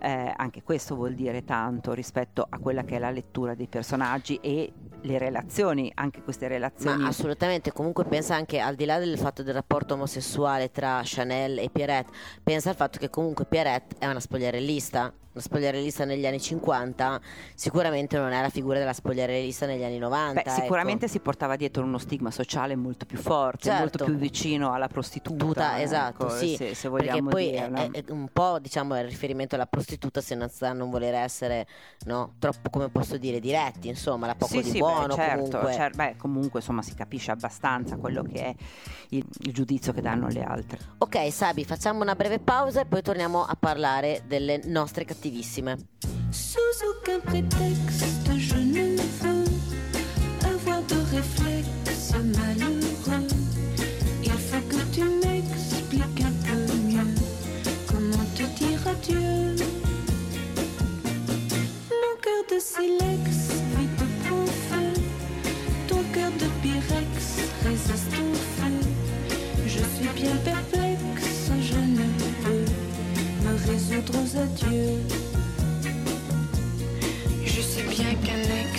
eh, 0.00 0.32
anche 0.36 0.62
questo 0.62 0.94
vuol 0.94 1.14
dire 1.14 1.44
tanto 1.44 1.92
rispetto 1.92 2.46
a 2.48 2.58
quella 2.58 2.84
che 2.84 2.96
è 2.96 2.98
la 2.98 3.10
lettura 3.10 3.54
dei 3.54 3.68
personaggi 3.68 4.36
e 4.40 4.72
le 5.02 5.18
relazioni, 5.18 5.90
anche 6.02 6.22
queste 6.22 6.48
relazioni. 6.48 7.02
Ma 7.02 7.08
assolutamente, 7.08 7.72
comunque 7.72 8.04
pensa 8.04 8.34
anche 8.34 8.58
al 8.58 8.74
di 8.74 8.84
là 8.84 8.98
del 8.98 9.16
fatto 9.18 9.42
del 9.42 9.54
rapporto 9.54 9.94
omosessuale 9.94 10.70
tra 10.70 11.00
Chanel 11.04 11.58
e 11.58 11.70
Pierrette, 11.70 12.12
pensa 12.42 12.70
al 12.70 12.76
fatto 12.76 12.98
che 12.98 13.08
comunque 13.08 13.44
Pierrette 13.46 13.96
è 13.98 14.06
una 14.06 14.20
spogliarellista, 14.20 15.12
una 15.32 15.42
spogliarellista 15.42 16.04
negli 16.04 16.26
anni 16.26 16.40
50, 16.40 17.20
sicuramente 17.54 18.18
non 18.18 18.32
è 18.32 18.40
la 18.40 18.50
figura 18.50 18.78
della 18.78 18.92
spogliarellista 18.92 19.66
negli 19.66 19.82
anni 19.82 19.98
90. 19.98 20.42
Beh, 20.42 20.50
ecco. 20.50 20.60
sicuramente 20.60 21.08
si 21.08 21.20
portava 21.20 21.56
dietro 21.56 21.84
uno 21.84 21.98
stigma 21.98 22.30
sociale 22.30 22.76
molto 22.76 23.06
più 23.06 23.18
forte, 23.18 23.64
Certo. 23.64 23.80
molto 23.80 24.04
più 24.04 24.14
vicino 24.16 24.72
alla 24.72 24.88
prostituta. 24.88 25.44
Tuta, 25.44 25.80
esatto, 25.80 26.26
ecco, 26.26 26.36
sì, 26.36 26.56
se, 26.56 26.74
se 26.74 26.90
perché 26.90 27.06
vogliamo 27.10 27.30
poi 27.30 27.50
è, 27.50 27.70
è- 27.90 28.04
un 28.08 28.28
po' 28.32 28.58
diciamo 28.58 28.98
il 28.98 29.04
riferimento 29.06 29.54
alla 29.54 29.66
prostituta 29.66 30.20
senza 30.20 30.72
non 30.72 30.90
voler 30.90 31.14
essere 31.14 31.66
no, 32.04 32.34
troppo 32.38 32.68
come 32.70 32.88
posso 32.90 33.16
dire 33.16 33.40
diretti, 33.40 33.88
insomma, 33.88 34.26
la 34.26 34.34
poco 34.34 34.52
sì, 34.52 34.62
di 34.62 34.70
sì, 34.70 34.78
buono 34.78 35.08
beh, 35.08 35.14
certo, 35.14 35.42
comunque. 35.44 35.72
cer- 35.72 35.94
beh, 35.96 36.16
comunque 36.16 36.60
insomma 36.60 36.82
si 36.82 36.94
capisce 36.94 37.30
abbastanza 37.30 37.96
quello 37.96 38.22
che 38.22 38.38
è 38.44 38.54
il, 39.10 39.24
il 39.40 39.52
giudizio 39.52 39.92
che 39.92 40.00
danno 40.02 40.28
le 40.28 40.42
altre. 40.42 40.78
Ok, 40.98 41.32
Sabi, 41.32 41.64
facciamo 41.64 42.02
una 42.02 42.14
breve 42.14 42.38
pausa 42.38 42.80
e 42.82 42.84
poi 42.86 43.00
torniamo 43.02 43.44
a 43.44 43.56
parlare 43.58 44.22
delle 44.26 44.60
nostre 44.64 45.04
Sous 46.32 46.58
aucun 46.90 47.20
prétexte, 47.20 48.28
je 48.36 48.56
ne 48.56 48.96
veux 48.96 49.44
avoir 50.44 50.82
de 50.82 50.96
réflexe 51.14 52.12
malheureux. 52.14 53.28
Il 54.24 54.32
faut 54.32 54.60
que 54.68 54.82
tu 54.92 55.04
m'expliques 55.04 56.24
un 56.24 56.32
peu 56.44 56.74
mieux 56.88 57.14
comment 57.86 58.26
te 58.34 58.42
dire 58.58 58.84
adieu? 58.88 59.54
Mon 61.88 62.14
cœur 62.20 62.42
de 62.50 62.58
silex 62.58 63.28
vit 63.78 63.92
de 63.98 64.06
bon 64.28 64.44
feu. 64.46 64.92
Ton 65.86 66.02
cœur 66.12 66.32
de 66.32 66.48
pyrex 66.62 67.12
résiste 67.64 68.14
au 68.18 68.34
feu. 68.34 68.74
Je 69.66 69.78
suis 69.78 70.12
bien 70.16 70.36
perplexe, 70.44 70.61
Je 77.44 77.60
sais 77.60 77.82
bien 77.82 78.14
qu'un 78.24 78.40
ex, 78.40 78.72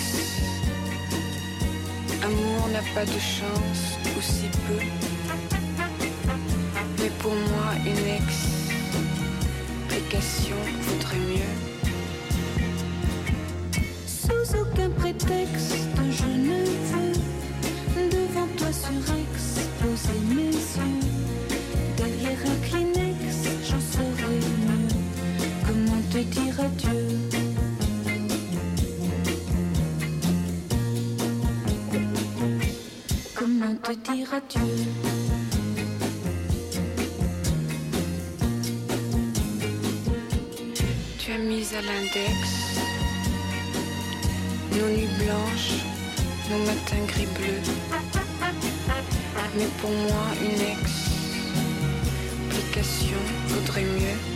amour 2.22 2.68
n'a 2.72 2.82
pas 2.94 3.04
de 3.04 3.18
chance, 3.18 3.98
ou 4.16 4.20
si 4.20 4.48
peu. 4.66 4.80
Mais 6.98 7.10
pour 7.20 7.32
moi, 7.32 7.74
une 7.86 8.06
ex 8.06 8.54
explication 9.90 10.56
vaudrait 10.82 11.18
mieux. 11.18 11.54
Sous 14.06 14.56
aucun 14.60 14.90
prétexte, 14.90 15.76
je 16.10 16.26
ne 16.26 16.64
veux 16.94 18.08
devant 18.10 18.48
toi 18.56 18.72
surexposer 18.72 20.23
te 26.14 26.20
dire 26.20 26.60
adieu 26.60 27.08
Comment 33.34 33.74
te 33.82 33.92
dire 34.12 34.32
adieu? 34.32 34.60
Tu 41.18 41.32
as 41.32 41.38
mis 41.38 41.66
à 41.74 41.80
l'index 41.82 42.38
nos 44.70 44.88
nuits 44.88 45.08
blanches, 45.18 45.82
nos 46.48 46.60
matins 46.64 47.06
gris 47.08 47.30
bleus. 47.34 47.66
Mais 49.56 49.68
pour 49.80 49.90
moi, 49.90 50.26
une 50.40 50.62
explication 52.52 53.20
vaudrait 53.48 53.82
mieux. 53.82 54.33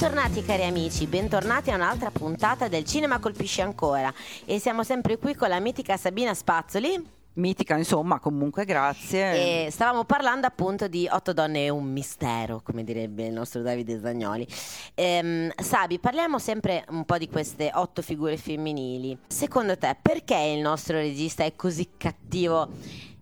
Bentornati 0.00 0.42
cari 0.42 0.64
amici, 0.64 1.06
bentornati 1.06 1.70
a 1.70 1.74
un'altra 1.74 2.10
puntata 2.10 2.68
del 2.68 2.84
Cinema 2.84 3.18
Colpisce 3.18 3.60
Ancora 3.60 4.10
e 4.46 4.58
siamo 4.58 4.82
sempre 4.82 5.18
qui 5.18 5.34
con 5.34 5.50
la 5.50 5.60
mitica 5.60 5.98
Sabina 5.98 6.32
Spazzoli 6.32 7.06
Mitica, 7.34 7.76
insomma, 7.76 8.18
comunque 8.18 8.64
grazie. 8.64 9.66
e 9.66 9.70
stavamo 9.70 10.04
parlando 10.04 10.46
appunto 10.46 10.88
di 10.88 11.06
Otto 11.10 11.34
donne 11.34 11.66
e 11.66 11.68
un 11.68 11.84
mistero, 11.84 12.62
come 12.64 12.82
direbbe 12.82 13.26
il 13.26 13.34
nostro 13.34 13.60
Davide 13.60 14.00
Zagnoli. 14.00 14.46
Ehm, 14.94 15.52
Sabi, 15.54 15.98
parliamo 15.98 16.38
sempre 16.38 16.82
un 16.88 17.04
po' 17.04 17.18
di 17.18 17.28
queste 17.28 17.70
otto 17.74 18.00
figure 18.00 18.38
femminili. 18.38 19.18
Secondo 19.26 19.76
te 19.76 19.94
perché 20.00 20.36
il 20.56 20.62
nostro 20.62 20.96
regista 20.96 21.44
è 21.44 21.54
così 21.54 21.86
cattivo? 21.98 22.70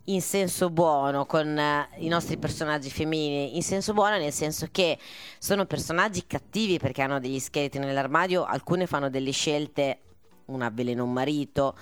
In 0.09 0.23
senso 0.23 0.71
buono 0.71 1.27
con 1.27 1.59
eh, 1.59 1.89
i 1.99 2.09
nostri 2.09 2.39
personaggi 2.39 2.89
femminili, 2.89 3.57
in 3.57 3.63
senso 3.63 3.93
buono 3.93 4.17
nel 4.17 4.33
senso 4.33 4.69
che 4.73 4.99
sono 5.39 5.67
personaggi 5.67 6.27
cattivi 6.27 6.79
perché 6.79 7.03
hanno 7.03 7.21
degli 7.21 7.39
scheletri 7.39 7.79
nell'armadio, 7.79 8.45
alcune 8.45 8.87
fanno 8.87 9.11
delle 9.11 9.33
scelte, 9.33 9.99
una 10.47 10.65
avvelena 10.65 11.03
un 11.03 11.13
marito, 11.13 11.77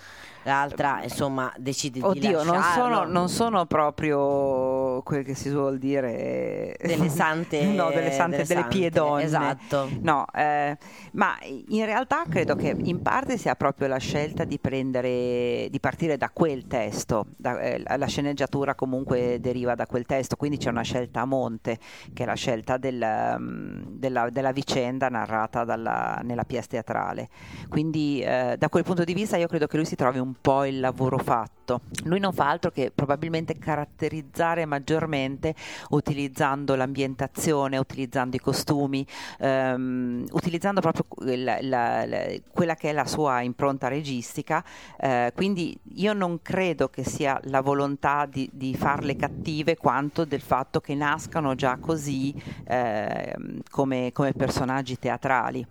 l'altra 0.46 1.02
insomma 1.02 1.52
decide 1.56 1.98
di 2.00 2.04
Oddio, 2.04 2.42
non 2.44 2.56
lasciarlo. 2.56 2.94
sono, 2.96 3.04
non 3.10 3.28
sono 3.28 3.66
proprio 3.66 5.02
quel 5.02 5.24
che 5.24 5.34
si 5.34 5.50
suol 5.50 5.78
dire 5.78 6.76
delle 6.80 7.08
sante 7.10 7.64
no, 7.64 7.90
delle 7.90 8.10
sante, 8.12 8.36
delle, 8.44 8.60
sante, 8.62 8.68
piedonne. 8.68 9.22
esatto 9.24 9.88
No, 10.00 10.24
eh, 10.34 10.76
ma 11.12 11.36
in 11.42 11.84
realtà 11.84 12.24
credo 12.28 12.54
che 12.54 12.74
in 12.78 13.02
parte 13.02 13.36
sia 13.38 13.54
proprio 13.54 13.88
la 13.88 13.98
scelta 13.98 14.44
di 14.44 14.58
prendere, 14.58 15.68
di 15.70 15.80
partire 15.80 16.16
da 16.16 16.30
quel 16.32 16.66
testo, 16.66 17.26
da- 17.36 17.58
eh, 17.60 17.82
la 17.96 18.06
sceneggiatura 18.06 18.74
comunque 18.74 19.38
deriva 19.40 19.74
da 19.74 19.86
quel 19.86 20.06
testo, 20.06 20.36
quindi 20.36 20.58
c'è 20.58 20.70
una 20.70 20.82
scelta 20.82 21.22
a 21.22 21.24
monte, 21.24 21.78
che 22.12 22.22
è 22.22 22.26
la 22.26 22.34
scelta 22.34 22.76
del, 22.76 23.04
mm, 23.38 23.82
della, 23.88 24.28
della 24.30 24.52
vicenda 24.52 25.08
narrata 25.08 25.64
dalla- 25.64 26.20
nella 26.22 26.44
pièce 26.44 26.68
teatrale. 26.68 27.28
Quindi 27.68 28.20
eh, 28.20 28.56
da 28.58 28.68
quel 28.68 28.84
punto 28.84 29.04
di 29.04 29.14
vista 29.14 29.36
io 29.36 29.46
credo 29.48 29.66
che 29.66 29.76
lui 29.76 29.86
si 29.86 29.96
trovi 29.96 30.18
un 30.18 30.34
po' 30.40 30.64
il 30.64 30.80
lavoro 30.80 31.18
fatto. 31.18 31.80
Lui 32.04 32.20
non 32.20 32.32
fa 32.32 32.48
altro 32.48 32.70
che 32.70 32.92
probabilmente 32.94 33.58
caratterizzare 33.58 34.64
maggiormente 34.66 35.54
utilizzando 35.90 36.76
l'ambientazione, 36.76 37.76
utilizzando 37.76 38.36
i 38.36 38.38
costumi, 38.38 39.04
ehm, 39.38 40.26
utilizzando 40.30 40.80
proprio 40.80 41.04
la- 41.36 41.58
la- 41.60 42.06
la- 42.06 42.24
quella 42.52 42.74
che 42.76 42.90
è 42.90 42.92
la 42.92 43.06
sua 43.06 43.40
impronta 43.42 43.88
registica. 43.88 44.64
eh, 44.98 45.32
quindi 45.34 45.78
io 45.96 46.12
non 46.12 46.40
credo 46.42 46.88
che 46.88 47.04
sia 47.04 47.38
la 47.44 47.60
volontà 47.60 48.26
di, 48.26 48.48
di 48.52 48.74
farle 48.74 49.16
cattive 49.16 49.76
quanto 49.76 50.24
del 50.24 50.40
fatto 50.40 50.80
che 50.80 50.94
nascano 50.94 51.54
già 51.54 51.76
così 51.78 52.34
ehm, 52.66 53.60
come, 53.70 54.10
come 54.12 54.32
personaggi 54.32 54.98
teatrali. 54.98 55.66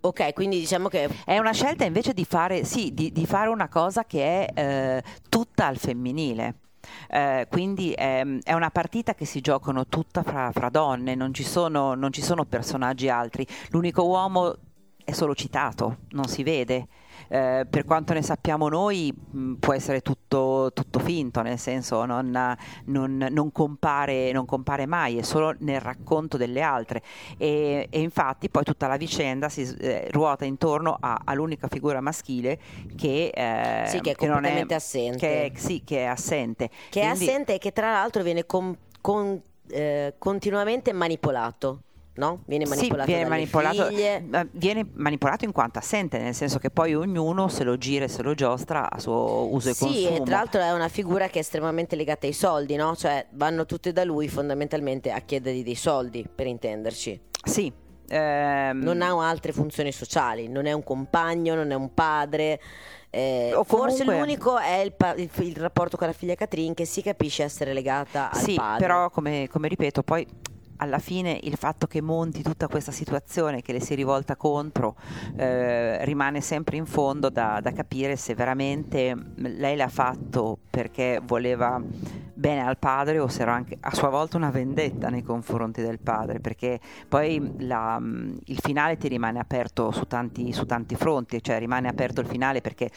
Ok 0.00 0.32
quindi 0.32 0.58
diciamo 0.58 0.88
che 0.88 1.08
È 1.24 1.38
una 1.38 1.52
scelta 1.52 1.84
invece 1.84 2.12
di 2.12 2.24
fare, 2.24 2.64
sì, 2.64 2.92
di, 2.94 3.12
di 3.12 3.26
fare 3.26 3.48
una 3.48 3.68
cosa 3.68 4.04
che 4.04 4.46
è 4.46 4.60
eh, 4.60 5.02
tutta 5.28 5.66
al 5.66 5.76
femminile. 5.76 6.54
Eh, 7.08 7.46
quindi 7.50 7.92
ehm, 7.96 8.40
è 8.42 8.54
una 8.54 8.70
partita 8.70 9.14
che 9.14 9.24
si 9.24 9.40
giocano 9.40 9.86
tutta 9.86 10.22
fra, 10.22 10.50
fra 10.52 10.70
donne, 10.70 11.14
non 11.14 11.34
ci, 11.34 11.44
sono, 11.44 11.94
non 11.94 12.12
ci 12.12 12.22
sono 12.22 12.44
personaggi 12.44 13.08
altri. 13.08 13.46
L'unico 13.70 14.06
uomo 14.06 14.56
è 15.04 15.12
solo 15.12 15.34
citato, 15.34 15.98
non 16.10 16.26
si 16.26 16.42
vede. 16.42 16.86
Eh, 17.28 17.66
per 17.68 17.84
quanto 17.84 18.12
ne 18.12 18.22
sappiamo 18.22 18.68
noi, 18.68 19.12
mh, 19.12 19.54
può 19.54 19.72
essere 19.72 20.00
tutto, 20.00 20.70
tutto 20.74 20.98
finto, 20.98 21.42
nel 21.42 21.58
senso 21.58 22.04
non, 22.04 22.56
non- 22.84 23.26
non 23.30 23.52
compare, 23.52 24.32
non 24.32 24.44
compare 24.46 24.86
mai, 24.86 25.18
è 25.18 25.22
solo 25.22 25.54
nel 25.60 25.80
racconto 25.80 26.36
delle 26.36 26.60
altre. 26.62 27.02
E, 27.36 27.86
e 27.90 28.00
infatti 28.00 28.48
poi 28.50 28.64
tutta 28.64 28.86
la 28.86 28.96
vicenda 28.96 29.48
si 29.48 29.62
eh, 29.80 30.08
ruota 30.10 30.44
intorno 30.44 30.96
a- 30.98 31.20
all'unica 31.24 31.68
figura 31.68 32.00
maschile 32.00 32.58
che, 32.96 33.30
eh, 33.34 33.86
Sì, 33.86 34.00
che 34.00 34.12
è 34.12 34.16
non 34.26 34.32
completamente 34.34 34.74
assente. 34.74 35.18
Che 35.18 35.44
è, 35.46 35.52
sì, 35.56 35.82
che 35.84 35.98
è 35.98 36.04
assente. 36.04 36.68
che 36.90 37.00
è 37.02 37.06
Quindi- 37.08 37.24
assente 37.26 37.54
e 37.54 37.58
che 37.58 37.72
tra 37.72 37.90
l'altro 37.92 38.22
viene 38.22 38.44
com- 38.46 38.76
con- 39.00 39.40
eh, 39.72 40.14
continuamente 40.18 40.92
manipolato 40.92 41.82
no? 42.14 42.42
viene 42.46 42.66
Sì, 42.66 42.70
manipolato 42.74 43.06
viene 43.06 43.22
dalle 43.22 43.34
manipolato, 43.34 43.88
eh, 43.88 44.48
viene 44.52 44.86
manipolato 44.94 45.44
in 45.44 45.52
quanto 45.52 45.78
assente, 45.78 46.18
nel 46.18 46.34
senso 46.34 46.58
che 46.58 46.70
poi 46.70 46.94
ognuno 46.94 47.48
se 47.48 47.64
lo 47.64 47.76
gira 47.78 48.04
e 48.04 48.08
se 48.08 48.22
lo 48.22 48.34
giostra 48.34 48.90
a 48.90 48.98
suo 48.98 49.48
uso 49.52 49.70
e 49.70 49.74
Sì, 49.74 49.84
consumo. 49.84 50.16
e 50.16 50.22
tra 50.22 50.36
l'altro 50.36 50.60
è 50.60 50.72
una 50.72 50.88
figura 50.88 51.28
che 51.28 51.38
è 51.38 51.38
estremamente 51.40 51.96
legata 51.96 52.26
ai 52.26 52.32
soldi, 52.32 52.74
no? 52.76 52.94
Cioè 52.96 53.26
vanno 53.32 53.64
tutte 53.64 53.92
da 53.92 54.04
lui 54.04 54.28
fondamentalmente 54.28 55.10
a 55.10 55.20
chiedergli 55.20 55.62
dei 55.62 55.74
soldi, 55.76 56.26
per 56.34 56.46
intenderci. 56.46 57.20
Sì. 57.44 57.72
ehm, 58.12 58.80
Non 58.82 59.02
ha 59.02 59.28
altre 59.28 59.52
funzioni 59.52 59.92
sociali, 59.92 60.48
non 60.48 60.66
è 60.66 60.72
un 60.72 60.82
compagno, 60.82 61.54
non 61.54 61.70
è 61.70 61.74
un 61.74 61.94
padre. 61.94 62.60
eh, 63.12 63.52
O 63.54 63.62
Forse 63.64 64.04
comunque- 64.04 64.18
l'unico 64.18 64.58
è 64.58 64.78
il, 64.78 64.92
pa- 64.92 65.14
il- 65.14 65.30
il 65.38 65.56
rapporto 65.56 65.96
con 65.96 66.06
la 66.08 66.12
figlia 66.12 66.34
Catherine 66.34 66.74
che 66.74 66.84
si 66.84 67.02
capisce 67.02 67.42
essere 67.44 67.72
legata 67.72 68.30
al 68.30 68.40
Sì, 68.40 68.54
padre. 68.54 68.84
però 68.86 69.10
come, 69.10 69.48
come 69.48 69.66
ripeto, 69.68 70.02
poi 70.02 70.26
alla 70.80 70.98
fine 70.98 71.38
il 71.42 71.56
fatto 71.56 71.86
che 71.86 72.00
monti 72.00 72.42
tutta 72.42 72.66
questa 72.66 72.90
situazione, 72.90 73.62
che 73.62 73.72
le 73.72 73.80
si 73.80 73.94
rivolta 73.94 74.36
contro, 74.36 74.96
eh, 75.36 76.04
rimane 76.04 76.40
sempre 76.40 76.76
in 76.76 76.86
fondo 76.86 77.28
da, 77.28 77.60
da 77.62 77.72
capire 77.72 78.16
se 78.16 78.34
veramente 78.34 79.14
lei 79.36 79.76
l'ha 79.76 79.88
fatto 79.88 80.58
perché 80.70 81.20
voleva 81.22 81.80
bene 82.40 82.64
al 82.64 82.78
padre 82.78 83.18
o 83.18 83.28
se 83.28 83.42
era 83.42 83.52
anche 83.52 83.76
a 83.78 83.94
sua 83.94 84.08
volta 84.08 84.38
una 84.38 84.50
vendetta 84.50 85.10
nei 85.10 85.22
confronti 85.22 85.82
del 85.82 85.98
padre, 85.98 86.40
perché 86.40 86.80
poi 87.06 87.56
la, 87.58 87.98
mh, 87.98 88.38
il 88.46 88.58
finale 88.60 88.96
ti 88.96 89.08
rimane 89.08 89.38
aperto 89.38 89.90
su 89.90 90.06
tanti, 90.06 90.50
su 90.54 90.64
tanti 90.64 90.94
fronti, 90.94 91.42
cioè 91.42 91.58
rimane 91.58 91.88
aperto 91.88 92.22
il 92.22 92.26
finale 92.26 92.62
perché 92.62 92.90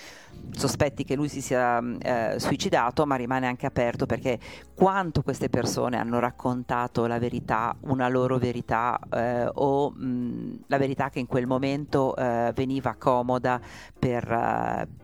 sospetti 0.51 1.03
che 1.03 1.15
lui 1.15 1.27
si 1.27 1.41
sia 1.41 1.81
mh, 1.81 1.97
eh, 2.01 2.35
suicidato, 2.37 3.05
ma 3.05 3.15
rimane 3.15 3.45
anche 3.45 3.65
aperto 3.65 4.05
perché 4.05 4.39
quanto 4.73 5.21
queste 5.23 5.49
persone 5.49 5.97
hanno 5.97 6.19
raccontato 6.19 7.05
la 7.05 7.19
verità, 7.19 7.75
una 7.81 8.07
loro 8.07 8.37
verità 8.37 8.97
eh, 9.11 9.49
o 9.51 9.91
mh, 9.91 10.63
la 10.67 10.77
verità 10.77 11.09
che 11.09 11.19
in 11.19 11.27
quel 11.27 11.47
momento 11.47 12.15
eh, 12.15 12.53
veniva 12.55 12.95
comoda 12.97 13.59
per... 13.99 15.01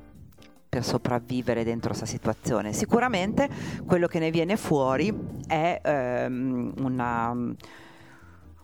per 0.70 0.84
sopravvivere 0.84 1.64
dentro 1.64 1.90
questa 1.90 2.06
situazione. 2.06 2.74
Sicuramente 2.74 3.50
quello 3.86 4.06
che 4.06 4.20
ne 4.20 4.30
viene 4.30 4.56
fuori 4.56 5.12
è 5.48 5.82
ehm, 5.84 6.74
una, 6.78 7.36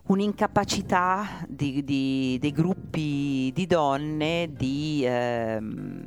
un'incapacità 0.04 1.44
di- 1.48 1.82
di- 1.82 2.38
dei 2.40 2.52
gruppi 2.52 3.50
di 3.52 3.66
donne 3.66 4.50
di, 4.56 5.02
ehm, 5.04 6.04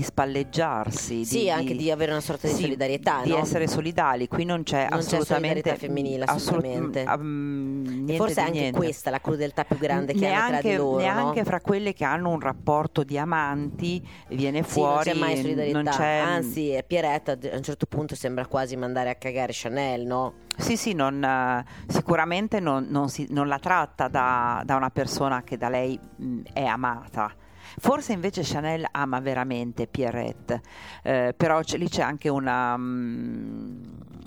di 0.00 0.06
di 0.06 0.06
spalleggiarsi. 0.06 1.24
Sì, 1.24 1.50
anche 1.50 1.74
di 1.76 1.90
avere 1.90 2.12
una 2.12 2.20
sorta 2.20 2.46
di 2.46 2.54
sì, 2.54 2.62
solidarietà, 2.62 3.20
Di 3.22 3.30
no? 3.30 3.36
essere 3.38 3.66
solidali, 3.68 4.28
qui 4.28 4.44
non 4.44 4.62
c'è 4.62 4.86
Non 4.90 5.00
c'è 5.00 5.16
assolutamente... 5.16 5.24
solidarietà 5.24 5.74
femminile, 5.76 6.24
assolut- 6.24 6.64
assolutamente. 6.64 7.04
mm, 7.18 7.84
niente 7.84 8.16
Forse 8.16 8.34
di 8.34 8.40
anche 8.40 8.58
niente. 8.60 8.78
questa 8.78 9.10
la 9.10 9.20
crudeltà 9.20 9.64
più 9.64 9.76
grande 9.78 10.14
che 10.14 10.26
hanno 10.26 10.36
tra 10.38 10.48
neanche, 10.48 10.70
di 10.70 10.76
loro, 10.76 10.96
neanche 10.98 11.38
no? 11.40 11.44
fra 11.44 11.60
quelle 11.60 11.92
che 11.92 12.04
hanno 12.04 12.30
un 12.30 12.40
rapporto 12.40 13.02
di 13.04 13.18
amanti 13.18 14.02
viene 14.28 14.62
Sì, 14.62 14.80
non 14.80 14.88
fuori 14.88 15.10
c'è 15.10 15.18
mai 15.18 15.36
solidarietà. 15.36 15.90
c'è- 15.90 16.18
Anzi, 16.24 16.78
Pierretta 16.86 17.32
a 17.32 17.56
un 17.56 17.62
certo 17.62 17.86
punto 17.86 18.14
sembra 18.14 18.46
quasi 18.46 18.76
mandare 18.76 19.10
a 19.10 19.14
cagare 19.16 19.52
Chanel, 19.54 20.06
no? 20.06 20.32
Sì, 20.56 20.76
sì, 20.76 20.92
non, 20.94 21.22
eh, 21.22 21.64
sicuramente 21.88 22.58
non, 22.60 22.86
non 22.88 23.08
si- 23.08 23.26
non 23.30 23.48
la 23.48 23.58
tratta 23.58 24.08
da, 24.08 24.62
da 24.64 24.76
una 24.76 24.90
persona 24.90 25.42
che 25.42 25.56
da 25.56 25.68
lei 25.68 25.98
mh, 26.16 26.40
è 26.52 26.64
amata. 26.64 27.32
Forse 27.78 28.12
invece 28.12 28.42
Chanel 28.42 28.86
ama 28.90 29.20
veramente 29.20 29.86
Pierrette, 29.86 30.60
eh, 31.02 31.34
però 31.36 31.60
c'è- 31.62 31.78
lì 31.78 31.88
c'è 31.88 32.02
anche 32.02 32.28
una, 32.28 32.76
mh, 32.76 33.80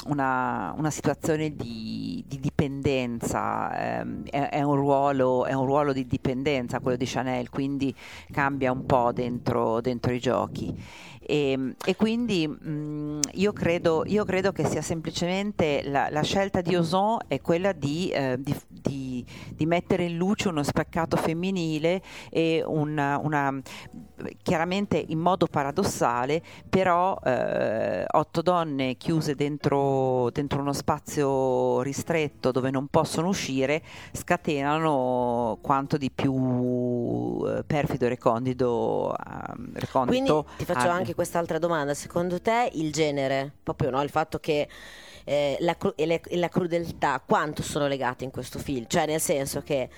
una, 0.08 0.73
una 0.77 0.89
situazione 0.89 1.56
di, 1.56 2.23
di 2.27 2.39
dipendenza, 2.39 3.99
ehm, 3.99 4.23
è, 4.29 4.49
è 4.49 4.62
un 4.62 4.75
ruolo, 4.75 5.45
è 5.45 5.53
un 5.53 5.65
ruolo 5.65 5.93
di 5.93 6.06
dipendenza 6.08 6.79
quello 6.79 6.97
di 6.97 7.06
Chanel, 7.06 7.49
quindi 7.49 7.93
cambia 8.32 8.71
un 8.71 8.86
po' 8.86 9.12
dentro, 9.13 9.82
dentro 9.82 10.13
i 10.13 10.19
giochi. 10.19 10.75
E, 11.25 11.75
e 11.86 11.95
quindi 11.95 12.47
mh, 12.47 13.19
io, 13.33 13.53
credo, 13.53 14.03
io 14.05 14.25
credo 14.25 14.51
che 14.51 14.65
sia 14.65 14.81
semplicemente 14.81 15.81
la, 15.86 16.09
la 16.09 16.21
scelta 16.21 16.62
di 16.62 16.75
Ozon 16.75 17.19
è 17.27 17.39
quella 17.41 17.71
di, 17.71 18.09
eh, 18.09 18.38
di- 18.39 18.55
di- 18.67 19.25
di 19.53 19.65
mettere 19.65 20.03
in 20.05 20.17
luce 20.17 20.49
uno 20.49 20.63
speccato 20.63 21.15
femminile 21.17 22.01
e 22.29 22.63
una, 22.65 23.17
una- 23.17 23.62
chiaramente 24.41 25.04
in 25.08 25.19
modo 25.19 25.47
paradossale, 25.47 26.41
però 26.69 27.17
eh, 27.23 28.06
otto 28.08 28.41
donne 28.41 28.95
chiuse 28.95 29.36
dentro, 29.36 30.30
dentro 30.32 30.60
uno 30.60 30.73
spazio 30.73 31.82
ristretto 31.82 32.52
dove 32.52 32.69
non 32.71 32.88
possono 32.88 33.28
uscire 33.28 33.82
scatenano 34.12 35.58
quanto 35.62 35.97
di 35.97 36.12
più 36.12 37.43
eh, 37.47 37.63
perfido 37.63 38.06
e 38.06 38.10
recondito, 38.10 39.15
ehm, 39.15 39.56
Quindi 39.56 39.80
recondito 39.80 40.47
ti 40.58 40.65
faccio 40.65 40.80
abbia. 40.80 40.93
anche 40.93 41.15
quest'altra 41.15 41.58
domanda. 41.60 41.93
Secondo 41.93 42.41
te 42.41 42.69
il 42.73 42.91
genere, 42.91 43.52
proprio 43.63 43.89
no, 43.89 44.02
il 44.02 44.10
fatto 44.10 44.39
che 44.39 44.67
eh, 45.26 45.58
la, 45.60 45.76
cru- 45.76 45.93
e, 45.95 46.06
le- 46.06 46.21
e 46.28 46.38
la 46.38 46.49
crudeltà, 46.49 47.21
quanto 47.26 47.62
sono 47.63 47.88
legate 47.88 48.23
in 48.23 48.32
questo 48.32 48.60
film? 48.60 48.86
Cioè 48.88 49.06
nel 49.06 49.21
senso 49.21 49.62
che 49.62 49.89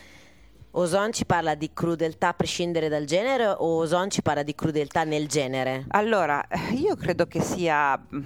Ozon 0.78 1.14
ci 1.14 1.26
parla 1.26 1.56
di 1.56 1.72
crudeltà 1.74 2.30
a 2.30 2.34
prescindere 2.34 2.90
dal 2.90 3.06
genere 3.06 3.48
o 3.48 3.78
Ozon 3.78 4.10
ci 4.10 4.22
parla 4.22 4.44
di 4.44 4.54
crudeltà 4.56 5.06
nel 5.06 5.28
genere? 5.28 5.86
Allora, 5.90 6.46
io 6.72 6.96
credo 6.96 7.28
che 7.28 7.40
sia, 7.40 7.98
mm, 7.98 8.20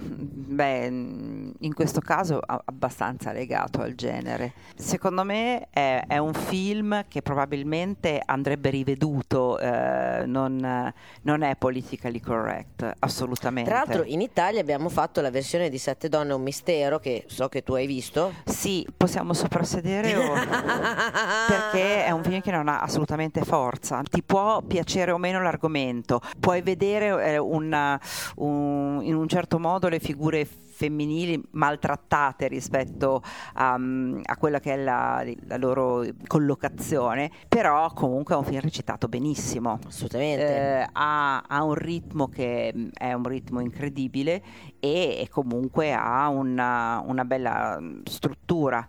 beh, 0.54 0.90
mm, 0.90 1.50
in 1.60 1.74
questo 1.74 2.00
caso 2.00 2.40
abbastanza 2.40 3.30
legato 3.30 3.80
al 3.80 3.94
genere. 3.94 4.54
Secondo 4.74 5.22
me 5.22 5.68
è, 5.70 6.02
è 6.08 6.18
un 6.18 6.34
film 6.34 7.04
che 7.06 7.22
probabilmente 7.22 8.20
andrebbe 8.24 8.70
riveduto, 8.70 9.56
eh, 9.60 10.24
non, 10.26 10.92
non 11.22 11.42
è 11.42 11.54
politically 11.54 12.20
correct, 12.20 12.94
assolutamente. 12.98 13.70
Tra 13.70 13.84
l'altro 13.84 14.02
in 14.02 14.20
Italia 14.20 14.60
abbiamo 14.60 14.88
fatto 14.88 15.20
la 15.20 15.30
versione 15.30 15.68
di 15.68 15.78
Sette 15.78 16.08
donne 16.08 16.32
un 16.32 16.42
mistero 16.42 16.98
che 16.98 17.24
so 17.28 17.48
che 17.48 17.62
tu 17.62 17.74
hai 17.74 17.86
visto. 17.86 18.32
Sì, 18.44 18.84
possiamo 18.96 19.34
soprassedere 19.34 20.16
o... 20.16 20.32
perché 21.46 22.04
è 22.06 22.10
un 22.10 22.24
film 22.24 22.38
che 22.40 22.50
non 22.50 22.68
ha 22.68 22.80
assolutamente 22.80 23.42
forza. 23.42 24.02
Ti 24.02 24.22
può 24.22 24.62
piacere 24.62 25.10
o 25.10 25.18
meno 25.18 25.42
l'argomento, 25.42 26.20
puoi 26.38 26.62
vedere 26.62 27.32
eh, 27.32 27.38
una- 27.38 28.00
un- 28.36 29.00
in 29.02 29.14
un 29.14 29.28
certo 29.28 29.58
modo 29.58 29.88
le 29.88 29.98
figure 30.00 30.46
femminili 30.80 31.38
maltrattate 31.50 32.48
rispetto 32.48 33.22
a, 33.52 33.74
a 33.74 34.36
quella 34.38 34.60
che 34.60 34.72
è 34.72 34.76
la, 34.78 35.22
la 35.46 35.56
loro 35.58 36.02
collocazione, 36.26 37.30
però 37.48 37.92
comunque 37.92 38.34
è 38.34 38.38
un 38.38 38.44
film 38.44 38.60
recitato 38.60 39.06
benissimo. 39.06 39.78
Assolutamente. 39.86 40.46
Eh, 40.46 40.88
ha, 40.90 41.42
ha 41.46 41.62
un 41.64 41.74
ritmo 41.74 42.28
che 42.28 42.72
è 42.94 43.12
un 43.12 43.24
ritmo 43.24 43.60
incredibile 43.60 44.42
e, 44.80 45.18
e 45.20 45.28
comunque 45.28 45.92
ha 45.92 46.28
una, 46.28 47.02
una 47.04 47.24
bella 47.26 47.78
struttura. 48.04 48.86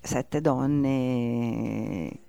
Sette 0.00 0.40
donne. 0.40 2.20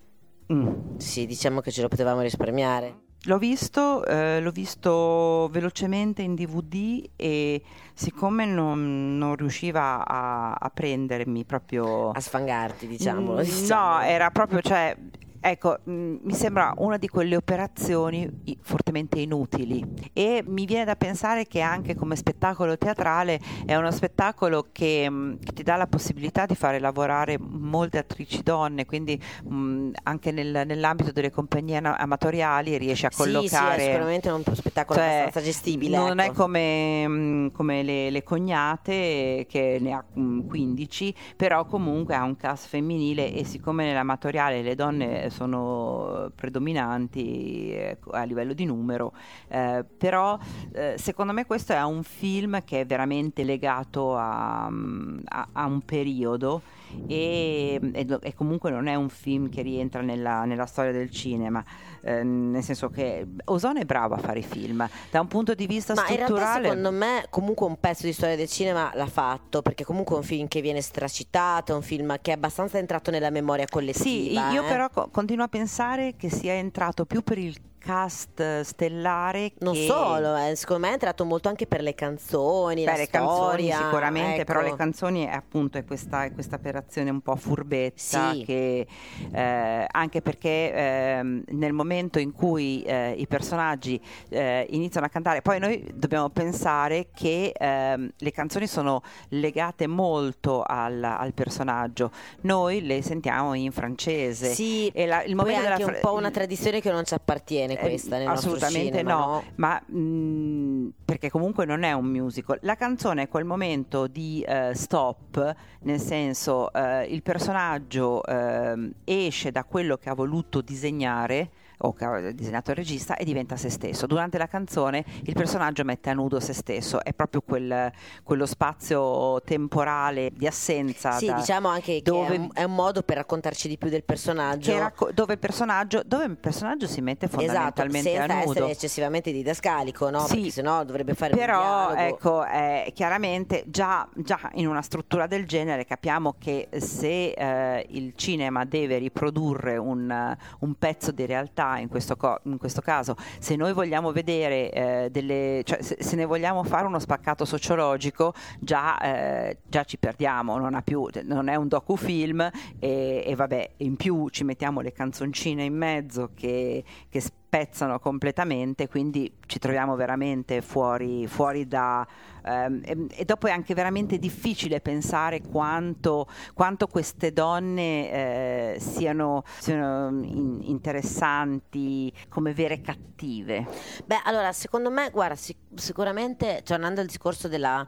Mm. 0.53 0.97
Sì, 0.97 1.25
diciamo 1.25 1.61
che 1.61 1.71
ce 1.71 1.81
lo 1.81 1.87
potevamo 1.87 2.21
risparmiare. 2.21 3.05
L'ho 3.23 3.39
visto, 3.39 4.05
eh, 4.05 4.39
l'ho 4.39 4.51
visto 4.51 5.49
velocemente 5.51 6.21
in 6.21 6.35
DVD 6.35 7.09
e 7.15 7.61
siccome 7.93 8.45
non, 8.45 9.17
non 9.17 9.35
riusciva 9.35 10.05
a, 10.05 10.53
a 10.53 10.69
prendermi 10.69 11.43
proprio... 11.43 12.11
A 12.11 12.19
sfangarti, 12.21 12.87
diciamolo. 12.87 13.41
Mm, 13.41 13.43
diciamo. 13.43 13.97
No, 13.97 14.01
era 14.01 14.29
proprio, 14.29 14.61
cioè, 14.61 14.95
ecco, 15.39 15.77
mm, 15.89 16.17
mi 16.21 16.33
sembra 16.33 16.73
una 16.77 16.97
di 16.97 17.07
quelle 17.07 17.35
operazioni 17.35 18.29
fortemente 18.61 19.19
inutili 19.19 19.83
e 20.13 20.43
mi 20.45 20.65
viene 20.65 20.85
da 20.85 20.95
pensare 20.95 21.45
che 21.45 21.61
anche 21.61 21.95
come 21.95 22.15
spettacolo 22.15 22.77
teatrale 22.77 23.39
è 23.65 23.75
uno 23.75 23.91
spettacolo 23.91 24.67
che, 24.71 25.07
mm, 25.09 25.35
che 25.43 25.53
ti 25.53 25.63
dà 25.63 25.75
la 25.75 25.87
possibilità 25.87 26.45
di 26.45 26.55
fare 26.55 26.79
lavorare 26.79 27.37
molte 27.39 27.97
attrici 27.97 28.41
donne, 28.43 28.85
quindi 28.85 29.21
mm, 29.49 29.91
anche 30.03 30.31
nel- 30.31 30.63
nell'ambito 30.65 31.11
delle 31.11 31.31
compagnie 31.31 31.77
amatoriali 31.77 32.77
riesci 32.77 33.05
a 33.05 33.11
Sì, 33.11 33.23
sì, 33.23 33.31
collocare... 33.31 33.75
è 33.75 33.85
sicuramente 33.85 34.29
uno 34.29 34.43
spettacolo 34.53 34.99
Cioè, 34.99 35.07
abbastanza 35.07 35.41
gestibile. 35.41 35.97
Non 35.97 36.19
ecco. 36.19 36.31
è 36.31 36.35
come, 36.35 37.07
mm, 37.07 37.47
come 37.49 37.83
le, 37.83 38.09
le 38.09 38.23
cognate 38.23 39.45
che 39.47 39.77
ne 39.79 39.91
ha 39.93 40.03
mm, 40.17 40.47
15, 40.47 41.13
però 41.35 41.65
comunque 41.65 42.15
ha 42.15 42.23
un 42.23 42.35
cast 42.35 42.67
femminile 42.67 43.33
e 43.33 43.43
siccome 43.43 43.85
nell'amatoriale 43.85 44.61
le 44.61 44.75
donne 44.75 45.26
sono 45.29 46.31
predominanti 46.35 47.71
eh, 47.71 47.97
a 48.11 48.23
livello 48.23 48.53
di 48.53 48.65
numero, 48.65 49.13
eh, 49.47 49.83
però 49.97 50.37
eh, 50.73 50.95
secondo 50.97 51.33
me 51.33 51.45
questo 51.45 51.73
è 51.73 51.83
un 51.83 52.03
film 52.03 52.63
che 52.63 52.81
è 52.81 52.85
veramente 52.85 53.43
legato 53.43 54.15
a, 54.15 54.67
mm, 54.69 55.19
a- 55.25 55.47
a 55.53 55.65
un 55.65 55.81
periodo 55.81 56.61
e, 57.07 57.79
e 57.93 58.05
e 58.21 58.33
comunque 58.33 58.69
non 58.71 58.87
è 58.87 58.95
un 58.95 59.09
film 59.09 59.49
che 59.49 59.61
rientra 59.61 60.01
nella, 60.01 60.45
nella 60.45 60.65
storia 60.65 60.91
del 60.91 61.09
cinema, 61.09 61.63
eh, 62.01 62.23
nel 62.23 62.63
senso 62.63 62.89
che 62.89 63.25
Ozon 63.45 63.77
è 63.77 63.85
bravo 63.85 64.15
a 64.15 64.17
fare 64.17 64.39
i 64.39 64.43
film, 64.43 64.87
da 65.11 65.21
un 65.21 65.27
punto 65.27 65.53
di 65.53 65.67
vista 65.67 65.93
Ma 65.93 66.05
strutturale... 66.05 66.63
secondo 66.67 66.91
me 66.91 67.25
comunque 67.29 67.65
un 67.65 67.79
pezzo 67.79 68.05
di 68.05 68.13
storia 68.13 68.35
del 68.35 68.47
cinema 68.47 68.91
l'ha 68.93 69.07
fatto 69.07 69.61
perché 69.61 69.83
comunque 69.83 70.15
è 70.15 70.19
un 70.19 70.23
film 70.23 70.47
che 70.47 70.61
viene 70.61 70.81
stracitato, 70.81 71.71
è 71.73 71.75
un 71.75 71.81
film 71.81 72.17
che 72.21 72.31
è 72.31 72.35
abbastanza 72.35 72.77
entrato 72.77 73.11
nella 73.11 73.29
memoria 73.29 73.65
Sì, 73.65 73.71
collettiva. 73.71 74.51
io 74.51 74.63
eh. 74.63 74.67
però 74.67 74.89
co- 74.89 75.09
continuo 75.11 75.45
a 75.45 75.47
pensare 75.49 76.15
che 76.17 76.29
sia 76.29 76.53
entrato 76.53 77.05
più 77.05 77.21
per 77.21 77.37
il 77.37 77.55
cast 77.91 78.37
eh, 78.41 78.63
stellare 78.65 79.53
Non 79.59 79.73
che... 79.73 79.85
solo, 79.85 80.35
eh, 80.35 80.55
secondo 80.55 80.81
me 80.83 80.89
è 80.89 80.93
entrato 80.93 81.23
molto 81.23 81.47
anche 81.47 81.67
per 81.67 81.81
le 81.81 81.95
canzoni, 81.95 82.83
Beh, 82.83 82.97
le 82.97 83.07
canzoni 83.07 83.37
storia, 83.37 83.77
sicuramente, 83.77 84.43
però 84.43 84.59
ecco. 84.59 84.69
le 84.71 84.75
canzoni 84.75 85.25
è 85.25 85.31
appunto 85.33 85.77
è 85.77 85.85
questa, 85.85 86.25
è 86.25 86.33
questa 86.33 86.57
operazione 86.57 87.09
un 87.09 87.21
po' 87.21 87.35
furbetta 87.37 88.31
Sì. 88.33 88.43
che 88.45 88.87
eh, 89.31 89.87
anche 89.89 90.21
perché 90.21 90.73
ehm, 90.73 91.43
nel 91.51 91.71
momento 91.71 92.19
in 92.19 92.33
cui 92.33 92.83
eh, 92.83 93.11
i 93.17 93.25
personaggi 93.25 93.99
eh, 94.29 94.67
iniziano 94.71 95.05
a 95.05 95.09
cantare, 95.09 95.41
poi 95.41 95.59
noi 95.59 95.85
dobbiamo 95.93 96.29
pensare 96.29 97.07
che 97.13 97.53
ehm, 97.57 98.09
le 98.17 98.31
canzoni 98.31 98.67
sono 98.67 99.01
legate 99.29 99.87
molto 99.87 100.61
al, 100.61 101.01
al 101.03 101.33
personaggio, 101.33 102.11
noi 102.41 102.81
le 102.85 103.01
sentiamo 103.01 103.53
in 103.53 103.71
francese. 103.71 104.53
Sì, 104.53 104.89
E 104.93 105.05
la- 105.05 105.23
il 105.23 105.35
momento 105.35 105.61
è 105.61 105.65
anche 105.67 105.77
della 105.77 105.89
un 105.91 105.97
fra- 105.99 106.09
po' 106.09 106.17
una 106.17 106.31
tradizione 106.31 106.81
che 106.81 106.91
non 106.91 107.05
ci 107.05 107.13
appartiene 107.13 107.75
eh, 107.77 107.87
questa 107.89 108.17
nel 108.17 108.27
assolutamente 108.27 108.97
cinema, 108.97 109.15
no, 109.15 109.43
ma 109.55 109.81
mh, 109.85 110.93
perché 111.05 111.29
comunque 111.29 111.65
non 111.65 111.83
è 111.83 111.93
un 111.93 112.05
musical. 112.05 112.59
La 112.61 112.75
canzone 112.75 113.23
è 113.23 113.27
quel 113.27 113.45
momento 113.45 114.07
di 114.07 114.43
eh, 114.47 114.71
stop, 114.73 115.55
nel 115.81 115.99
senso 115.99 116.71
eh, 116.73 117.05
il 117.05 117.21
personaggio 117.23 118.23
ehm, 118.25 118.91
esce 119.03 119.51
da 119.51 119.63
quello 119.63 119.97
che 119.97 120.09
ha 120.09 120.13
voluto 120.13 120.61
disegnare 120.61 121.49
o 121.79 121.93
che 121.93 122.05
ha 122.05 122.31
disegnato 122.31 122.71
il 122.71 122.77
regista 122.77 123.15
e 123.15 123.23
diventa 123.25 123.55
se 123.55 123.69
stesso. 123.69 124.07
Durante 124.07 124.37
la 124.37 124.47
canzone 124.47 125.03
il 125.23 125.33
personaggio 125.33 125.83
mette 125.83 126.09
a 126.09 126.13
nudo 126.13 126.39
se 126.39 126.53
stesso, 126.53 127.03
è 127.03 127.13
proprio 127.13 127.41
quel- 127.41 127.91
quello 128.23 128.45
spazio 128.45 129.41
temporale 129.43 130.31
di 130.33 130.47
assenza. 130.47 131.11
Sì, 131.13 131.27
da- 131.27 131.33
diciamo 131.35 131.67
anche 131.67 131.95
che 131.97 132.01
dove- 132.01 132.35
è, 132.35 132.37
un, 132.37 132.49
è 132.53 132.63
un 132.63 132.73
modo 132.75 133.03
per 133.03 133.17
raccontarci 133.17 133.67
di 133.67 133.77
più 133.77 133.89
del 133.89 134.03
personaggio. 134.03 134.71
che 134.71 134.79
racco- 134.79 135.11
dove, 135.13 135.33
il 135.33 135.39
personaggio, 135.39 136.01
dove 136.05 136.25
il 136.25 136.37
personaggio 136.37 136.87
si 136.87 137.01
mette 137.01 137.25
Esatto, 137.25 137.43
esatto, 137.43 137.73
talmente 137.81 138.09
senza 138.11 138.33
a 138.33 138.37
nudo. 138.39 138.51
essere 138.51 138.69
eccessivamente 138.71 139.31
didascalico, 139.31 140.09
no? 140.09 140.19
Sì. 140.25 140.35
Perché 140.35 140.51
sennò 140.51 140.83
dovrebbe 140.83 141.13
fare 141.13 141.33
un 141.33 141.39
Però 141.39 141.93
ecco, 141.93 142.45
eh, 142.45 142.91
chiaramente 142.93 143.63
già, 143.67 144.07
già 144.15 144.39
in 144.53 144.67
una 144.67 144.81
struttura 144.81 145.27
del 145.27 145.45
genere 145.45 145.85
capiamo 145.85 146.35
che 146.39 146.69
se 146.77 147.31
eh, 147.31 147.85
il 147.89 148.13
cinema 148.15 148.65
deve 148.65 148.97
riprodurre 148.97 149.77
un, 149.77 150.09
eh, 150.09 150.37
un 150.59 150.73
pezzo 150.75 151.11
di 151.11 151.25
realtà, 151.25 151.66
in 151.75 151.89
questo, 151.89 152.15
co- 152.15 152.39
in 152.43 152.57
questo 152.57 152.81
caso, 152.81 153.15
se 153.39 153.55
noi 153.55 153.73
vogliamo 153.73 154.11
vedere 154.11 154.71
eh, 154.71 155.09
delle, 155.11 155.61
cioè 155.65 155.81
se, 155.81 155.97
se 155.99 156.15
ne 156.15 156.25
vogliamo 156.25 156.63
fare 156.63 156.85
uno 156.87 156.99
spaccato 156.99 157.45
sociologico, 157.45 158.33
già, 158.59 158.97
eh, 158.99 159.57
già 159.67 159.83
ci 159.83 159.97
perdiamo, 159.97 160.57
non, 160.57 160.79
più, 160.83 161.07
non 161.23 161.49
è 161.49 161.55
un 161.55 161.67
docufilm 161.67 162.49
e, 162.79 163.23
e 163.25 163.35
vabbè, 163.35 163.71
in 163.77 163.95
più 163.95 164.29
ci 164.29 164.43
mettiamo 164.43 164.81
le 164.81 164.91
canzoncine 164.91 165.63
in 165.63 165.75
mezzo 165.75 166.31
che, 166.33 166.83
che 167.09 167.21
spezzano 167.47 167.97
completamente, 167.99 168.89
quindi 168.89 169.37
ci 169.45 169.57
troviamo 169.57 169.95
veramente 169.95 170.61
fuori, 170.61 171.27
fuori 171.27 171.65
da... 171.65 172.05
ehm, 172.43 172.81
e, 172.83 173.07
e 173.09 173.25
dopo 173.25 173.47
è 173.47 173.51
anche 173.51 173.73
veramente 173.73 174.19
difficile 174.19 174.81
pensare 174.81 175.41
quanto, 175.41 176.27
quanto 176.53 176.87
queste 176.87 177.31
donne 177.31 178.11
eh, 178.11 178.79
siano, 178.79 179.43
siano 179.59 180.09
in- 180.23 180.59
interessanti 180.63 182.11
come 182.27 182.53
vere 182.53 182.81
cattive. 182.81 183.65
Beh, 184.05 184.21
allora, 184.25 184.51
secondo 184.51 184.91
me, 184.91 185.09
guarda, 185.09 185.35
sic- 185.35 185.57
sicuramente, 185.75 186.63
tornando 186.65 186.99
al 186.99 187.07
discorso 187.07 187.47
della, 187.47 187.85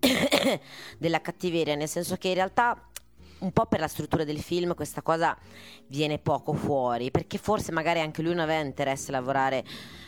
della 0.98 1.20
cattiveria, 1.20 1.74
nel 1.74 1.88
senso 1.88 2.16
che 2.16 2.28
in 2.28 2.34
realtà 2.34 2.89
un 3.40 3.52
po' 3.52 3.66
per 3.66 3.80
la 3.80 3.88
struttura 3.88 4.24
del 4.24 4.40
film 4.40 4.74
questa 4.74 5.02
cosa 5.02 5.36
viene 5.88 6.18
poco 6.18 6.52
fuori, 6.52 7.10
perché 7.10 7.38
forse 7.38 7.72
magari 7.72 8.00
anche 8.00 8.22
lui 8.22 8.32
non 8.32 8.44
aveva 8.44 8.60
interesse 8.60 9.08
a 9.10 9.12
lavorare 9.12 9.64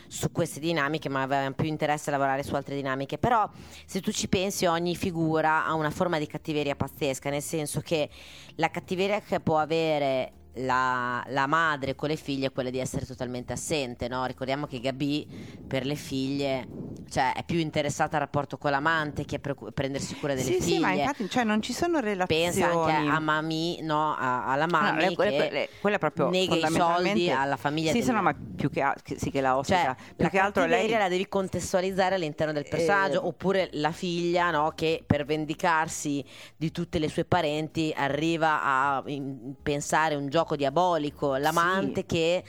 su 0.07 0.31
queste 0.31 0.59
dinamiche, 0.59 1.09
ma 1.09 1.23
aveva 1.23 1.49
più 1.51 1.67
interesse 1.67 2.09
a 2.09 2.13
lavorare 2.13 2.43
su 2.43 2.53
altre 2.55 2.75
dinamiche. 2.75 3.17
Però 3.17 3.49
se 3.85 3.99
tu 3.99 4.11
ci 4.11 4.27
pensi, 4.27 4.65
ogni 4.65 4.95
figura 4.95 5.65
ha 5.65 5.73
una 5.73 5.89
forma 5.89 6.19
di 6.19 6.27
cattiveria 6.27 6.75
pazzesca, 6.75 7.29
nel 7.29 7.41
senso 7.41 7.81
che 7.81 8.09
la 8.55 8.69
cattiveria 8.69 9.21
che 9.21 9.39
può 9.39 9.57
avere 9.57 10.42
la, 10.57 11.23
la 11.27 11.47
madre 11.47 11.95
con 11.95 12.09
le 12.09 12.15
figlie 12.15 12.47
è 12.47 12.51
quella 12.51 12.69
di 12.69 12.79
essere 12.79 13.05
totalmente 13.05 13.53
assente, 13.53 14.07
no? 14.07 14.25
Ricordiamo 14.25 14.67
che 14.67 14.79
Gabi 14.79 15.27
per 15.67 15.85
le 15.85 15.95
figlie 15.95 16.67
cioè, 17.09 17.33
è 17.33 17.43
più 17.43 17.57
interessata 17.59 18.15
al 18.15 18.21
rapporto 18.21 18.57
con 18.57 18.71
l'amante 18.71 19.25
che 19.25 19.35
a 19.37 19.39
preoccu- 19.39 19.71
prendersi 19.71 20.15
cura 20.15 20.33
delle 20.33 20.45
sì, 20.45 20.61
figlie. 20.61 20.75
sì, 20.75 20.79
ma 20.79 20.91
infatti 20.91 21.29
cioè, 21.29 21.43
non 21.43 21.61
ci 21.61 21.73
sono 21.73 21.99
relazioni. 21.99 22.43
Pensa 22.43 22.65
anche 22.71 23.09
a 23.09 23.19
Mami, 23.19 23.81
no? 23.81 24.13
A- 24.15 24.45
alla 24.51 24.65
No, 24.65 24.77
Mami 24.79 25.01
le- 25.09 25.15
quelle, 25.15 25.31
che 25.31 25.37
quelle- 25.47 25.69
quella 25.81 25.97
proprio 25.97 26.29
nega 26.29 26.55
i 26.55 26.71
soldi 26.71 27.29
alla 27.31 27.57
famiglia 27.57 27.91
Sì, 27.91 28.01
del- 28.01 28.13
no, 28.13 28.21
ma 28.21 28.35
più 28.55 28.69
che, 28.69 28.81
a- 28.81 28.95
che- 29.01 29.17
sì, 29.19 29.29
che 29.31 29.41
la 29.41 29.57
ospita. 29.57 29.83
cioè, 29.83 29.95
più 30.15 30.23
la 30.25 30.29
che 30.29 30.39
altro 30.39 30.65
lei 30.65 30.89
la 30.89 31.07
devi 31.09 31.27
contestualizzare 31.27 32.15
all'interno 32.15 32.53
del 32.53 32.67
personaggio, 32.69 33.21
Eh. 33.23 33.27
oppure 33.27 33.69
la 33.73 33.91
figlia, 33.91 34.51
no, 34.51 34.71
che 34.75 35.03
per 35.05 35.25
vendicarsi 35.25 36.23
di 36.55 36.71
tutte 36.71 36.99
le 36.99 37.09
sue 37.09 37.25
parenti 37.25 37.91
arriva 37.95 38.61
a 38.63 39.03
in- 39.07 39.53
pensare 39.61 40.15
un 40.15 40.27
gioco 40.29 40.41
diabolico, 40.55 41.35
l'amante 41.35 42.01
Sì. 42.01 42.05
che 42.05 42.43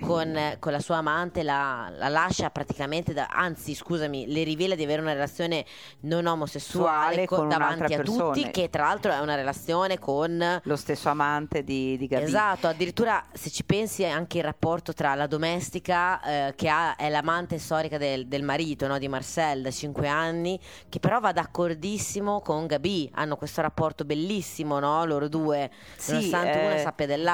con, 0.00 0.56
con 0.58 0.72
la 0.72 0.80
sua 0.80 0.96
amante 0.96 1.42
la, 1.42 1.90
la 1.96 2.08
lascia 2.08 2.50
praticamente, 2.50 3.12
da- 3.12 3.28
anzi 3.30 3.74
scusami, 3.74 4.26
le 4.26 4.42
rivela 4.42 4.74
di 4.74 4.82
avere 4.82 5.00
una 5.00 5.12
relazione 5.12 5.64
non 6.00 6.26
omosessuale 6.26 7.12
Suale 7.14 7.26
co- 7.26 7.36
con 7.36 7.48
davanti 7.48 7.94
a 7.94 8.02
tutti, 8.02 8.18
persona. 8.18 8.50
che 8.50 8.70
tra 8.70 8.84
l'altro 8.84 9.12
è 9.12 9.20
una 9.20 9.34
relazione 9.36 9.98
con... 9.98 10.60
lo 10.62 10.76
stesso 10.76 11.08
amante 11.08 11.62
di, 11.62 11.96
di 11.96 12.06
Gabi. 12.06 12.24
Esatto, 12.24 12.66
addirittura 12.66 13.24
se 13.32 13.50
ci 13.50 13.64
pensi 13.64 14.04
anche 14.04 14.38
il 14.38 14.44
rapporto 14.44 14.92
tra 14.92 15.14
la 15.14 15.26
domestica 15.26 16.20
eh, 16.22 16.54
che 16.56 16.68
ha- 16.68 16.96
è 16.96 17.08
l'amante 17.08 17.58
storica 17.58 17.96
del, 17.98 18.26
del 18.26 18.42
marito 18.42 18.86
no, 18.88 18.98
di 18.98 19.08
Marcel 19.08 19.62
da 19.62 19.70
5 19.70 20.08
anni, 20.08 20.58
che 20.88 20.98
però 20.98 21.20
va 21.20 21.32
d'accordissimo 21.32 22.40
con 22.40 22.66
Gabi, 22.66 23.10
hanno 23.14 23.36
questo 23.36 23.60
rapporto 23.60 24.04
bellissimo, 24.04 24.78
no? 24.80 25.04
loro 25.04 25.28
due, 25.28 25.70
Sì, 25.96 26.12
nonostante 26.12 26.58
una 26.58 26.74
eh, 26.74 26.78
sappia 26.82 27.06
dell'altra. 27.06 27.32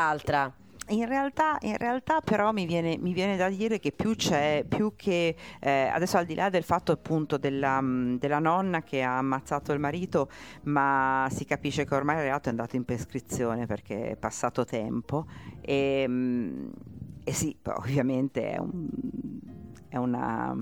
In 0.88 1.06
realtà, 1.06 1.56
in 1.60 1.76
realtà 1.76 2.20
però 2.20 2.50
mi 2.50 2.66
viene, 2.66 2.96
mi 2.98 3.12
viene 3.12 3.36
da 3.36 3.48
dire 3.48 3.78
che 3.78 3.92
più 3.92 4.16
c'è, 4.16 4.64
più 4.66 4.94
che 4.96 5.36
eh, 5.60 5.70
adesso 5.92 6.16
al 6.16 6.26
di 6.26 6.34
là 6.34 6.48
del 6.50 6.64
fatto 6.64 6.90
appunto 6.90 7.38
della, 7.38 7.80
mh, 7.80 8.18
della 8.18 8.40
nonna 8.40 8.82
che 8.82 9.02
ha 9.02 9.18
ammazzato 9.18 9.72
il 9.72 9.78
marito, 9.78 10.28
ma 10.62 11.28
si 11.30 11.44
capisce 11.44 11.84
che 11.84 11.94
ormai 11.94 12.16
il 12.16 12.22
reato 12.22 12.48
è 12.48 12.50
andato 12.50 12.74
in 12.74 12.84
prescrizione 12.84 13.66
perché 13.66 14.10
è 14.10 14.16
passato 14.16 14.64
tempo 14.64 15.26
e, 15.60 16.08
mh, 16.08 16.70
e 17.22 17.32
sì, 17.32 17.56
ovviamente 17.62 18.50
è, 18.50 18.58
un- 18.58 18.88
è 19.88 19.96
una 19.96 20.56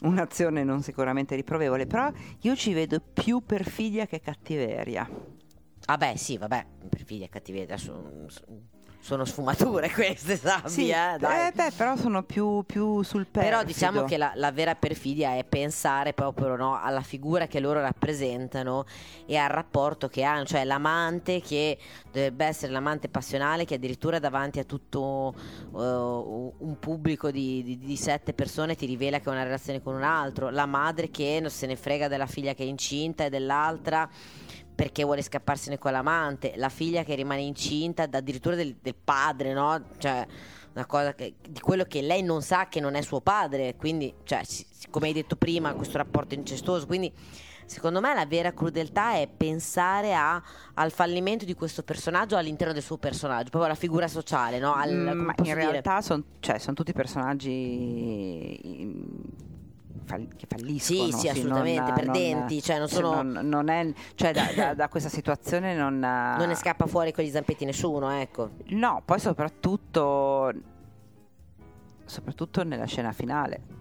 un'azione 0.00 0.62
non 0.62 0.82
sicuramente 0.82 1.34
riprovevole, 1.34 1.86
però 1.86 2.10
io 2.42 2.54
ci 2.54 2.72
vedo 2.72 3.00
più 3.00 3.42
perfidia 3.44 4.06
che 4.06 4.20
cattiveria. 4.20 5.08
Vabbè, 5.88 6.16
sì, 6.16 6.36
vabbè, 6.36 6.66
per 6.90 7.02
figli 7.02 7.22
e 7.22 7.30
cattiveria 7.30 7.78
sono, 7.78 8.26
sono 9.00 9.24
sfumature 9.24 9.88
queste, 9.94 10.36
sappi, 10.36 10.68
Sì, 10.68 10.90
eh, 10.90 11.16
dai. 11.18 11.46
eh, 11.46 11.52
beh, 11.54 11.70
però 11.74 11.96
sono 11.96 12.24
più, 12.24 12.62
più 12.66 13.02
sul 13.02 13.24
perfido. 13.26 13.54
Però 13.56 13.64
diciamo 13.64 14.04
che 14.04 14.18
la, 14.18 14.32
la 14.34 14.52
vera 14.52 14.74
perfidia 14.74 15.34
è 15.36 15.44
pensare 15.44 16.12
proprio 16.12 16.56
no, 16.56 16.78
alla 16.78 17.00
figura 17.00 17.46
che 17.46 17.58
loro 17.58 17.80
rappresentano 17.80 18.84
e 19.24 19.38
al 19.38 19.48
rapporto 19.48 20.08
che 20.08 20.24
hanno, 20.24 20.44
cioè 20.44 20.64
l'amante 20.64 21.40
che 21.40 21.78
dovrebbe 22.12 22.44
essere 22.44 22.70
l'amante 22.70 23.08
passionale 23.08 23.64
che 23.64 23.76
addirittura 23.76 24.18
davanti 24.18 24.58
a 24.58 24.64
tutto 24.64 25.34
uh, 25.70 26.54
un 26.58 26.76
pubblico 26.78 27.30
di, 27.30 27.62
di- 27.62 27.78
di 27.78 27.96
sette 27.96 28.34
persone 28.34 28.74
ti 28.76 28.84
rivela 28.84 29.20
che 29.20 29.30
ha 29.30 29.32
una 29.32 29.42
relazione 29.42 29.80
con 29.80 29.94
un 29.94 30.02
altro, 30.02 30.50
la 30.50 30.66
madre 30.66 31.08
che 31.08 31.38
non 31.40 31.48
se 31.48 31.64
ne 31.64 31.76
frega 31.76 32.08
della 32.08 32.26
figlia 32.26 32.52
che 32.52 32.62
è 32.62 32.66
incinta 32.66 33.24
e 33.24 33.30
dell'altra 33.30 34.06
perché 34.78 35.02
vuole 35.02 35.22
scapparsene 35.22 35.76
con 35.76 35.90
l'amante, 35.90 36.52
la 36.54 36.68
figlia 36.68 37.02
che 37.02 37.16
rimane 37.16 37.40
incinta 37.40 38.04
addirittura 38.04 38.54
del, 38.54 38.76
del 38.80 38.94
padre, 38.94 39.52
no? 39.52 39.82
Cioè, 39.98 40.24
una 40.74 40.86
cosa 40.86 41.14
che- 41.16 41.34
di 41.48 41.58
quello 41.58 41.82
che 41.82 42.00
lei 42.00 42.22
non 42.22 42.42
sa 42.42 42.68
che 42.68 42.78
non 42.78 42.94
è 42.94 43.00
suo 43.02 43.20
padre, 43.20 43.74
quindi, 43.74 44.14
cioè, 44.22 44.40
come 44.88 45.08
hai 45.08 45.12
detto 45.12 45.34
prima, 45.34 45.74
questo 45.74 45.98
rapporto 45.98 46.34
incestuoso, 46.34 46.86
quindi 46.86 47.12
secondo 47.66 48.00
me 48.00 48.14
la 48.14 48.24
vera 48.24 48.52
crudeltà 48.52 49.14
è 49.14 49.26
pensare 49.28 50.14
a- 50.14 50.40
al 50.74 50.92
fallimento 50.92 51.44
di 51.44 51.54
questo 51.54 51.82
personaggio 51.82 52.36
all'interno 52.36 52.72
del 52.72 52.82
suo 52.84 52.98
personaggio, 52.98 53.50
proprio 53.50 53.64
alla 53.64 53.74
figura 53.74 54.06
sociale, 54.06 54.60
no? 54.60 54.74
Al, 54.74 54.92
Mm, 54.94 55.28
in 55.48 55.54
realtà 55.72 56.00
sono 56.02 56.22
tutti 56.74 56.92
personaggi 56.92 58.60
fall- 60.08 60.34
che 60.34 60.46
falliscono. 60.48 61.10
Sì, 61.10 61.12
sì, 61.12 61.28
assolutamente, 61.28 61.92
perdenti, 61.92 62.62
cioè, 62.62 62.78
non 62.78 62.88
sono- 62.88 63.22
non- 63.22 63.46
non 63.48 63.68
è- 63.68 63.92
cioè, 64.14 64.32
da, 64.32 64.46
da- 64.56 64.74
da 64.74 64.88
questa 64.88 65.08
situazione 65.08 65.74
non... 65.76 65.98
non 66.00 66.48
ne 66.48 66.54
scappa 66.56 66.86
fuori 66.86 67.12
con 67.12 67.22
gli 67.22 67.30
zampetti 67.30 67.64
nessuno, 67.64 68.10
ecco. 68.10 68.50
No, 68.70 69.02
poi 69.04 69.20
soprattutto, 69.20 70.50
soprattutto 72.04 72.64
nella 72.64 72.86
scena 72.86 73.12
finale. 73.12 73.76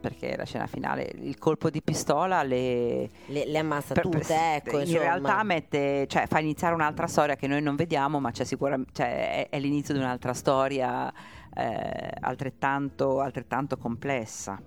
Perché 0.00 0.34
la 0.34 0.44
scena 0.46 0.66
finale, 0.66 1.02
il 1.14 1.36
colpo 1.36 1.68
di 1.68 1.82
pistola 1.82 2.42
le, 2.42 3.06
Le, 3.26 3.44
le 3.46 3.58
ammazza 3.58 3.92
per- 3.92 4.04
tutte, 4.04 4.54
ecco, 4.54 4.76
in 4.76 4.86
insomma. 4.86 5.00
realtà 5.02 5.42
mette, 5.42 6.06
cioè, 6.06 6.26
fa 6.26 6.38
iniziare 6.38 6.72
un'altra 6.72 7.06
storia 7.06 7.36
che 7.36 7.46
noi 7.46 7.60
non 7.60 7.76
vediamo, 7.76 8.18
ma 8.18 8.30
c'è 8.30 8.44
sicuramente, 8.44 8.92
cioè, 8.94 9.30
è, 9.30 9.48
è 9.50 9.58
l'inizio 9.60 9.92
di 9.92 10.00
un'altra 10.00 10.32
storia 10.32 11.12
eh, 11.54 12.10
altrettanto, 12.18 13.20
altrettanto 13.20 13.76
complessa. 13.76 14.58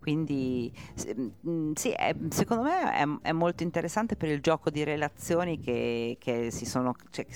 Quindi 0.00 0.72
mh, 1.40 1.72
sì, 1.74 1.90
è- 1.90 2.14
secondo 2.30 2.62
me 2.62 2.92
è, 2.92 3.28
è 3.28 3.32
molto 3.32 3.62
interessante 3.62 4.16
per 4.16 4.30
il 4.30 4.40
gioco 4.40 4.70
di 4.70 4.82
relazioni 4.82 5.60
che, 5.60 6.16
che 6.18 6.50
si 6.50 6.64
sono, 6.64 6.94
cioè, 7.10 7.26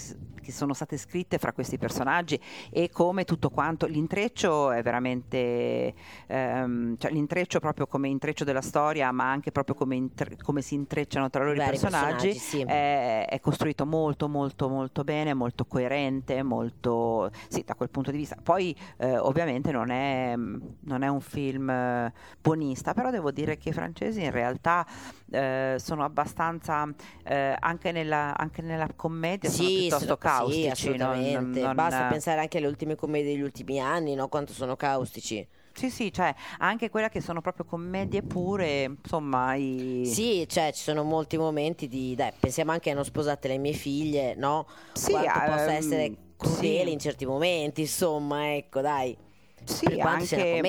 che 0.44 0.52
sono 0.52 0.72
state 0.72 0.96
scritte 0.96 1.38
fra 1.38 1.52
questi 1.52 1.78
personaggi 1.78 2.40
e 2.70 2.90
come 2.90 3.24
tutto 3.24 3.50
quanto 3.50 3.86
l'intreccio 3.86 4.70
è 4.70 4.82
veramente 4.82 5.94
ehm, 6.26 6.96
cioè 6.98 7.10
l'intreccio 7.10 7.60
proprio 7.60 7.86
come 7.86 8.08
intreccio 8.08 8.44
della 8.44 8.60
storia 8.60 9.10
ma 9.12 9.30
anche 9.30 9.50
proprio 9.52 9.74
come, 9.74 9.96
intre- 9.96 10.36
come 10.42 10.62
si 10.62 10.74
intrecciano 10.74 11.28
tra 11.30 11.44
loro 11.44 11.54
i 11.54 11.58
personaggi, 11.58 12.28
personaggi, 12.28 12.38
sì. 12.38 12.62
è, 12.62 13.26
è 13.28 13.40
costruito 13.40 13.86
molto 13.86 14.28
molto 14.28 14.68
molto 14.68 15.02
bene 15.02 15.34
molto 15.34 15.64
coerente 15.64 16.42
molto 16.42 17.30
sì 17.48 17.62
da 17.64 17.74
quel 17.74 17.90
punto 17.90 18.10
di 18.10 18.18
vista 18.18 18.36
poi 18.42 18.76
eh, 18.98 19.16
ovviamente 19.18 19.72
non 19.72 19.90
è, 19.90 20.34
non 20.36 21.02
è 21.02 21.08
un 21.08 21.20
film 21.20 21.70
eh, 21.70 22.12
buonista 22.55 22.94
però 22.94 23.11
devo 23.11 23.30
dire 23.30 23.59
che 23.59 23.70
i 23.70 23.72
francesi 23.72 24.22
in 24.22 24.30
realtà 24.30 24.86
eh, 25.30 25.76
sono 25.78 26.05
abbastanza 26.05 26.88
eh, 27.24 27.57
anche, 27.59 27.92
nella, 27.92 28.36
anche 28.36 28.62
nella 28.62 28.88
commedia 28.94 29.50
sono 29.50 29.68
piuttosto 29.68 30.05
sono- 30.05 30.16
caustici 30.16 30.74
sì, 30.74 30.96
non- 30.96 31.11
assolutamente. 31.11 31.61
non- 31.61 31.74
Basta 31.74 32.05
pensare 32.07 32.40
anche 32.40 32.59
alle 32.59 32.66
ultime 32.68 32.94
commedie 32.94 33.32
degli 33.32 33.42
ultimi 33.42 33.80
anni, 33.80 34.14
no? 34.14 34.28
Quanto 34.28 34.52
sono 34.52 34.76
caustici. 34.76 35.46
Sì, 35.72 35.90
sì, 35.90 36.12
cioè 36.12 36.32
anche 36.59 36.88
quelle 36.88 37.09
che 37.09 37.20
sono 37.20 37.40
proprio 37.40 37.64
commedie 37.64 38.22
pure, 38.22 38.84
insomma, 38.84 39.55
i... 39.57 40.02
Sì, 40.05 40.46
cioè 40.48 40.72
ci 40.72 40.82
sono 40.82 41.02
molti 41.02 41.36
momenti 41.36 41.88
di... 41.88 42.14
Dai, 42.14 42.30
pensiamo 42.38 42.70
anche 42.70 42.90
a 42.90 42.94
Non 42.94 43.05
sposate 43.05 43.48
le 43.48 43.59
mie 43.59 43.72
figlie, 43.72 44.36
no? 44.36 44.68
Sì, 44.92 45.11
Quanto 45.11 45.40
possa 45.40 45.72
ehm, 45.72 45.76
essere 45.76 46.12
crudele 46.36 46.84
sì. 46.84 46.92
in 46.92 46.98
certi 47.00 47.26
momenti, 47.26 47.80
insomma, 47.80 48.55
ecco, 48.55 48.80
dai. 48.80 49.16
Sì, 49.64 50.00
anche, 50.00 50.60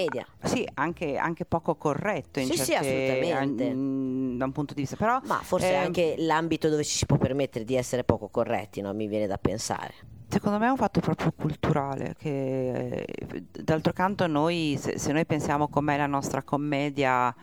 sì, 0.44 0.68
anche, 0.76 1.18
anche 1.18 1.46
poco 1.46 1.76
corretto 1.76 2.40
in 2.40 2.46
Sì, 2.48 2.58
sì, 2.58 2.72
certe- 2.72 2.78
assolutamente. 2.88 3.68
an- 3.68 4.38
da 4.38 4.46
un 4.46 4.52
punto 4.52 4.74
di 4.74 4.82
vista. 4.82 4.96
Però, 4.96 5.20
Ma 5.24 5.40
forse 5.42 5.74
ehm, 5.74 5.82
anche 5.84 6.16
l'ambito 6.18 6.70
dove 6.70 6.84
ci 6.84 6.98
si 6.98 7.06
può 7.06 7.18
permettere 7.18 7.66
di 7.66 7.76
essere 7.76 8.04
poco 8.04 8.28
corretti, 8.30 8.82
no? 8.82 8.94
mi 8.94 9.08
viene 9.08 9.28
da 9.28 9.38
pensare. 9.38 9.94
Secondo 10.28 10.58
me 10.58 10.68
è 10.68 10.70
un 10.70 10.78
fatto 10.78 11.00
proprio 11.02 11.32
culturale, 11.36 12.16
che 12.18 13.04
eh, 13.06 13.44
d'altro 13.62 13.94
canto 13.94 14.28
noi, 14.28 14.76
se, 14.80 14.98
se 14.98 15.12
noi 15.12 15.26
pensiamo 15.26 15.68
com'è 15.68 15.98
la 15.98 16.08
nostra 16.08 16.42
commedia 16.44 17.34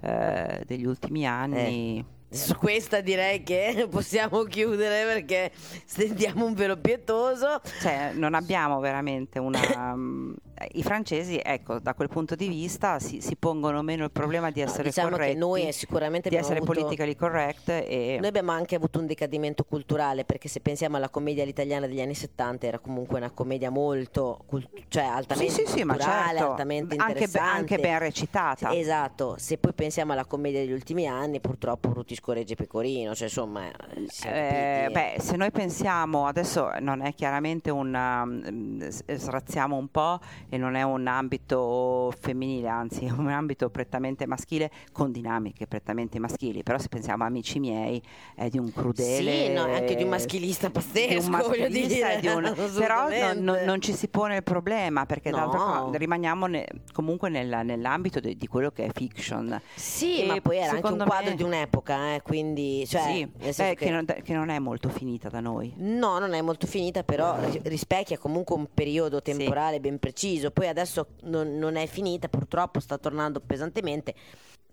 eh, 0.00 0.62
degli 0.66 0.86
ultimi 0.86 1.26
anni, 1.26 2.04
Su 2.30 2.56
questa 2.56 3.00
direi 3.00 3.42
che 3.42 3.86
possiamo 3.90 4.44
chiudere 4.44 5.04
perché 5.04 5.50
stendiamo 5.84 6.44
un 6.46 6.54
velo 6.54 6.76
pietoso. 6.78 7.60
cioè, 7.80 8.12
non 8.14 8.34
abbiamo 8.34 8.80
veramente 8.80 9.38
una... 9.38 9.60
mm, 10.62 10.66
I 10.72 10.82
francesi, 10.82 11.40
ecco, 11.42 11.78
da 11.78 11.94
quel 11.94 12.08
punto 12.08 12.34
di 12.34 12.48
vista 12.48 12.98
si, 12.98 13.20
si 13.20 13.36
pongono 13.36 13.82
meno 13.82 14.04
il 14.04 14.10
problema 14.10 14.50
di 14.50 14.60
essere 14.60 14.84
diciamo 14.84 15.10
corretti, 15.10 15.32
che 15.32 15.38
noi 15.38 15.66
eh, 15.68 15.72
sicuramente 15.72 16.28
di 16.28 16.36
essere 16.36 16.58
avuto- 16.58 16.72
politically 16.72 17.14
correct 17.16 17.68
e... 17.68 18.16
Noi 18.18 18.28
abbiamo 18.28 18.52
anche 18.52 18.74
avuto 18.74 18.98
un 18.98 19.06
decadimento 19.06 19.64
culturale 19.64 20.24
perché 20.24 20.48
se 20.48 20.60
pensiamo 20.60 20.96
alla 20.96 21.08
commedia 21.08 21.42
all'italiana 21.42 21.86
degli 21.86 22.00
anni 22.00 22.14
70 22.14 22.66
era 22.66 22.78
comunque 22.78 23.18
una 23.18 23.30
commedia 23.30 23.70
molto, 23.70 24.42
cult- 24.46 24.68
cioè 24.88 25.04
Sì, 25.04 25.08
altamente 25.08 25.52
sì, 25.52 25.64
sì, 25.66 25.84
ma 25.84 25.94
culturale, 25.94 26.28
certo, 26.38 26.50
altamente 26.50 26.94
interessante. 26.94 27.38
anche 27.58 27.78
ben 27.78 27.98
recitata. 27.98 28.74
Esatto, 28.74 29.36
se 29.38 29.58
poi 29.58 29.72
pensiamo 29.72 30.12
alla 30.12 30.24
commedia 30.24 30.60
degli 30.60 30.72
ultimi 30.72 31.06
anni, 31.06 31.40
purtroppo 31.40 31.88
Bruti 31.88 32.14
scorregge 32.14 32.54
Pecorino, 32.54 33.14
cioè 33.14 33.28
insomma, 33.28 33.68
eh, 33.70 34.86
Eh, 34.86 34.88
beh, 34.90 35.16
se 35.18 35.36
noi 35.36 35.50
pensiamo, 35.50 36.26
adesso 36.26 36.70
non 36.80 37.02
è 37.02 37.14
chiaramente 37.14 37.70
un, 37.70 37.94
um, 37.94 38.88
srazziamo 38.88 39.76
un 39.76 39.88
po' 39.88 40.18
e 40.50 40.58
non 40.58 40.74
è 40.74 40.82
un 40.82 41.06
ambito 41.06 42.12
femminile, 42.18 42.68
anzi 42.68 43.04
è 43.06 43.10
un 43.10 43.28
ambito 43.28 43.70
prettamente 43.70 44.26
maschile 44.26 44.70
con 44.92 45.12
dinamiche 45.12 45.66
prettamente 45.66 46.18
maschili, 46.18 46.62
però 46.62 46.78
se 46.78 46.88
pensiamo 46.88 47.22
a 47.24 47.26
Amici 47.26 47.58
miei 47.60 48.02
è 48.34 48.48
di 48.48 48.58
un 48.58 48.72
crudele... 48.72 49.46
Sì, 49.46 49.52
no, 49.52 49.62
anche 49.62 49.94
di 49.94 50.02
un 50.02 50.08
maschilista 50.08 50.66
di 50.66 50.72
pazzesco, 50.72 51.24
un 51.26 51.30
voglio 51.30 51.46
maschilista 51.62 52.14
di 52.16 52.26
un- 52.26 52.54
però 52.76 53.08
non, 53.08 53.38
non- 53.44 53.64
non 53.64 53.80
ci 53.80 53.92
si 53.94 54.08
pone 54.08 54.36
il 54.36 54.42
problema 54.42 55.06
perché 55.06 55.30
No. 55.30 55.90
rimaniamo 55.92 56.46
ne- 56.46 56.66
comunque 56.92 57.28
nel- 57.28 57.60
nell'ambito 57.64 58.18
de- 58.20 58.36
di 58.36 58.46
quello 58.46 58.70
che 58.70 58.86
è 58.86 58.90
fiction. 58.92 59.60
Sì, 59.74 60.22
E 60.22 60.26
ma 60.26 60.40
poi 60.40 60.56
era 60.58 60.72
anche 60.72 60.92
un 60.92 60.98
quadro 61.06 61.30
me- 61.30 61.36
di 61.36 61.42
un'epoca, 61.44 62.14
eh, 62.14 62.22
quindi... 62.22 62.84
Cioè, 62.86 63.00
sì, 63.02 63.20
eh, 63.38 63.52
che- 63.52 63.74
che 63.76 63.90
non- 63.90 64.04
che 64.06 64.32
non 64.34 64.48
è 64.48 64.58
molto 64.58 64.88
finita 64.88 65.28
da 65.28 65.38
noi. 65.40 65.72
No, 65.76 66.18
non 66.18 66.32
è 66.34 66.40
molto 66.42 66.66
finita, 66.66 67.04
però 67.04 67.36
ri- 67.48 67.60
rispecchia 67.64 68.18
comunque 68.18 68.56
un 68.56 68.66
periodo 68.72 69.22
temporale 69.22 69.78
ben 69.80 69.98
preciso. 69.98 70.39
Poi 70.50 70.68
adesso 70.68 71.08
non, 71.24 71.58
non 71.58 71.76
è 71.76 71.86
finita, 71.86 72.28
purtroppo 72.28 72.80
sta 72.80 72.96
tornando 72.98 73.40
pesantemente. 73.40 74.14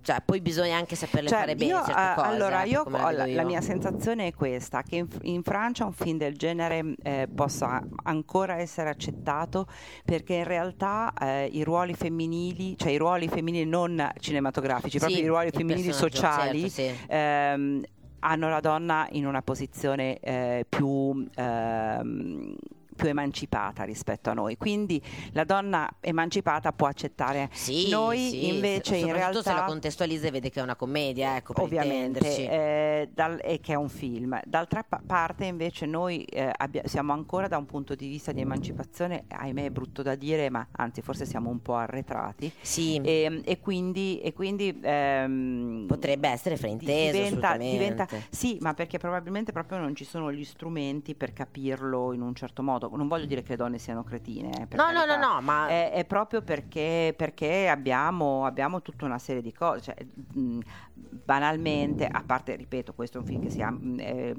Cioè, 0.01 0.22
poi 0.24 0.39
bisogna 0.39 0.78
anche 0.78 0.95
saperle 0.95 1.28
Cioè, 1.28 1.39
fare 1.39 1.55
bene 1.55 1.72
io, 1.72 1.84
certe 1.84 2.07
eh, 2.07 2.13
cose. 2.13 2.28
allora, 2.28 2.63
ecco, 2.63 2.65
io, 2.65 2.86
la 2.89 2.99
vedo 3.03 3.26
la 3.34 3.41
io. 3.41 3.43
mia 3.43 3.59
sensazione 3.61 4.28
è 4.28 4.34
questa, 4.34 4.82
che 4.84 4.95
in, 4.97 5.07
in 5.24 5.43
Francia 5.43 5.86
un 5.86 5.91
film 5.91 6.18
del 6.18 6.38
genere 6.38 6.95
eh, 7.03 7.28
possa 7.34 7.86
ancora 8.03 8.57
essere 8.57 8.89
accettato 8.89 9.68
perché 10.05 10.36
in 10.36 10.43
realtà 10.45 11.11
eh, 11.20 11.45
i 11.51 11.63
ruoli 11.63 11.93
femminili, 11.93 12.78
cioè 12.78 12.91
i 12.91 12.97
ruoli 12.97 13.28
femminili 13.28 13.65
non 13.65 14.11
cinematografici, 14.20 14.97
Sì, 14.99 14.99
proprio 14.99 15.24
i 15.24 15.28
ruoli 15.28 15.47
il 15.47 15.53
femminili 15.53 15.88
personaggio, 15.88 16.15
sociali, 16.15 16.70
certo, 16.70 16.99
sì. 17.01 17.05
ehm, 17.09 17.84
hanno 18.20 18.49
la 18.49 18.59
donna 18.61 19.07
in 19.11 19.26
una 19.26 19.41
posizione 19.41 20.20
eh, 20.20 20.65
più... 20.70 21.28
ehm, 21.36 22.55
più 22.97 23.07
emancipata 23.07 23.83
rispetto 23.83 24.29
a 24.29 24.33
noi, 24.33 24.57
quindi 24.57 25.01
la 25.31 25.45
donna 25.45 25.89
emancipata 26.01 26.73
può 26.73 26.87
accettare. 26.87 27.49
Sì, 27.53 27.89
noi 27.89 28.17
sì, 28.17 28.47
invece 28.47 28.95
in 28.95 29.05
soprattutto 29.05 29.41
se 29.43 29.49
realtà 29.49 29.53
la 29.53 29.65
contestualizza 29.67 30.27
e 30.27 30.31
vede 30.31 30.49
che 30.49 30.59
è 30.59 30.63
una 30.63 30.75
commedia, 30.75 31.37
ecco, 31.37 31.53
ovviamente 31.61 32.49
eh, 32.49 33.09
dal- 33.13 33.39
e 33.41 33.59
che 33.61 33.73
è 33.73 33.75
un 33.75 33.87
film. 33.87 34.37
D'altra 34.45 34.83
pa- 34.83 35.01
parte 35.05 35.45
invece 35.45 35.85
noi 35.85 36.23
eh, 36.23 36.51
abbia- 36.53 36.81
siamo 36.85 37.13
ancora 37.13 37.47
da 37.47 37.57
un 37.57 37.65
punto 37.65 37.95
di 37.95 38.07
vista 38.07 38.31
di 38.31 38.41
emancipazione 38.41 39.25
ahimè 39.27 39.65
è 39.65 39.69
brutto 39.69 40.01
da 40.01 40.15
dire 40.15 40.49
ma 40.49 40.65
anzi 40.71 41.01
forse 41.01 41.25
siamo 41.25 41.49
un 41.49 41.61
po' 41.61 41.75
arretrati. 41.75 42.51
Sì, 42.59 42.99
e, 43.03 43.41
e 43.45 43.59
quindi, 43.59 44.19
e 44.21 44.33
quindi 44.33 44.77
ehm, 44.81 45.85
potrebbe 45.87 46.29
essere 46.29 46.57
frainteso, 46.57 47.11
diventa, 47.11 47.57
diventa 47.57 48.07
sì 48.29 48.57
ma 48.61 48.73
perché 48.73 48.97
probabilmente 48.97 49.51
proprio 49.51 49.77
non 49.77 49.95
ci 49.95 50.03
sono 50.03 50.31
gli 50.31 50.43
strumenti 50.43 51.13
per 51.13 51.33
capirlo 51.33 52.13
in 52.13 52.21
un 52.21 52.33
certo 52.33 52.63
modo 52.63 52.86
non 52.95 53.07
voglio 53.07 53.25
dire 53.25 53.43
che 53.43 53.51
le 53.51 53.57
donne 53.57 53.77
siano 53.77 54.03
cretine 54.03 54.67
eh, 54.69 54.75
No, 54.75 54.91
no, 54.91 55.05
no, 55.05 55.15
no, 55.17 55.41
ma 55.41 55.67
È, 55.67 55.91
è 55.91 56.05
proprio 56.05 56.41
perché, 56.41 57.13
perché 57.15 57.67
abbiamo, 57.67 58.45
abbiamo 58.45 58.81
tutta 58.81 59.05
una 59.05 59.19
serie 59.19 59.41
di 59.41 59.53
cose, 59.53 59.81
cioè, 59.81 59.95
mh, 60.33 60.59
banalmente, 60.93 62.07
a 62.07 62.23
parte, 62.25 62.55
ripeto, 62.55 62.93
questo 62.93 63.17
è 63.17 63.19
un 63.19 63.25
film 63.25 63.41
che 63.41 63.49
si 63.49 63.61
è 63.61 63.65
eh, 63.65 64.33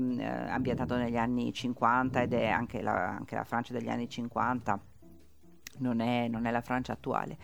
ambientato 0.49 0.97
negli 0.97 1.17
anni 1.17 1.53
50 1.53 2.23
ed 2.23 2.33
è 2.33 2.49
anche 2.49 2.83
la, 2.83 3.09
anche 3.09 3.35
la 3.35 3.45
Francia 3.45 3.73
degli 3.73 3.89
anni 3.89 4.09
50, 4.09 4.81
non 5.79 6.01
è, 6.01 6.29
non 6.29 6.47
è 6.47 6.51
la 6.51 6.61
Francia 6.61 6.93
attuale. 6.93 7.37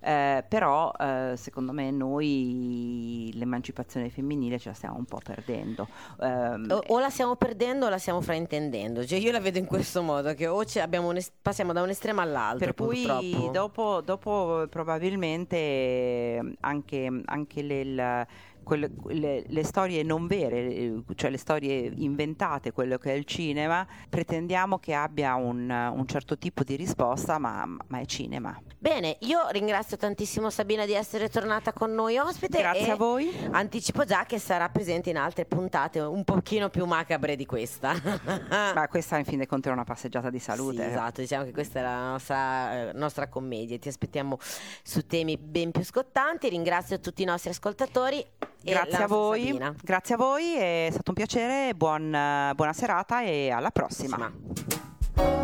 Eh, 0.00 0.44
però 0.48 0.92
eh, 0.98 1.32
secondo 1.36 1.72
me 1.72 1.90
noi 1.90 3.30
l'emancipazione 3.34 4.10
femminile 4.10 4.58
ce 4.58 4.68
la 4.70 4.74
stiamo 4.74 4.96
un 4.96 5.04
po' 5.04 5.20
perdendo. 5.22 5.88
Ehm, 6.20 6.66
o, 6.70 6.82
o 6.94 6.98
la 7.00 7.10
stiamo 7.10 7.36
perdendo 7.36 7.86
o 7.86 7.88
la 7.88 7.98
stiamo 7.98 8.20
fraintendendo. 8.20 9.04
Cioè, 9.04 9.18
io 9.18 9.32
la 9.32 9.40
vedo 9.40 9.58
in 9.58 9.66
questo 9.66 10.02
modo, 10.02 10.34
che 10.34 10.46
o 10.46 10.64
ci 10.64 10.78
abbiamo 10.80 11.08
un 11.08 11.16
es- 11.16 11.32
passiamo 11.42 11.72
da 11.72 11.82
un 11.82 11.88
estremo 11.90 12.20
all'altro, 12.20 12.72
Per 12.72 12.74
cui 12.74 13.50
dopo, 13.52 14.00
dopo 14.00 14.66
probabilmente 14.70 16.56
anche, 16.60 17.22
anche 17.24 17.62
le, 17.62 17.80
il- 17.80 18.26
quelle- 18.68 18.90
le- 19.06 19.44
le 19.48 19.64
storie 19.64 20.02
non 20.02 20.26
vere, 20.26 20.56
eh, 20.58 21.02
cioè 21.14 21.30
le 21.30 21.38
storie 21.38 21.90
inventate, 21.96 22.70
quello 22.70 22.98
che 22.98 23.12
è 23.12 23.14
il 23.14 23.24
cinema, 23.24 23.86
pretendiamo 24.10 24.78
che 24.78 24.92
abbia 24.92 25.34
un, 25.36 25.70
un 25.70 26.06
certo 26.06 26.36
tipo 26.36 26.62
di 26.62 26.76
risposta, 26.76 27.38
ma, 27.38 27.66
ma 27.86 27.98
è 27.98 28.04
cinema. 28.04 28.60
Bene, 28.78 29.16
io 29.20 29.48
ringrazio 29.50 29.96
tantissimo 29.96 30.50
Sabina 30.50 30.84
di 30.84 30.92
essere 30.92 31.28
tornata 31.30 31.72
con 31.72 31.92
noi 31.94 32.18
ospite. 32.18 32.58
Grazie 32.58 32.90
a 32.92 32.96
voi. 32.96 33.32
Anticipo 33.50 34.04
già 34.04 34.24
che 34.24 34.38
sarà 34.38 34.68
presente 34.68 35.10
in 35.10 35.16
altre 35.16 35.46
puntate 35.46 35.98
un 36.00 36.22
pochino 36.22 36.68
più 36.68 36.84
macabre 36.84 37.34
di 37.34 37.46
questa. 37.46 37.94
Ma 38.74 38.86
questa 38.88 39.16
in 39.16 39.24
fin 39.24 39.38
dei 39.38 39.46
conti 39.46 39.68
è 39.68 39.72
una 39.72 39.84
passeggiata 39.84 40.30
di 40.30 40.38
salute. 40.38 40.84
Sì, 40.84 40.90
esatto, 40.90 41.20
diciamo 41.22 41.44
che 41.44 41.52
questa 41.52 41.80
è 41.80 41.82
la 41.82 42.10
nostra, 42.10 42.90
eh, 42.90 42.92
nostra 42.92 43.28
commedia. 43.28 43.78
Ti 43.78 43.88
aspettiamo 43.88 44.38
su 44.82 45.06
temi 45.06 45.38
ben 45.38 45.70
più 45.70 45.82
scottanti. 45.82 46.48
Ringrazio 46.48 47.00
tutti 47.00 47.22
i 47.22 47.24
nostri 47.24 47.50
ascoltatori. 47.50 48.24
E 48.64 48.70
Grazie 48.72 49.02
a 49.04 49.06
voi, 49.06 49.44
Sabina. 49.46 49.74
grazie 49.82 50.14
a 50.14 50.18
voi, 50.18 50.54
è 50.56 50.88
stato 50.90 51.10
un 51.10 51.14
piacere, 51.16 51.74
buon- 51.74 52.52
buona 52.54 52.72
serata 52.72 53.22
e 53.22 53.50
alla 53.50 53.70
prossima. 53.70 54.16
Prossima. 54.16 55.36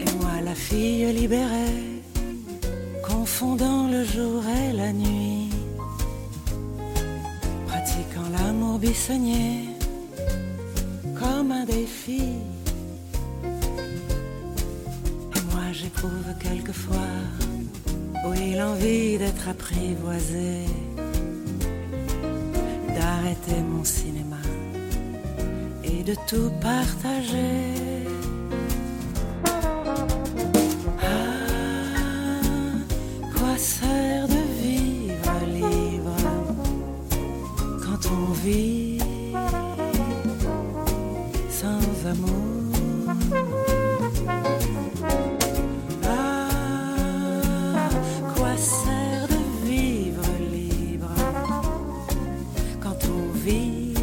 Et 0.00 0.12
moi, 0.20 0.40
la 0.44 0.54
fille 0.54 1.12
libérée, 1.12 2.02
confondant 3.02 3.88
le 3.88 4.04
jour 4.04 4.42
l'amour 8.78 8.80
bissonnier 8.80 9.68
comme 11.18 11.52
un 11.52 11.64
défi. 11.64 12.22
Et 15.36 15.40
moi, 15.52 15.72
j'éprouve 15.72 16.34
quelquefois, 16.40 16.96
oui, 18.26 18.54
l'envie 18.54 19.18
d'être 19.18 19.48
apprivoisée, 19.48 20.66
d'arrêter 22.94 23.60
mon 23.68 23.84
cinéma 23.84 24.42
et 25.84 26.02
de 26.02 26.14
tout 26.26 26.50
partager. 26.60 27.97
Sans 41.50 42.08
amour? 42.08 42.72
Ah, 46.04 46.48
quoi 48.34 48.56
sert 48.56 49.28
de 49.28 49.68
vivre 49.68 50.22
libre 50.50 51.14
quand 52.80 52.98
on 53.04 53.38
vit 53.38 53.94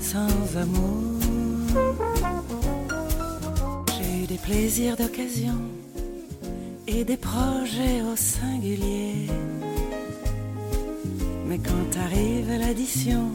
sans 0.00 0.56
amour? 0.56 1.20
J'ai 3.96 4.22
eu 4.22 4.26
des 4.26 4.38
plaisirs 4.38 4.96
d'occasion 4.96 5.60
et 6.86 7.04
des 7.04 7.16
projets 7.16 8.02
au 8.02 8.16
singulier. 8.16 9.26
Mais 11.50 11.58
quand 11.58 11.98
arrive 11.98 12.48
l'addition, 12.60 13.32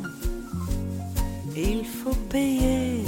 il 1.53 1.84
faut 1.84 2.16
payer. 2.30 3.03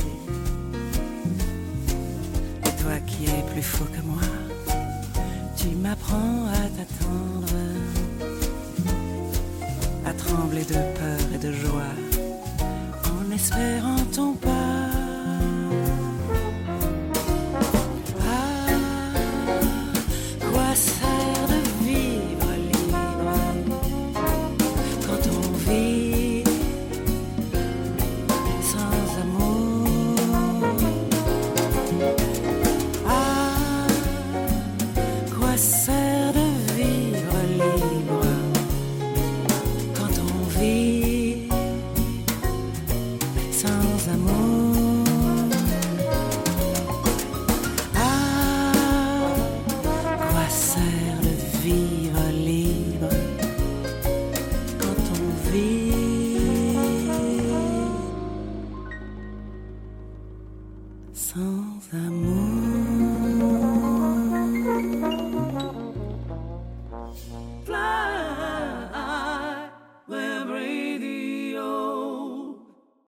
Et 2.66 2.82
toi 2.82 2.98
qui 3.06 3.24
es 3.24 3.44
plus 3.54 3.62
fou 3.62 3.86
que 3.86 4.02
moi, 4.02 4.28
tu 5.56 5.70
m'apprends 5.78 6.48
à 6.48 6.64
t'attendre, 6.76 7.54
à 10.06 10.12
trembler 10.12 10.66
de 10.66 10.74
peur 10.74 11.26
et 11.36 11.38
de 11.38 11.54
joie, 11.54 11.96
en 13.06 13.32
espérant 13.32 14.04
ton 14.14 14.34
pas. 14.34 14.97